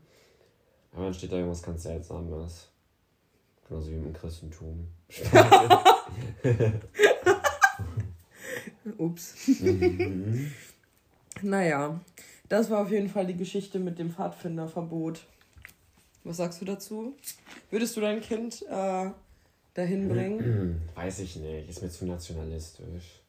[0.93, 2.69] Aber dann steht da irgendwas ganz Seltsames.
[3.69, 4.89] Genauso wie im Christentum.
[8.97, 9.35] Ups.
[9.61, 10.51] Mhm.
[11.43, 12.01] naja,
[12.49, 15.27] das war auf jeden Fall die Geschichte mit dem Pfadfinderverbot.
[16.25, 17.15] Was sagst du dazu?
[17.71, 19.11] Würdest du dein Kind äh,
[19.75, 20.83] dahin bringen?
[20.95, 23.23] Weiß ich nicht, ist mir zu nationalistisch.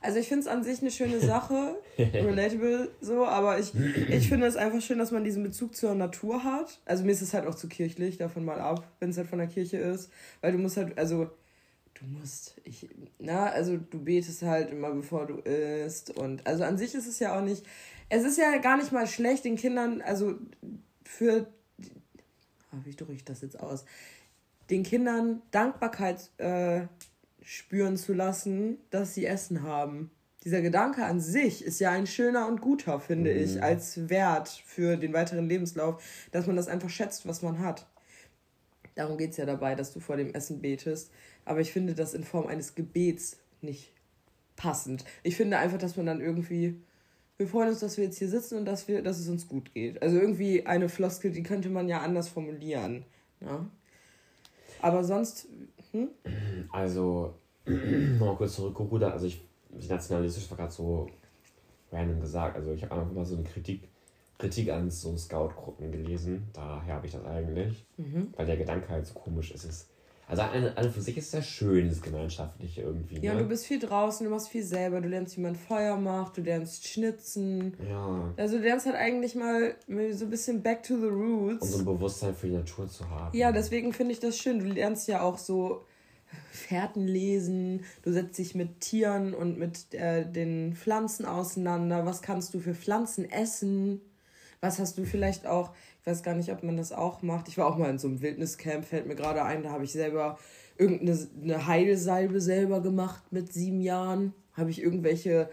[0.00, 3.72] Also ich finde es an sich eine schöne Sache, relatable so, aber ich,
[4.08, 6.78] ich finde es einfach schön, dass man diesen Bezug zur Natur hat.
[6.84, 9.38] Also mir ist es halt auch zu kirchlich, davon mal ab, wenn es halt von
[9.38, 10.10] der Kirche ist.
[10.42, 11.30] Weil du musst halt, also
[11.94, 12.88] du musst, ich,
[13.18, 17.18] na, also du betest halt immer bevor du isst und also an sich ist es
[17.18, 17.64] ja auch nicht,
[18.08, 20.34] es ist ja gar nicht mal schlecht den Kindern, also
[21.04, 21.46] für,
[22.70, 23.84] ah, wie drücke ich das jetzt aus,
[24.70, 26.86] den Kindern Dankbarkeit äh,
[27.42, 30.10] spüren zu lassen, dass sie Essen haben.
[30.44, 33.40] Dieser Gedanke an sich ist ja ein schöner und guter, finde mhm.
[33.40, 36.02] ich, als Wert für den weiteren Lebenslauf,
[36.32, 37.86] dass man das einfach schätzt, was man hat.
[38.94, 41.10] Darum geht es ja dabei, dass du vor dem Essen betest.
[41.44, 43.92] Aber ich finde das in Form eines Gebets nicht
[44.56, 45.04] passend.
[45.22, 46.80] Ich finde einfach, dass man dann irgendwie,
[47.36, 49.74] wir freuen uns, dass wir jetzt hier sitzen und dass, wir, dass es uns gut
[49.74, 50.00] geht.
[50.02, 53.04] Also irgendwie eine Floskel, die könnte man ja anders formulieren.
[53.40, 53.66] Ja?
[54.80, 55.48] Aber sonst.
[55.92, 56.08] Hm?
[56.72, 57.34] Also,
[57.64, 59.12] nochmal kurz zurückgerudert.
[59.12, 59.44] Also, ich,
[59.88, 61.08] nationalistisch war gerade so
[61.90, 62.56] random gesagt.
[62.56, 63.88] Also, ich habe einfach mal so eine Kritik,
[64.38, 66.48] Kritik an so Scout-Gruppen gelesen.
[66.52, 67.84] Daher habe ich das eigentlich.
[67.96, 68.28] Mhm.
[68.36, 69.64] Weil der Gedanke halt so komisch ist.
[69.64, 69.88] Es
[70.26, 73.20] also an, an für sich ist das schön, das Gemeinschaftliche irgendwie.
[73.20, 73.40] Ja, ne?
[73.40, 76.40] du bist viel draußen, du machst viel selber, du lernst, wie man Feuer macht, du
[76.40, 77.76] lernst schnitzen.
[77.88, 78.32] Ja.
[78.36, 79.74] Also du lernst halt eigentlich mal
[80.12, 81.62] so ein bisschen back to the roots.
[81.62, 83.36] Um so ein Bewusstsein für die Natur zu haben.
[83.36, 84.60] Ja, deswegen finde ich das schön.
[84.60, 85.84] Du lernst ja auch so
[86.50, 92.06] Fährten lesen, du setzt dich mit Tieren und mit äh, den Pflanzen auseinander.
[92.06, 94.00] Was kannst du für Pflanzen essen?
[94.64, 95.70] Was hast du vielleicht auch
[96.04, 97.48] ich weiß gar nicht, ob man das auch macht.
[97.48, 99.92] Ich war auch mal in so einem Wildniscamp, fällt mir gerade ein, da habe ich
[99.92, 100.38] selber
[100.76, 104.34] irgendeine Heilsalbe selber gemacht mit sieben Jahren.
[104.52, 105.48] Habe ich irgendwelche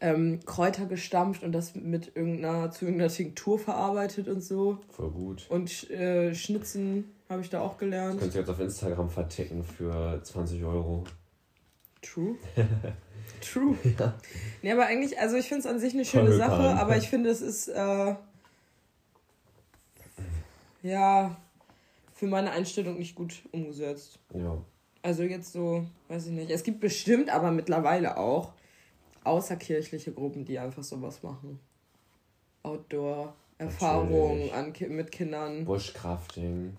[0.00, 4.78] ähm, Kräuter gestampft und das mit irgendeiner, zu irgendeiner Tinktur verarbeitet und so.
[4.90, 5.46] Voll gut.
[5.48, 8.14] Und äh, Schnitzen habe ich da auch gelernt.
[8.14, 11.02] Das könnt ihr jetzt auf Instagram verticken für 20 Euro.
[12.00, 12.36] True.
[13.40, 13.74] True.
[13.98, 14.14] Ja.
[14.62, 17.30] Nee, aber eigentlich, also ich finde es an sich eine schöne Sache, aber ich finde,
[17.30, 18.14] es ist, äh,
[20.86, 21.36] ja,
[22.12, 24.18] für meine Einstellung nicht gut umgesetzt.
[24.34, 24.58] Ja.
[25.02, 26.50] Also jetzt so, weiß ich nicht.
[26.50, 28.52] Es gibt bestimmt aber mittlerweile auch
[29.24, 31.60] außerkirchliche Gruppen, die einfach sowas machen.
[32.62, 34.50] Outdoor-Erfahrungen
[34.88, 35.64] mit Kindern.
[35.64, 36.76] Bushcrafting.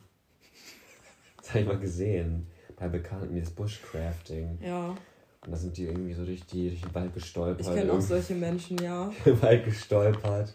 [1.37, 2.47] Das habe ich mal gesehen.
[2.75, 4.59] Bei Bekannten, das Bushcrafting.
[4.61, 4.89] Ja.
[4.89, 7.61] Und da sind die irgendwie so durch, die, durch den Wald gestolpert.
[7.61, 9.09] Ich kenne auch solche Menschen, ja.
[9.25, 10.53] Im Wald gestolpert.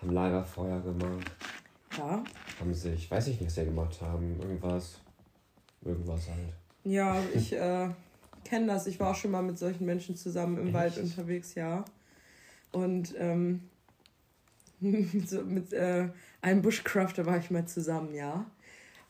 [0.00, 1.30] Haben Lagerfeuer gemacht.
[1.96, 2.22] Ja.
[2.60, 4.38] Haben sich, weiß ich nicht, was sie gemacht haben.
[4.40, 5.00] Irgendwas.
[5.82, 6.54] Irgendwas halt.
[6.84, 7.88] Ja, ich äh,
[8.44, 8.86] kenne das.
[8.86, 10.74] Ich war auch schon mal mit solchen Menschen zusammen im Echt?
[10.74, 11.84] Wald unterwegs, ja.
[12.72, 13.62] Und ähm,
[15.26, 16.08] so mit äh,
[16.40, 18.46] einem Bushcrafter war ich mal zusammen, ja.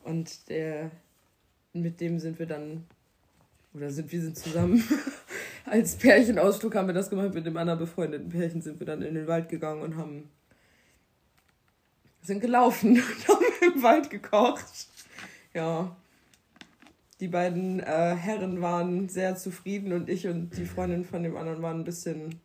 [0.05, 0.91] Und der,
[1.73, 2.87] mit dem sind wir dann,
[3.75, 4.83] oder sind wir sind zusammen,
[5.67, 9.15] als Pärchenausflug haben wir das gemacht, mit dem anderen befreundeten Pärchen sind wir dann in
[9.15, 10.31] den Wald gegangen und haben,
[12.29, 14.65] sind gelaufen und haben im Wald gekocht.
[15.53, 15.97] Ja,
[17.19, 21.61] die beiden äh, Herren waren sehr zufrieden und ich und die Freundin von dem anderen
[21.63, 22.41] waren ein bisschen.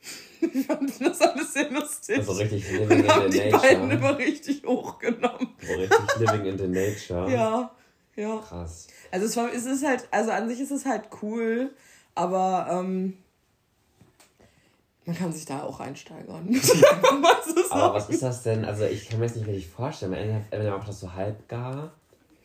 [0.40, 2.18] ich fand das alles sehr lustig.
[2.18, 3.30] Also richtig living in the nature.
[3.30, 5.48] Die beiden immer richtig hochgenommen.
[5.60, 7.32] So richtig living in the nature.
[7.32, 7.74] Ja,
[8.14, 8.38] ja.
[8.38, 8.86] Krass.
[9.10, 11.72] Also es, war, es ist halt, also an sich ist es halt cool,
[12.14, 13.16] aber ähm,
[15.04, 16.48] man kann sich da auch einsteigern.
[17.70, 18.64] aber was ist das denn?
[18.64, 20.12] Also ich kann mir das nicht richtig vorstellen.
[20.12, 21.92] Entweder macht das so halbgar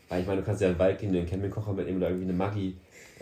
[0.09, 2.29] weil ich meine, du kannst ja in den Wald gehen, den Campingkocher mitnehmen oder irgendwie
[2.29, 2.77] eine Maggi.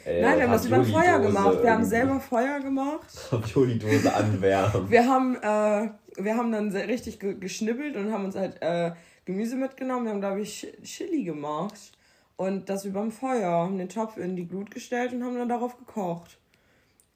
[0.05, 1.63] Äh, Nein, wir haben das über Feuer gemacht.
[1.63, 3.07] Wir haben selber Feuer gemacht.
[3.31, 4.89] Ravioli-Dose anwärmen.
[4.89, 5.89] wir haben, äh,
[6.23, 8.91] wir haben dann richtig geschnibbelt und haben uns halt äh,
[9.25, 10.05] Gemüse mitgenommen.
[10.05, 11.91] Wir haben, glaube ich, Chili gemacht.
[12.37, 13.49] Und das über dem Feuer.
[13.49, 16.37] Haben den Topf in die Glut gestellt und haben dann darauf gekocht.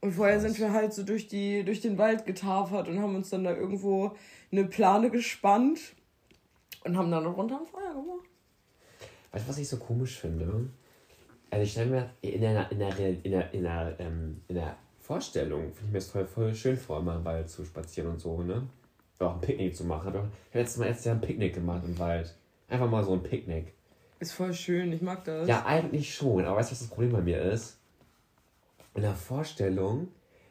[0.01, 3.29] Und vorher sind wir halt so durch, die, durch den Wald getafert und haben uns
[3.29, 4.15] dann da irgendwo
[4.51, 5.79] eine Plane gespannt
[6.85, 8.25] und haben dann noch runter am Feuer gemacht.
[9.31, 10.69] Weißt du, was ich so komisch finde?
[11.51, 14.77] Also ich stelle mir in der, in der, in der, in der, ähm, in der
[14.99, 18.19] Vorstellung, finde ich mir das voll, voll schön vor, immer im Wald zu spazieren und
[18.19, 18.67] so, ne?
[19.19, 20.09] Oder auch ein Picknick zu machen.
[20.09, 22.35] Ich habe letztes Mal Jahr ein Picknick gemacht im Wald.
[22.69, 23.73] Einfach mal so ein Picknick.
[24.19, 25.47] Ist voll schön, ich mag das.
[25.47, 27.78] Ja, eigentlich schon, aber weißt du, was das Problem bei mir ist?
[28.99, 30.09] In der Vorstellung,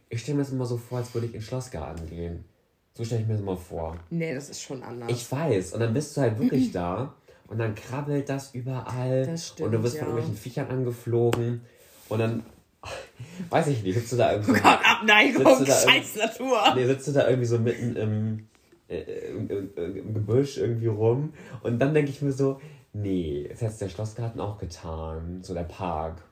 [0.08, 2.46] ich stelle mir das immer so vor, als würde ich in den Schlossgarten gehen.
[2.94, 3.98] So stelle ich mir das immer vor.
[4.08, 5.10] Nee, das ist schon anders.
[5.10, 7.14] Ich weiß, und dann bist du halt wirklich da
[7.46, 10.00] und dann krabbelt das überall das stimmt, und du wirst ja.
[10.00, 11.60] von irgendwelchen Viechern angeflogen
[12.08, 12.42] und dann
[13.50, 14.52] weiß ich nicht, sitzt du da irgendwie.
[14.52, 16.74] Oh Gott, Abneigung, scheiß Natur.
[16.74, 18.48] Nee, sitzt du da irgendwie so mitten im,
[18.88, 22.62] äh, im, im, im, Gebüsch irgendwie rum und dann denke ich mir so,
[22.94, 26.22] nee, das hat der Schlossgarten auch getan, so der Park.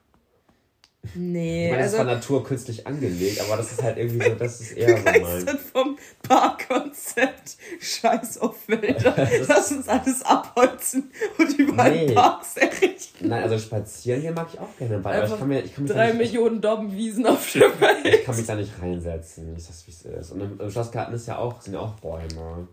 [1.14, 4.28] Nee, ich meine, also, das ist von Natur künstlich angelegt, aber das ist halt irgendwie
[4.28, 5.58] so, das ist eher so mein.
[5.58, 7.56] vom Parkkonzept.
[7.80, 9.14] Scheiß auf Wälder.
[9.48, 12.12] Lass uns alles abholzen und überall nee.
[12.12, 13.28] Parks errichten.
[13.28, 15.92] Nein, also spazieren hier mag ich auch gerne, weil ich kann mir, ich kann mich
[15.92, 18.04] drei Millionen Dobbenwiesen auf der Welt.
[18.04, 19.54] Ich kann mich da nicht reinsetzen.
[19.56, 20.32] Ich weiß, wie es ist.
[20.32, 22.68] Und im, im Schlossgarten ist ja auch, sind ja auch Bäume.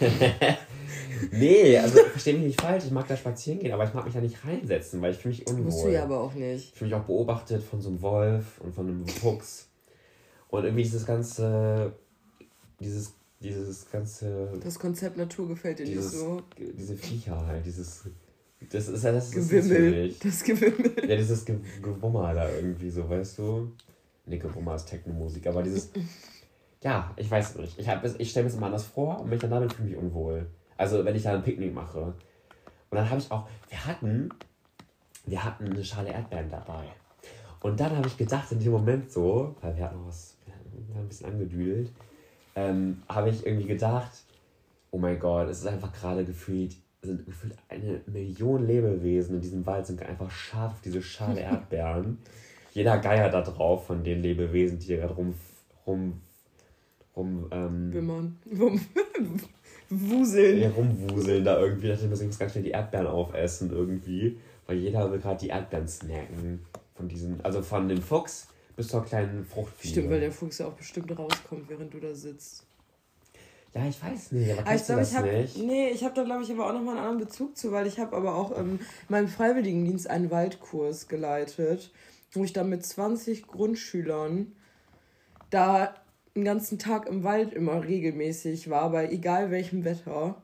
[1.32, 4.14] nee, also verstehe mich nicht falsch, ich mag da spazieren gehen, aber ich mag mich
[4.14, 5.64] da nicht reinsetzen, weil ich fühle mich unwohl.
[5.64, 6.72] Musst du ja aber auch nicht.
[6.72, 9.68] Ich fühle mich auch beobachtet von so einem Wolf und von einem Fuchs.
[10.48, 11.92] Und irgendwie dieses ganze,
[12.78, 14.52] dieses, dieses ganze...
[14.62, 16.42] Das Konzept Natur gefällt dir dieses, nicht so.
[16.58, 18.02] Diese Viecher halt, dieses...
[18.70, 20.14] Das ist ja das Gewimmel.
[20.22, 20.92] Das Gewimmel.
[21.08, 23.72] Ja, dieses Ge Gewummer da irgendwie so, weißt du?
[24.26, 25.90] Ne, Gewummer ist Techno-Musik, aber dieses...
[26.82, 27.78] Ja, ich weiß nicht.
[27.78, 27.86] Ich,
[28.18, 30.46] ich stelle mir das immer anders vor und mich dann damit fühle ich mich unwohl.
[30.76, 32.00] Also wenn ich da ein Picknick mache.
[32.00, 34.28] Und dann habe ich auch, wir hatten,
[35.24, 36.84] wir hatten eine Schale Erdbeeren dabei.
[37.60, 40.54] Und dann habe ich gedacht, in dem Moment so, weil wir hatten noch was, wir
[40.94, 41.92] haben ein bisschen angedüdelt,
[42.56, 44.10] ähm, habe ich irgendwie gedacht,
[44.90, 49.64] oh mein Gott, es ist einfach gerade gefühlt, sind gefühlt eine Million Lebewesen in diesem
[49.64, 52.18] Wald sind einfach scharf auf diese Schale Erdbeeren.
[52.72, 55.34] Jeder Geier da drauf von den Lebewesen, die hier gerade rum,
[55.86, 56.20] rum
[57.16, 57.48] rum.
[57.50, 58.38] Ähm, Wimmern.
[59.88, 60.60] Wuseln.
[60.60, 61.86] Ja, rumwuseln da irgendwie.
[61.86, 64.38] Ich dachte, wir müssen ganz schnell die Erdbeeren aufessen irgendwie.
[64.66, 66.60] Weil jeder will gerade die Erdbeeren snacken.
[66.94, 69.92] Von diesen, also von dem Fuchs bis zur kleinen Fruchtfliege.
[69.92, 72.64] Stimmt, weil der Fuchs ja auch bestimmt rauskommt, während du da sitzt.
[73.74, 76.42] Ja, ich weiß nicht, aber, aber ich glaube, ich habe nee, ich habe da glaube
[76.42, 78.78] ich aber auch noch mal einen anderen Bezug zu, weil ich habe aber auch ähm,
[79.08, 81.90] meinem Freiwilligendienst einen Waldkurs geleitet,
[82.32, 84.52] wo ich da mit 20 Grundschülern
[85.48, 85.94] da
[86.34, 90.36] einen ganzen Tag im Wald immer regelmäßig war, bei egal welchem Wetter.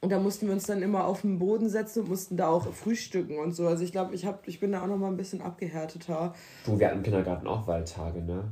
[0.00, 2.72] Und da mussten wir uns dann immer auf den Boden setzen und mussten da auch
[2.72, 3.66] frühstücken und so.
[3.66, 6.34] Also ich glaube, ich, hab, ich bin da auch noch mal ein bisschen abgehärteter.
[6.64, 8.44] Du, wir hatten im Kindergarten auch Waldtage, ne?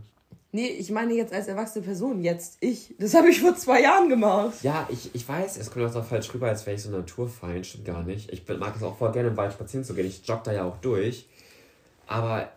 [0.52, 2.94] Nee, ich meine jetzt als erwachsene Person, jetzt ich.
[2.98, 4.54] Das habe ich vor zwei Jahren gemacht.
[4.62, 7.66] Ja, ich, ich weiß, es kommt auch so falsch rüber, als wäre ich so naturfeind.
[7.66, 8.32] Stimmt gar nicht.
[8.32, 10.06] Ich mag es auch voll gerne im Wald spazieren zu gehen.
[10.06, 11.28] Ich jogge da ja auch durch.
[12.06, 12.48] Aber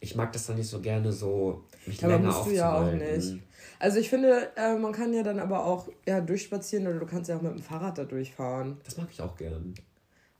[0.00, 2.92] ich mag das dann nicht so gerne so, mich Aber länger musst du ja auch
[2.92, 3.38] nicht.
[3.78, 7.28] Also ich finde, äh, man kann ja dann aber auch ja, durchspazieren oder du kannst
[7.28, 8.78] ja auch mit dem Fahrrad da durchfahren.
[8.84, 9.74] Das mag ich auch gern.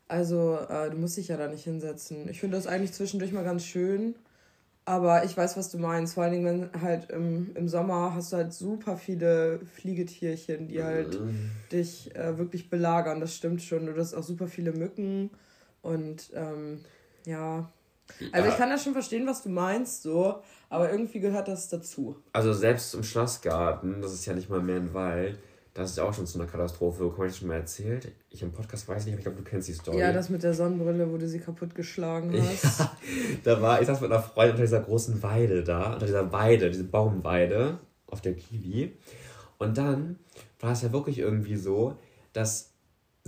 [0.09, 2.29] Also äh, du musst dich ja da nicht hinsetzen.
[2.29, 4.15] Ich finde das eigentlich zwischendurch mal ganz schön.
[4.85, 6.15] Aber ich weiß, was du meinst.
[6.15, 10.83] Vor allen Dingen, wenn halt im, im Sommer hast du halt super viele Fliegetierchen, die
[10.83, 11.51] halt Mhm.
[11.73, 13.19] dich äh, wirklich belagern.
[13.21, 13.87] Das stimmt schon.
[13.87, 15.31] Du hast auch super viele Mücken.
[15.83, 16.85] Und ähm,
[17.27, 17.73] ja.
[18.33, 20.43] Also ich kann das schon verstehen, was du meinst, so.
[20.69, 22.17] Aber irgendwie gehört das dazu.
[22.33, 25.39] Also selbst im Schlossgarten, das ist ja nicht mal mehr ein Wald,
[25.77, 27.01] das ist ja auch schon zu einer Katastrophe.
[27.01, 27.19] gekommen.
[27.19, 28.11] Habe ich schon mal erzählt?
[28.31, 29.99] Ich im Podcast weiß nicht, aber ich glaube, du kennst die Story.
[29.99, 32.81] Ja, das mit der Sonnenbrille, wo du sie kaputtgeschlagen hast.
[32.81, 32.97] Ja,
[33.45, 36.71] da war, ich saß mit einer Freundin unter dieser großen Weide da, unter dieser Weide,
[36.71, 38.97] diese Baumweide auf der Kiwi.
[39.59, 40.19] Und dann
[40.61, 41.99] war es ja wirklich irgendwie so,
[42.33, 42.73] dass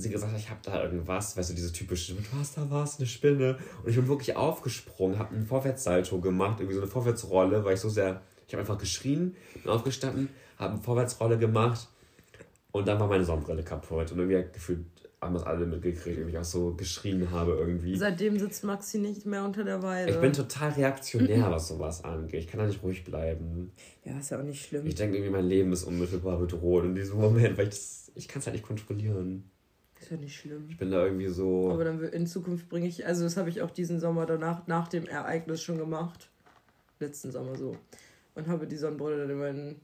[0.01, 2.99] sie gesagt hat, ich habe da irgendwas, weißt du, diese typische, du hast da was,
[2.99, 3.59] eine Spinne.
[3.83, 7.81] Und ich bin wirklich aufgesprungen, habe einen Vorwärtssalto gemacht, irgendwie so eine Vorwärtsrolle, weil ich
[7.81, 11.89] so sehr, ich habe einfach geschrien, bin aufgestanden, habe eine Vorwärtsrolle gemacht
[12.73, 14.13] und dann war meine Sonnenbrille kaputt.
[14.13, 14.87] Und irgendwie gefühlt
[15.21, 17.97] haben das alle mitgekriegt, irgendwie ich auch so geschrien habe irgendwie.
[17.97, 20.13] Seitdem sitzt Maxi nicht mehr unter der Weide.
[20.13, 22.45] Ich bin total reaktionär, was sowas angeht.
[22.45, 23.73] Ich kann da nicht ruhig bleiben.
[24.05, 24.87] ja, ist ja auch nicht schlimm.
[24.87, 28.29] Ich denke irgendwie, mein Leben ist unmittelbar bedroht in diesem Moment, weil ich das, ich
[28.29, 29.51] kann es halt nicht kontrollieren.
[30.09, 30.65] Ist ja nicht schlimm.
[30.71, 31.71] Ich bin da irgendwie so.
[31.71, 34.89] Aber dann in Zukunft bringe ich, also das habe ich auch diesen Sommer danach, nach
[34.89, 36.31] dem Ereignis schon gemacht.
[36.99, 37.77] Letzten Sommer so.
[38.35, 39.77] Und habe die Sonnenbrille dann immer in.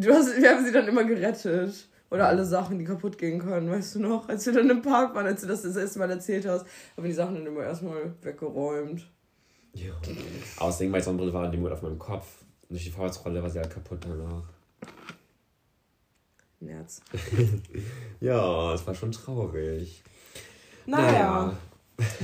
[0.00, 1.88] Du hast, wir haben sie dann immer gerettet.
[2.10, 4.30] Oder alle Sachen, die kaputt gehen können, weißt du noch?
[4.30, 6.62] Als wir dann im Park waren, als du das das erste Mal erzählt hast,
[6.96, 9.06] haben wir die Sachen dann immer erstmal weggeräumt.
[9.74, 9.92] Ja.
[10.56, 12.44] Außerdem, die Sonnenbrille war in dem Moment auf meinem Kopf.
[12.62, 14.44] Und durch die Vorwärtsrolle war sie halt kaputt danach.
[16.60, 17.00] Nerz.
[18.20, 20.02] Ja, es war schon traurig.
[20.84, 21.56] Naja.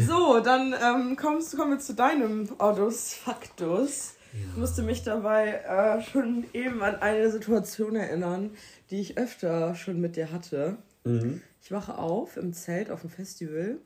[0.07, 4.15] So, dann ähm, kommst, kommen wir zu deinem Autos Faktus.
[4.33, 8.51] Ich musste mich dabei äh, schon eben an eine Situation erinnern,
[8.91, 10.77] die ich öfter schon mit dir hatte.
[11.05, 11.41] Mhm.
[11.63, 13.79] Ich wache auf im Zelt auf dem Festival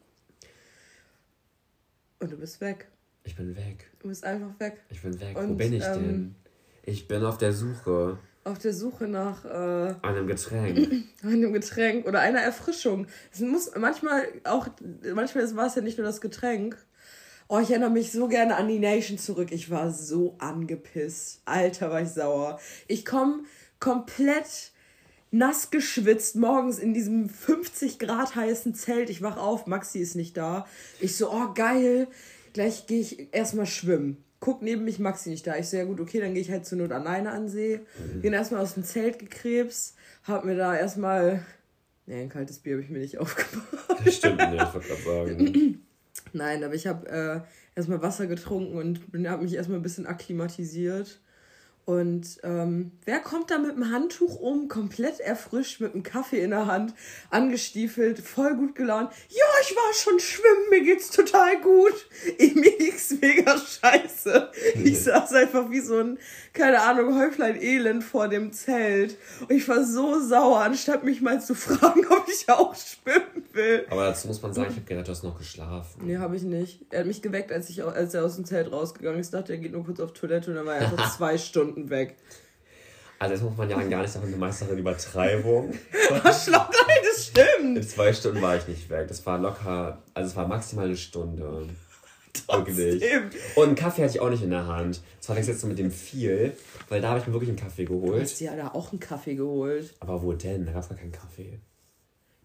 [2.19, 2.89] und du bist weg.
[3.25, 3.91] Ich bin weg.
[4.01, 4.83] Du bist einfach weg.
[4.91, 5.37] Ich bin weg.
[5.37, 6.35] Wo Und, bin ich ähm, denn?
[6.83, 11.05] Ich bin auf der Suche Auf der Suche nach äh, einem Getränk.
[11.23, 13.07] einem Getränk oder einer Erfrischung.
[13.33, 14.69] Es muss manchmal auch,
[15.15, 16.79] manchmal war es ja nicht nur das Getränk.
[17.49, 19.53] Oh, ich erinnere mich so gerne an die Nation zurück.
[19.53, 21.43] Ich war so angepisst.
[21.45, 22.61] Alter, war ich sauer.
[22.87, 23.43] Ich komme
[23.79, 24.73] komplett
[25.31, 29.11] nass geschwitzt morgens in diesem 50 Grad heißen Zelt.
[29.11, 30.67] Ich wach auf, Maxi ist nicht da.
[31.01, 32.09] Ich so, oh geil.
[32.53, 34.25] Gleich gehe ich erstmal schwimmen.
[34.41, 35.57] Guck neben mich Maxi nicht da.
[35.57, 37.81] Ich so, ja gut, okay, dann gehe ich halt zur Not alleine an See.
[38.23, 39.95] Bin erstmal aus dem Zelt gekrebst.
[40.25, 41.45] Hab mir da erstmal.
[42.07, 43.67] Nee, ein kaltes Bier habe ich mir nicht aufgemacht.
[44.05, 45.85] Das stimmt nicht, ich wollte gerade sagen.
[46.33, 47.41] Nein, aber ich habe äh,
[47.77, 51.21] erstmal Wasser getrunken und habe mich erstmal ein bisschen akklimatisiert.
[51.91, 56.51] Und ähm, wer kommt da mit dem Handtuch um, komplett erfrischt, mit einem Kaffee in
[56.51, 56.95] der Hand,
[57.31, 59.11] angestiefelt, voll gut gelaunt?
[59.29, 62.07] Ja, ich war schon schwimmen, mir geht's total gut.
[62.55, 64.51] Mir ging's mega scheiße.
[64.85, 66.19] Ich saß einfach wie so ein,
[66.53, 69.17] keine Ahnung, Häuflein Elend vor dem Zelt.
[69.41, 73.87] Und ich war so sauer, anstatt mich mal zu fragen, ob ich auch schwimmen will.
[73.91, 76.07] Aber dazu muss man sagen, ich habe gedacht, du hast noch geschlafen.
[76.07, 76.87] Nee, habe ich nicht.
[76.91, 79.29] Er hat mich geweckt, als, ich, als er aus dem Zelt rausgegangen ist.
[79.29, 81.80] Ich dachte, er geht nur kurz auf Toilette und dann war er einfach zwei Stunden
[81.89, 82.17] weg.
[83.19, 85.75] Also jetzt muss man ja gar nicht sagen, eine Meisterin Übertreibung.
[86.25, 87.77] Arschloch, nein, das stimmt.
[87.77, 89.09] In zwei Stunden war ich nicht weg.
[89.09, 91.69] Das war locker, also es war maximal eine Stunde.
[92.49, 93.05] Wirklich.
[93.57, 95.01] Und einen Kaffee hatte ich auch nicht in der Hand.
[95.19, 96.57] Das war jetzt mit dem viel,
[96.89, 98.23] weil da habe ich mir wirklich einen Kaffee Du geholt.
[98.23, 99.95] hast dir da auch einen Kaffee geholt.
[100.01, 100.65] Aber wo denn?
[100.67, 101.61] Da gab es gar keinen Kaffee.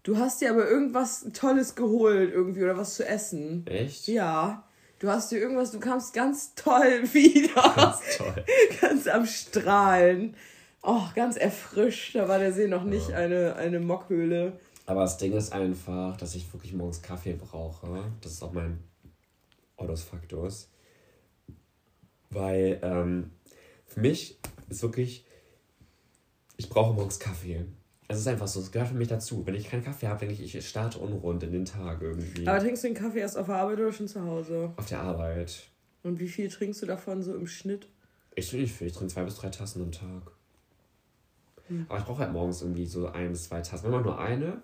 [0.02, 3.66] Du hast dir aber irgendwas Tolles geholt irgendwie oder was zu essen.
[3.66, 4.06] Echt?
[4.08, 4.64] Ja.
[4.98, 7.74] Du hast dir irgendwas, du kamst ganz toll wieder.
[7.74, 8.44] Ganz toll.
[8.80, 10.34] ganz am Strahlen.
[10.82, 12.14] Oh, ganz erfrischt.
[12.14, 14.58] Da war der See noch nicht eine, eine Mockhöhle.
[14.86, 18.04] Aber das Ding ist einfach, dass ich wirklich morgens Kaffee brauche.
[18.20, 18.78] Das ist auch mein
[19.76, 20.70] Odosfaktus.
[22.30, 23.32] Weil ähm,
[23.84, 25.26] für mich ist wirklich,
[26.56, 27.66] ich brauche morgens Kaffee.
[28.08, 29.44] Es ist einfach so, es gehört für mich dazu.
[29.46, 32.46] Wenn ich keinen Kaffee habe, denke ich, ich starte unrund in den Tag irgendwie.
[32.46, 34.72] Aber trinkst du den Kaffee erst auf der Arbeit oder schon zu Hause?
[34.76, 35.68] Auf der Arbeit.
[36.02, 37.88] Und wie viel trinkst du davon so im Schnitt?
[38.36, 40.32] Ich trinke nicht viel, ich trinke zwei bis drei Tassen am Tag.
[41.88, 43.90] Aber ich brauche halt morgens irgendwie so ein bis zwei Tassen.
[43.90, 44.62] Manchmal nur eine,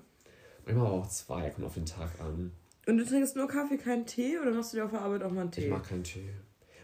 [0.64, 2.52] Manchmal auch zwei, kommt auf den Tag an.
[2.86, 5.30] Und du trinkst nur Kaffee, keinen Tee oder machst du dir auf der Arbeit auch
[5.30, 5.64] mal einen Tee?
[5.64, 6.30] Ich mag keinen Tee.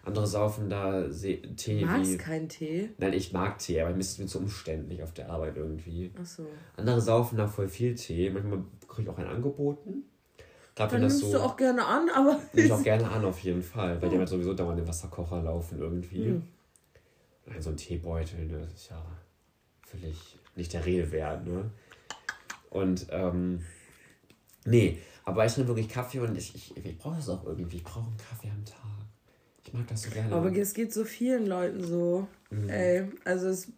[0.08, 2.16] Andere saufen da Se Tee Du magst wie.
[2.16, 2.90] keinen Tee?
[2.98, 6.10] Nein, ich mag Tee, aber mir ist es mir zu umständlich auf der Arbeit irgendwie.
[6.18, 6.46] Achso.
[6.76, 8.30] Andere saufen da voll viel Tee.
[8.30, 10.04] Manchmal kriege ich auch einen angeboten.
[10.74, 11.38] Gerade Dann das nimmst so.
[11.38, 12.40] du auch gerne an, aber.
[12.52, 14.00] Nehme ich auch gerne an, auf jeden Fall.
[14.00, 16.26] Weil die halt sowieso dauernd den Wasserkocher laufen irgendwie.
[16.26, 16.42] Hm.
[17.46, 19.04] Nein, so ein Teebeutel, ne, das ist ja
[19.86, 21.70] völlig nicht der Rede wert, ne?
[22.70, 23.64] Und, ähm,
[24.66, 27.76] nee, aber ich trinke wirklich Kaffee und ich, ich, ich brauche es auch irgendwie.
[27.76, 28.87] Ich brauche einen Kaffee am Tag.
[29.68, 30.34] Ich mag das so gerne.
[30.34, 32.26] Aber es geht so vielen Leuten so.
[32.50, 32.68] Mhm.
[32.70, 33.68] Ey, also es.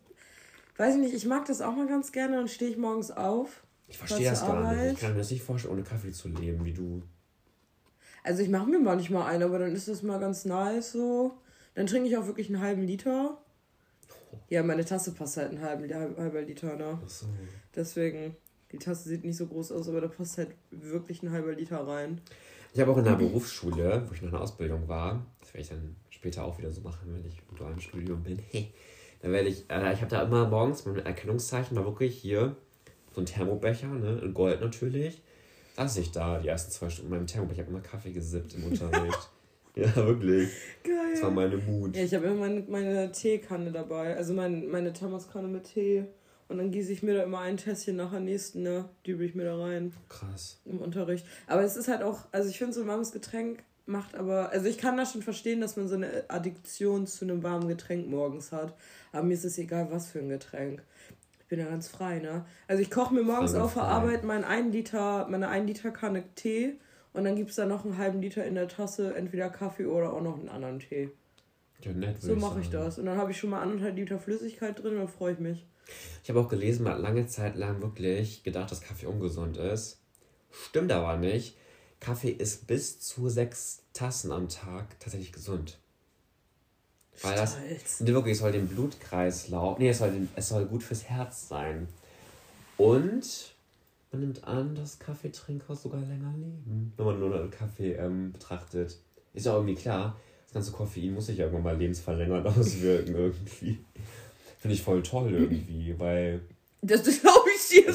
[0.76, 2.36] Weiß ich nicht, ich mag das auch mal ganz gerne.
[2.36, 3.64] Dann stehe ich morgens auf.
[3.88, 4.78] ich verstehe das gar nicht.
[4.78, 4.92] Arbeit.
[4.94, 7.02] Ich kann mir das nicht vorstellen, ohne Kaffee zu leben, wie du.
[8.22, 11.32] Also ich mache mir manchmal einen, aber dann ist das mal ganz nice so.
[11.74, 13.38] Dann trinke ich auch wirklich einen halben Liter.
[14.48, 17.00] Ja, meine Tasse passt halt einen halben halb- halber Liter, ne?
[17.04, 17.26] Ach so.
[17.74, 18.36] Deswegen,
[18.72, 21.86] die Tasse sieht nicht so groß aus, aber da passt halt wirklich ein halber Liter
[21.86, 22.20] rein.
[22.72, 25.62] Ich habe auch in der Berufsschule, wo ich noch in der Ausbildung war, das werde
[25.62, 28.39] ich dann später auch wieder so machen, wenn ich im dualen Studium bin.
[29.22, 32.56] dann werde ich, äh, ich habe da immer morgens mein Erkennungszeichen, war wirklich hier
[33.12, 35.22] so ein Thermobecher, ne, in Gold natürlich.
[35.77, 38.64] Saß ich da die ersten zwei Stunden in meinem Thermobecher, habe immer Kaffee gesippt im
[38.64, 39.31] Unterricht.
[39.74, 40.51] ja, wirklich.
[40.85, 41.48] Das war Geil.
[41.48, 41.97] meine Mut.
[41.97, 46.05] Ja, ich habe immer meine, meine Teekanne dabei, also mein, meine Thermoskanne mit Tee.
[46.48, 48.89] Und dann gieße ich mir da immer ein Tässchen nach der nächsten, ne?
[49.06, 50.60] Dübel ich mir da rein Krass.
[50.64, 51.24] im Unterricht.
[51.47, 54.66] Aber es ist halt auch, also ich finde so ein warmes Getränk macht aber, also
[54.66, 58.52] ich kann das schon verstehen, dass man so eine Addiktion zu einem warmen Getränk morgens
[58.52, 58.74] hat.
[59.12, 60.82] Aber mir ist es egal, was für ein Getränk.
[61.40, 62.46] Ich bin ja ganz frei, ne?
[62.68, 63.82] Also ich koche mir morgens auf der.
[63.82, 66.74] Arbeit mein 1 Liter, meine 1 Liter Kanne Tee
[67.12, 70.12] und dann gibt es da noch einen halben Liter in der Tasse, entweder Kaffee oder
[70.12, 71.10] auch noch einen anderen Tee.
[71.82, 72.98] Ja, nett, So mache ich das.
[72.98, 75.66] Und dann habe ich schon mal anderthalb Liter Flüssigkeit drin und dann freue ich mich.
[76.22, 80.00] Ich habe auch gelesen, man hat lange Zeit lang wirklich gedacht, dass Kaffee ungesund ist.
[80.50, 81.56] Stimmt aber nicht.
[82.01, 85.78] Kaffee ist bis zu sechs Tassen am Tag tatsächlich gesund.
[87.22, 88.06] Weil das Stolz.
[88.06, 91.89] wirklich, es soll den Blutkreislauf, nee, es soll, den, es soll gut fürs Herz sein.
[92.78, 93.55] Und
[94.10, 98.98] man nimmt an, dass Kaffeetrinker sogar länger leben, wenn man nur Kaffee ähm, betrachtet.
[99.35, 103.78] Ist ja irgendwie klar, das ganze Koffein muss sich ja irgendwann mal lebensverlängernd auswirken irgendwie.
[104.59, 106.40] Finde ich voll toll irgendwie, weil
[106.82, 107.49] Das glaube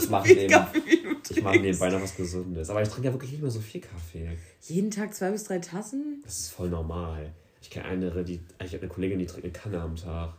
[0.09, 2.69] mach viel Kaffee wie du ich mache nebenbei noch was Gesundes.
[2.69, 4.37] Aber ich trinke ja wirklich nicht mehr so viel Kaffee.
[4.61, 6.21] Jeden Tag zwei bis drei Tassen?
[6.23, 7.33] Das ist voll normal.
[7.61, 10.37] Ich kenne eine, die, ich habe eine Kollegin, die trinkt eine Kanne am Tag.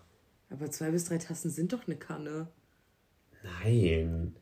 [0.50, 2.48] Aber zwei bis drei Tassen sind doch eine Kanne.
[3.42, 4.34] Nein.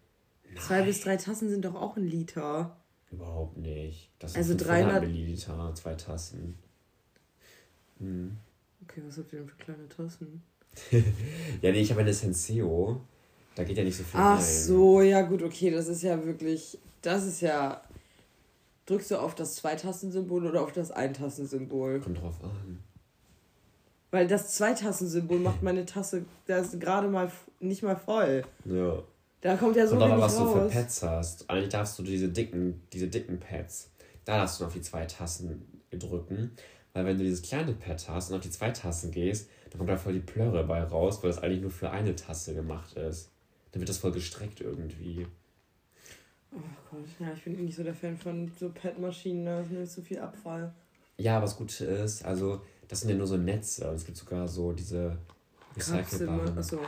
[0.45, 0.63] Nein.
[0.63, 2.77] Zwei bis drei Tassen sind doch auch ein Liter.
[3.11, 4.11] Überhaupt nicht.
[4.19, 6.59] Das sind Also 500 300 Milliliter, zwei Tassen.
[7.99, 8.37] Hm.
[8.83, 10.43] Okay, was habt ihr denn für kleine Tassen?
[11.63, 13.01] Ja, nee, ich habe eine Senseo.
[13.55, 14.45] Da geht ja nicht so viel Ach rein.
[14.45, 17.81] so, ja gut, okay, das ist ja wirklich, das ist ja,
[18.87, 22.01] drückst du auf das Zweitastensymbol oder auf das Eintastensymbol?
[22.01, 22.81] Kommt drauf an.
[24.11, 28.45] Weil das Zweitassensymbol macht meine Tasse, das ist gerade mal nicht mal voll.
[28.65, 29.03] Ja.
[29.41, 30.73] Da kommt ja so Kommt wenig was du für raus.
[30.73, 31.51] Pads hast.
[31.51, 33.91] Eigentlich darfst du diese dicken, diese dicken Pads,
[34.25, 36.53] da darfst du noch die zwei Tassen drücken.
[36.93, 39.91] Weil wenn du dieses kleine Pad hast und auf die zwei Tassen gehst, dann kommt
[39.91, 43.33] da voll die Plörre bei raus, weil das eigentlich nur für eine Tasse gemacht ist.
[43.75, 45.27] Dann wird das voll gestreckt irgendwie.
[46.53, 46.61] Oh
[46.93, 49.85] Gott, ja, ich bin eh nicht so der Fan von so Pad-Maschinen, da ist mir
[49.85, 50.73] zu viel Abfall.
[51.17, 53.87] Ja, was gut ist, also das sind ja nur so Netze.
[53.89, 55.19] Es gibt sogar so diese
[55.77, 56.79] recycelbaren, achso.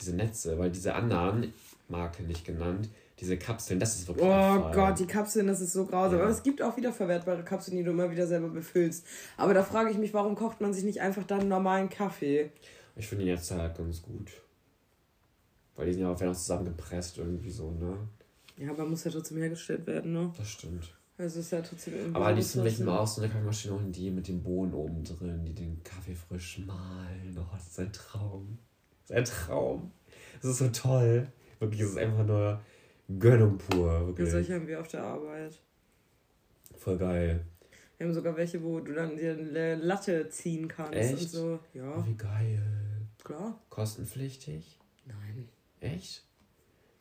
[0.00, 1.52] diese Netze, weil diese anderen,
[1.88, 2.88] Marke nicht genannt,
[3.20, 4.74] diese Kapseln, das ist wirklich Oh Abfall.
[4.74, 6.18] Gott, die Kapseln, das ist so grausam.
[6.18, 6.24] Ja.
[6.24, 9.06] Aber es gibt auch wieder verwertbare Kapseln, die du immer wieder selber befüllst.
[9.36, 12.50] Aber da frage ich mich, warum kocht man sich nicht einfach dann einen normalen Kaffee?
[12.96, 14.32] Ich finde die Netze halt ganz gut.
[15.76, 17.96] Weil die sind ja auch, werden auch zusammengepresst irgendwie so, ne?
[18.58, 20.32] Ja, aber muss ja trotzdem hergestellt werden, ne?
[20.36, 20.94] Das stimmt.
[21.18, 22.14] Also ist ja trotzdem irgendwie.
[22.16, 22.92] Aber liebsten will ich Ressourcen.
[22.94, 26.14] mir auch so eine Kaffeemaschine holen, die mit dem Bohnen oben drin, die den Kaffee
[26.14, 27.36] frisch mahlen.
[27.38, 28.58] Oh, das ist ein Traum.
[29.08, 29.90] Das ist ein Traum.
[30.40, 31.26] Das ist so toll.
[31.60, 32.60] Wirklich, es ist einfach nur
[33.18, 33.92] Gönnung pur.
[33.92, 34.30] Ja, Wirklich.
[34.30, 35.60] solche haben wir auf der Arbeit.
[36.76, 37.44] Voll geil.
[37.98, 41.12] Wir haben sogar welche, wo du dann dir eine Latte ziehen kannst Echt?
[41.12, 41.58] und so.
[41.74, 42.62] Oh, Ja, wie geil.
[43.22, 43.60] klar.
[43.70, 44.78] Kostenpflichtig?
[45.06, 45.48] Nein.
[45.82, 46.24] Echt?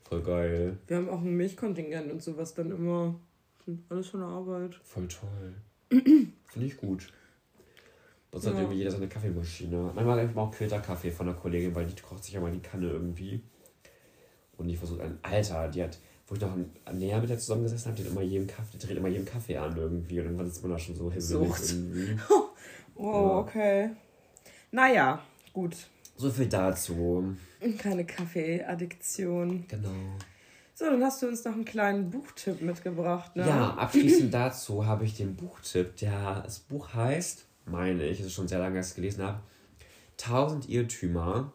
[0.03, 0.77] Voll geil.
[0.87, 3.15] Wir haben auch ein Milchkontingent und sowas dann immer.
[3.89, 4.75] Alles von der Arbeit.
[4.83, 5.53] Voll toll.
[5.89, 7.13] Finde ich gut.
[8.31, 8.59] Sonst hat Ja.
[8.61, 9.91] irgendwie jeder seine Kaffeemaschine.
[9.93, 12.55] Manchmal habe ich auch Filterkaffee von der Kollegin, weil die kocht sich ja mal in
[12.61, 13.41] die Kanne irgendwie.
[14.57, 16.55] Und ich versuche ein Alter, die hat, wo ich noch
[16.93, 19.57] näher mit der zusammengesessen habe, die hat immer jedem Kaffee, die dreht immer jedem Kaffee
[19.57, 20.19] an irgendwie.
[20.19, 22.17] Und irgendwann sitzt man da schon so hibbelig irgendwie.
[22.95, 23.37] Oh, Ja.
[23.39, 23.89] okay.
[24.71, 25.21] Naja,
[25.53, 25.75] gut.
[26.15, 27.35] So viel dazu.
[27.77, 29.65] Keine Kaffeeaddiktion.
[29.67, 29.89] Genau.
[30.73, 33.47] So, dann hast du uns noch einen kleinen Buchtipp mitgebracht, ne?
[33.47, 35.95] Ja, abschließend dazu habe ich den Buchtipp.
[35.97, 39.23] Der, das Buch heißt, meine ich, es ist schon sehr lange, dass ich es gelesen
[39.23, 39.41] habe,
[40.23, 41.53] 1000 Irrtümer.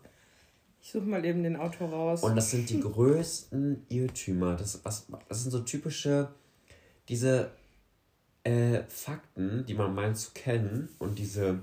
[0.81, 2.23] Ich suche mal eben den Autor raus.
[2.23, 4.55] Und das sind die größten Irrtümer.
[4.55, 6.29] Das, was, das sind so typische,
[7.09, 7.51] diese
[8.45, 11.59] äh, Fakten, die man meint zu kennen und diese,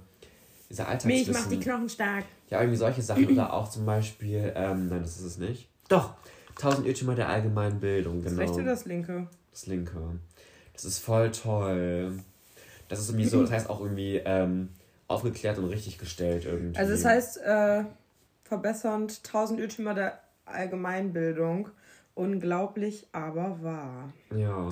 [0.73, 1.33] diese Milch Alltagswissen.
[1.33, 2.25] macht die Knochen stark.
[2.49, 3.27] Ja, irgendwie solche Sachen.
[3.27, 5.69] Oder auch zum Beispiel, ähm, nein, das ist es nicht.
[5.87, 6.15] Doch,
[6.55, 8.41] 1000 Irrtümer der allgemeinen Bildung, Das genau.
[8.41, 9.27] rechte oder das linke?
[9.51, 10.19] Das linke.
[10.73, 12.13] Das ist voll toll.
[12.87, 14.69] Das ist irgendwie so, das heißt auch irgendwie ähm,
[15.07, 16.77] aufgeklärt und richtig gestellt irgendwie.
[16.77, 17.83] Also es heißt äh,
[18.43, 21.69] verbessernd 1000 Irrtümer der Allgemeinbildung.
[22.15, 24.13] Unglaublich, aber wahr.
[24.35, 24.71] Ja.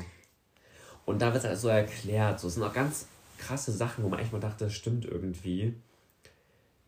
[1.05, 2.39] Und da wird es halt so erklärt.
[2.39, 3.07] So, es sind auch ganz
[3.39, 5.75] krasse Sachen, wo man echt mal dachte, das stimmt irgendwie.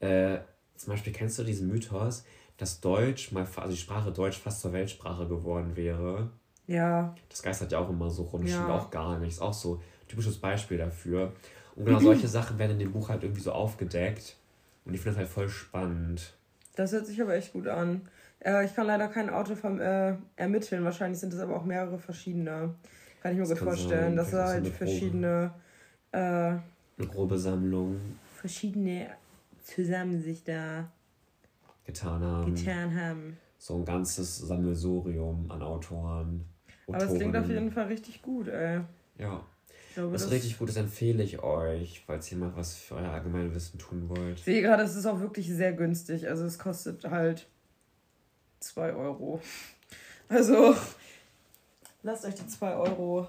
[0.04, 0.40] Äh,
[0.76, 2.26] zum Beispiel kennst du diesen Mythos,
[2.58, 6.30] dass Deutsch mal, also die Sprache Deutsch fast zur Weltsprache geworden wäre.
[6.68, 8.58] Ja, Das geistert ja auch immer so rum, das Ja.
[8.58, 9.34] stimmt auch gar nicht.
[9.34, 11.34] Ist auch so ein typisches Beispiel dafür.
[11.76, 14.36] Und genau solche Sachen werden in dem Buch halt irgendwie so aufgedeckt.
[14.86, 16.34] Und ich finde das halt voll spannend.
[16.76, 18.02] das hört sich aber echt gut an.
[18.40, 20.84] Äh, ich kann leider kein Auto vom, äh, ermitteln.
[20.84, 22.76] Wahrscheinlich sind es aber auch mehrere verschiedene.
[23.22, 24.16] Kann ich mir Das gut vorstellen, sein.
[24.18, 25.54] dass da halt verschiedene,
[26.12, 26.62] äh, Eine
[27.10, 28.00] grobe Sammlung
[28.36, 29.08] verschiedene
[29.64, 30.92] zusammen sich da
[31.86, 32.56] getan haben.
[32.56, 33.38] getan haben.
[33.58, 36.46] So ein ganzes Sammelsurium an Autoren.
[36.88, 38.82] Aber es klingt auf jeden Fall richtig gut, ey.
[39.18, 39.46] Ja,
[39.96, 43.80] glaube, ist richtig gut, das empfehle ich euch, falls ihr mal was für euer Allgemeinwissen
[43.80, 44.40] tun wollt.
[44.40, 46.28] Ich sehe gerade, es ist auch wirklich sehr günstig.
[46.28, 47.48] Also es kostet halt
[48.60, 49.42] 2 Euro.
[50.30, 50.76] Also
[52.02, 53.28] lasst euch die 2 Euro.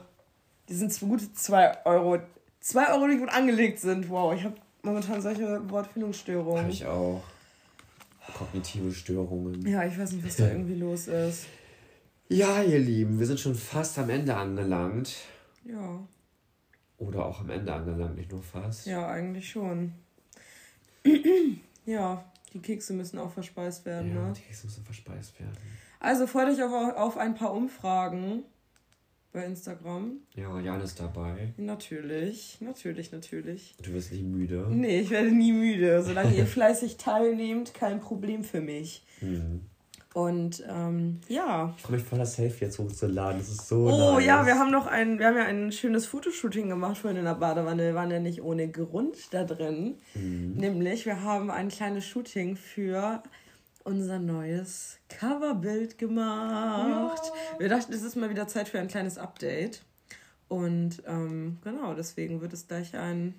[0.69, 2.19] Die sind zwei- gute 2 Euro.
[2.61, 4.09] 2 Euro, die gut angelegt sind.
[4.09, 6.63] Wow, ich habe momentan solche Wortfindungsstörungen.
[6.65, 7.23] Habe ich auch.
[8.39, 9.67] Kognitive Störungen.
[9.67, 11.47] Ja, ich weiß nicht, was da irgendwie los ist.
[12.29, 15.15] Ja, ihr Lieben, wir sind schon fast am Ende angelangt.
[15.65, 16.01] Ja,
[16.99, 18.87] Oder auch am Ende angelangt, nicht nur fast.
[18.87, 19.93] ja, eigentlich schon.
[21.87, 24.33] ja, die Kekse müssen auch verspeist werden, Ja, ne?
[24.35, 25.53] die Kekse müssen verspeist werden.
[26.01, 28.43] Also freut euch auf, auf ein paar Umfragen
[29.35, 30.13] bei Instagram.
[30.37, 31.53] Ja, Jan ist dabei.
[31.57, 33.75] Natürlich, natürlich, natürlich.
[33.83, 34.67] Du wirst nie müde.
[34.71, 36.03] Nee, ich werde nie müde.
[36.03, 39.05] Solange ihr fleißig teilnehmt, kein Problem für mich.
[39.19, 39.63] Hm.
[40.15, 41.75] Und ähm, ja.
[41.77, 43.41] Ich freue mich voll, das Selfie jetzt hochzuladen.
[43.41, 44.25] Das ist so Oh nice.
[44.27, 47.35] ja, wir haben noch ein, wir haben ja ein schönes Fotoshooting gemacht vorhin in der
[47.35, 47.83] Badewanne.
[47.83, 49.97] Wir waren ja nicht ohne Grund da drin.
[50.15, 50.55] Mhm.
[50.55, 53.25] Nämlich, wir haben ein kleines Shooting für
[53.85, 57.23] unser neues Coverbild gemacht.
[57.59, 59.83] Wir dachten, es ist mal wieder Zeit für ein kleines Update.
[60.49, 63.35] Und ähm, genau, deswegen wird es gleich ein,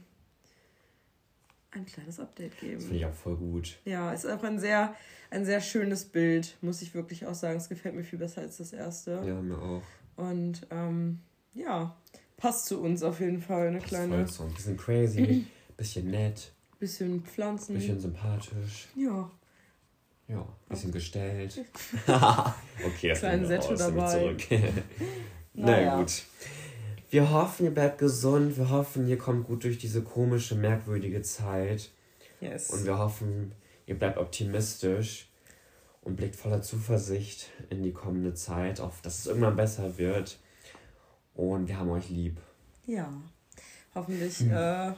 [1.72, 2.82] ein kleines Update Das geben.
[2.82, 3.78] finde ich auch voll gut.
[3.86, 4.96] Ja, es ist auch ein sehr,
[5.30, 7.58] ein sehr schönes Bild, muss ich wirklich auch sagen.
[7.58, 9.22] Es gefällt mir viel besser als das erste.
[9.26, 9.84] Ja, mir auch.
[10.16, 11.20] Und ähm,
[11.54, 11.96] ja,
[12.38, 13.68] passt zu uns auf jeden Fall.
[13.68, 15.46] Eine Das ist kleine, voll so ein bisschen crazy,
[15.78, 17.76] bisschen nett, bisschen Pflanzen.
[17.76, 18.88] bisschen sympathisch.
[18.96, 19.30] ja,
[20.28, 21.64] Ja, bisschen gestellt.
[22.08, 24.20] okay, das Kleinen nehmen wir Setto raus, dabei.
[24.20, 24.44] Zurück.
[25.54, 25.98] Na Naja.
[26.00, 26.24] gut.
[27.12, 28.58] Wir hoffen, ihr bleibt gesund.
[28.58, 31.92] Wir hoffen, ihr kommt gut durch diese komische, merkwürdige Zeit.
[32.42, 32.72] yes.
[32.72, 33.54] Und wir hoffen,
[33.86, 35.30] ihr bleibt optimistisch
[36.02, 40.40] und blickt voller Zuversicht in die kommende Zeit, auf dass es irgendwann besser wird.
[41.36, 42.40] Und wir haben euch lieb.
[42.86, 43.12] Ja,
[43.94, 44.52] hoffentlich Hm.
[44.52, 44.94] äh,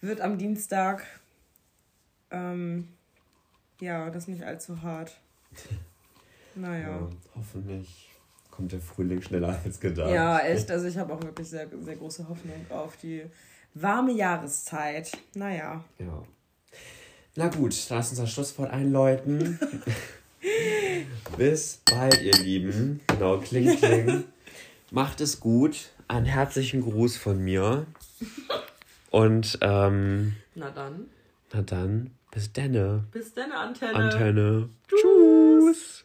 [0.00, 1.04] wird am Dienstag
[2.30, 2.88] ähm,
[3.80, 5.18] ja das nicht allzu hart.
[6.54, 6.88] Naja.
[6.88, 8.10] Ja, hoffentlich
[8.50, 10.10] kommt der Frühling schneller als gedacht.
[10.10, 10.70] Ja, echt.
[10.70, 13.24] Also ich habe auch wirklich sehr, sehr große Hoffnung auf die
[13.74, 15.12] warme Jahreszeit.
[15.34, 15.84] Naja.
[15.98, 16.24] Ja.
[17.36, 19.60] Na gut, lasst uns das Schlusswort einläuten.
[21.36, 23.00] Bis bald, ihr Lieben.
[23.06, 24.24] Genau, kling, kling.
[24.90, 25.90] Macht es gut.
[26.08, 27.86] Einen herzlichen Gruß von mir.
[29.10, 31.06] Und, ähm, Na dann.
[31.52, 33.04] na dann, bis denne.
[33.12, 33.94] Bis dann, Antenne.
[33.94, 34.68] Antenne.
[34.88, 36.04] Tschüss.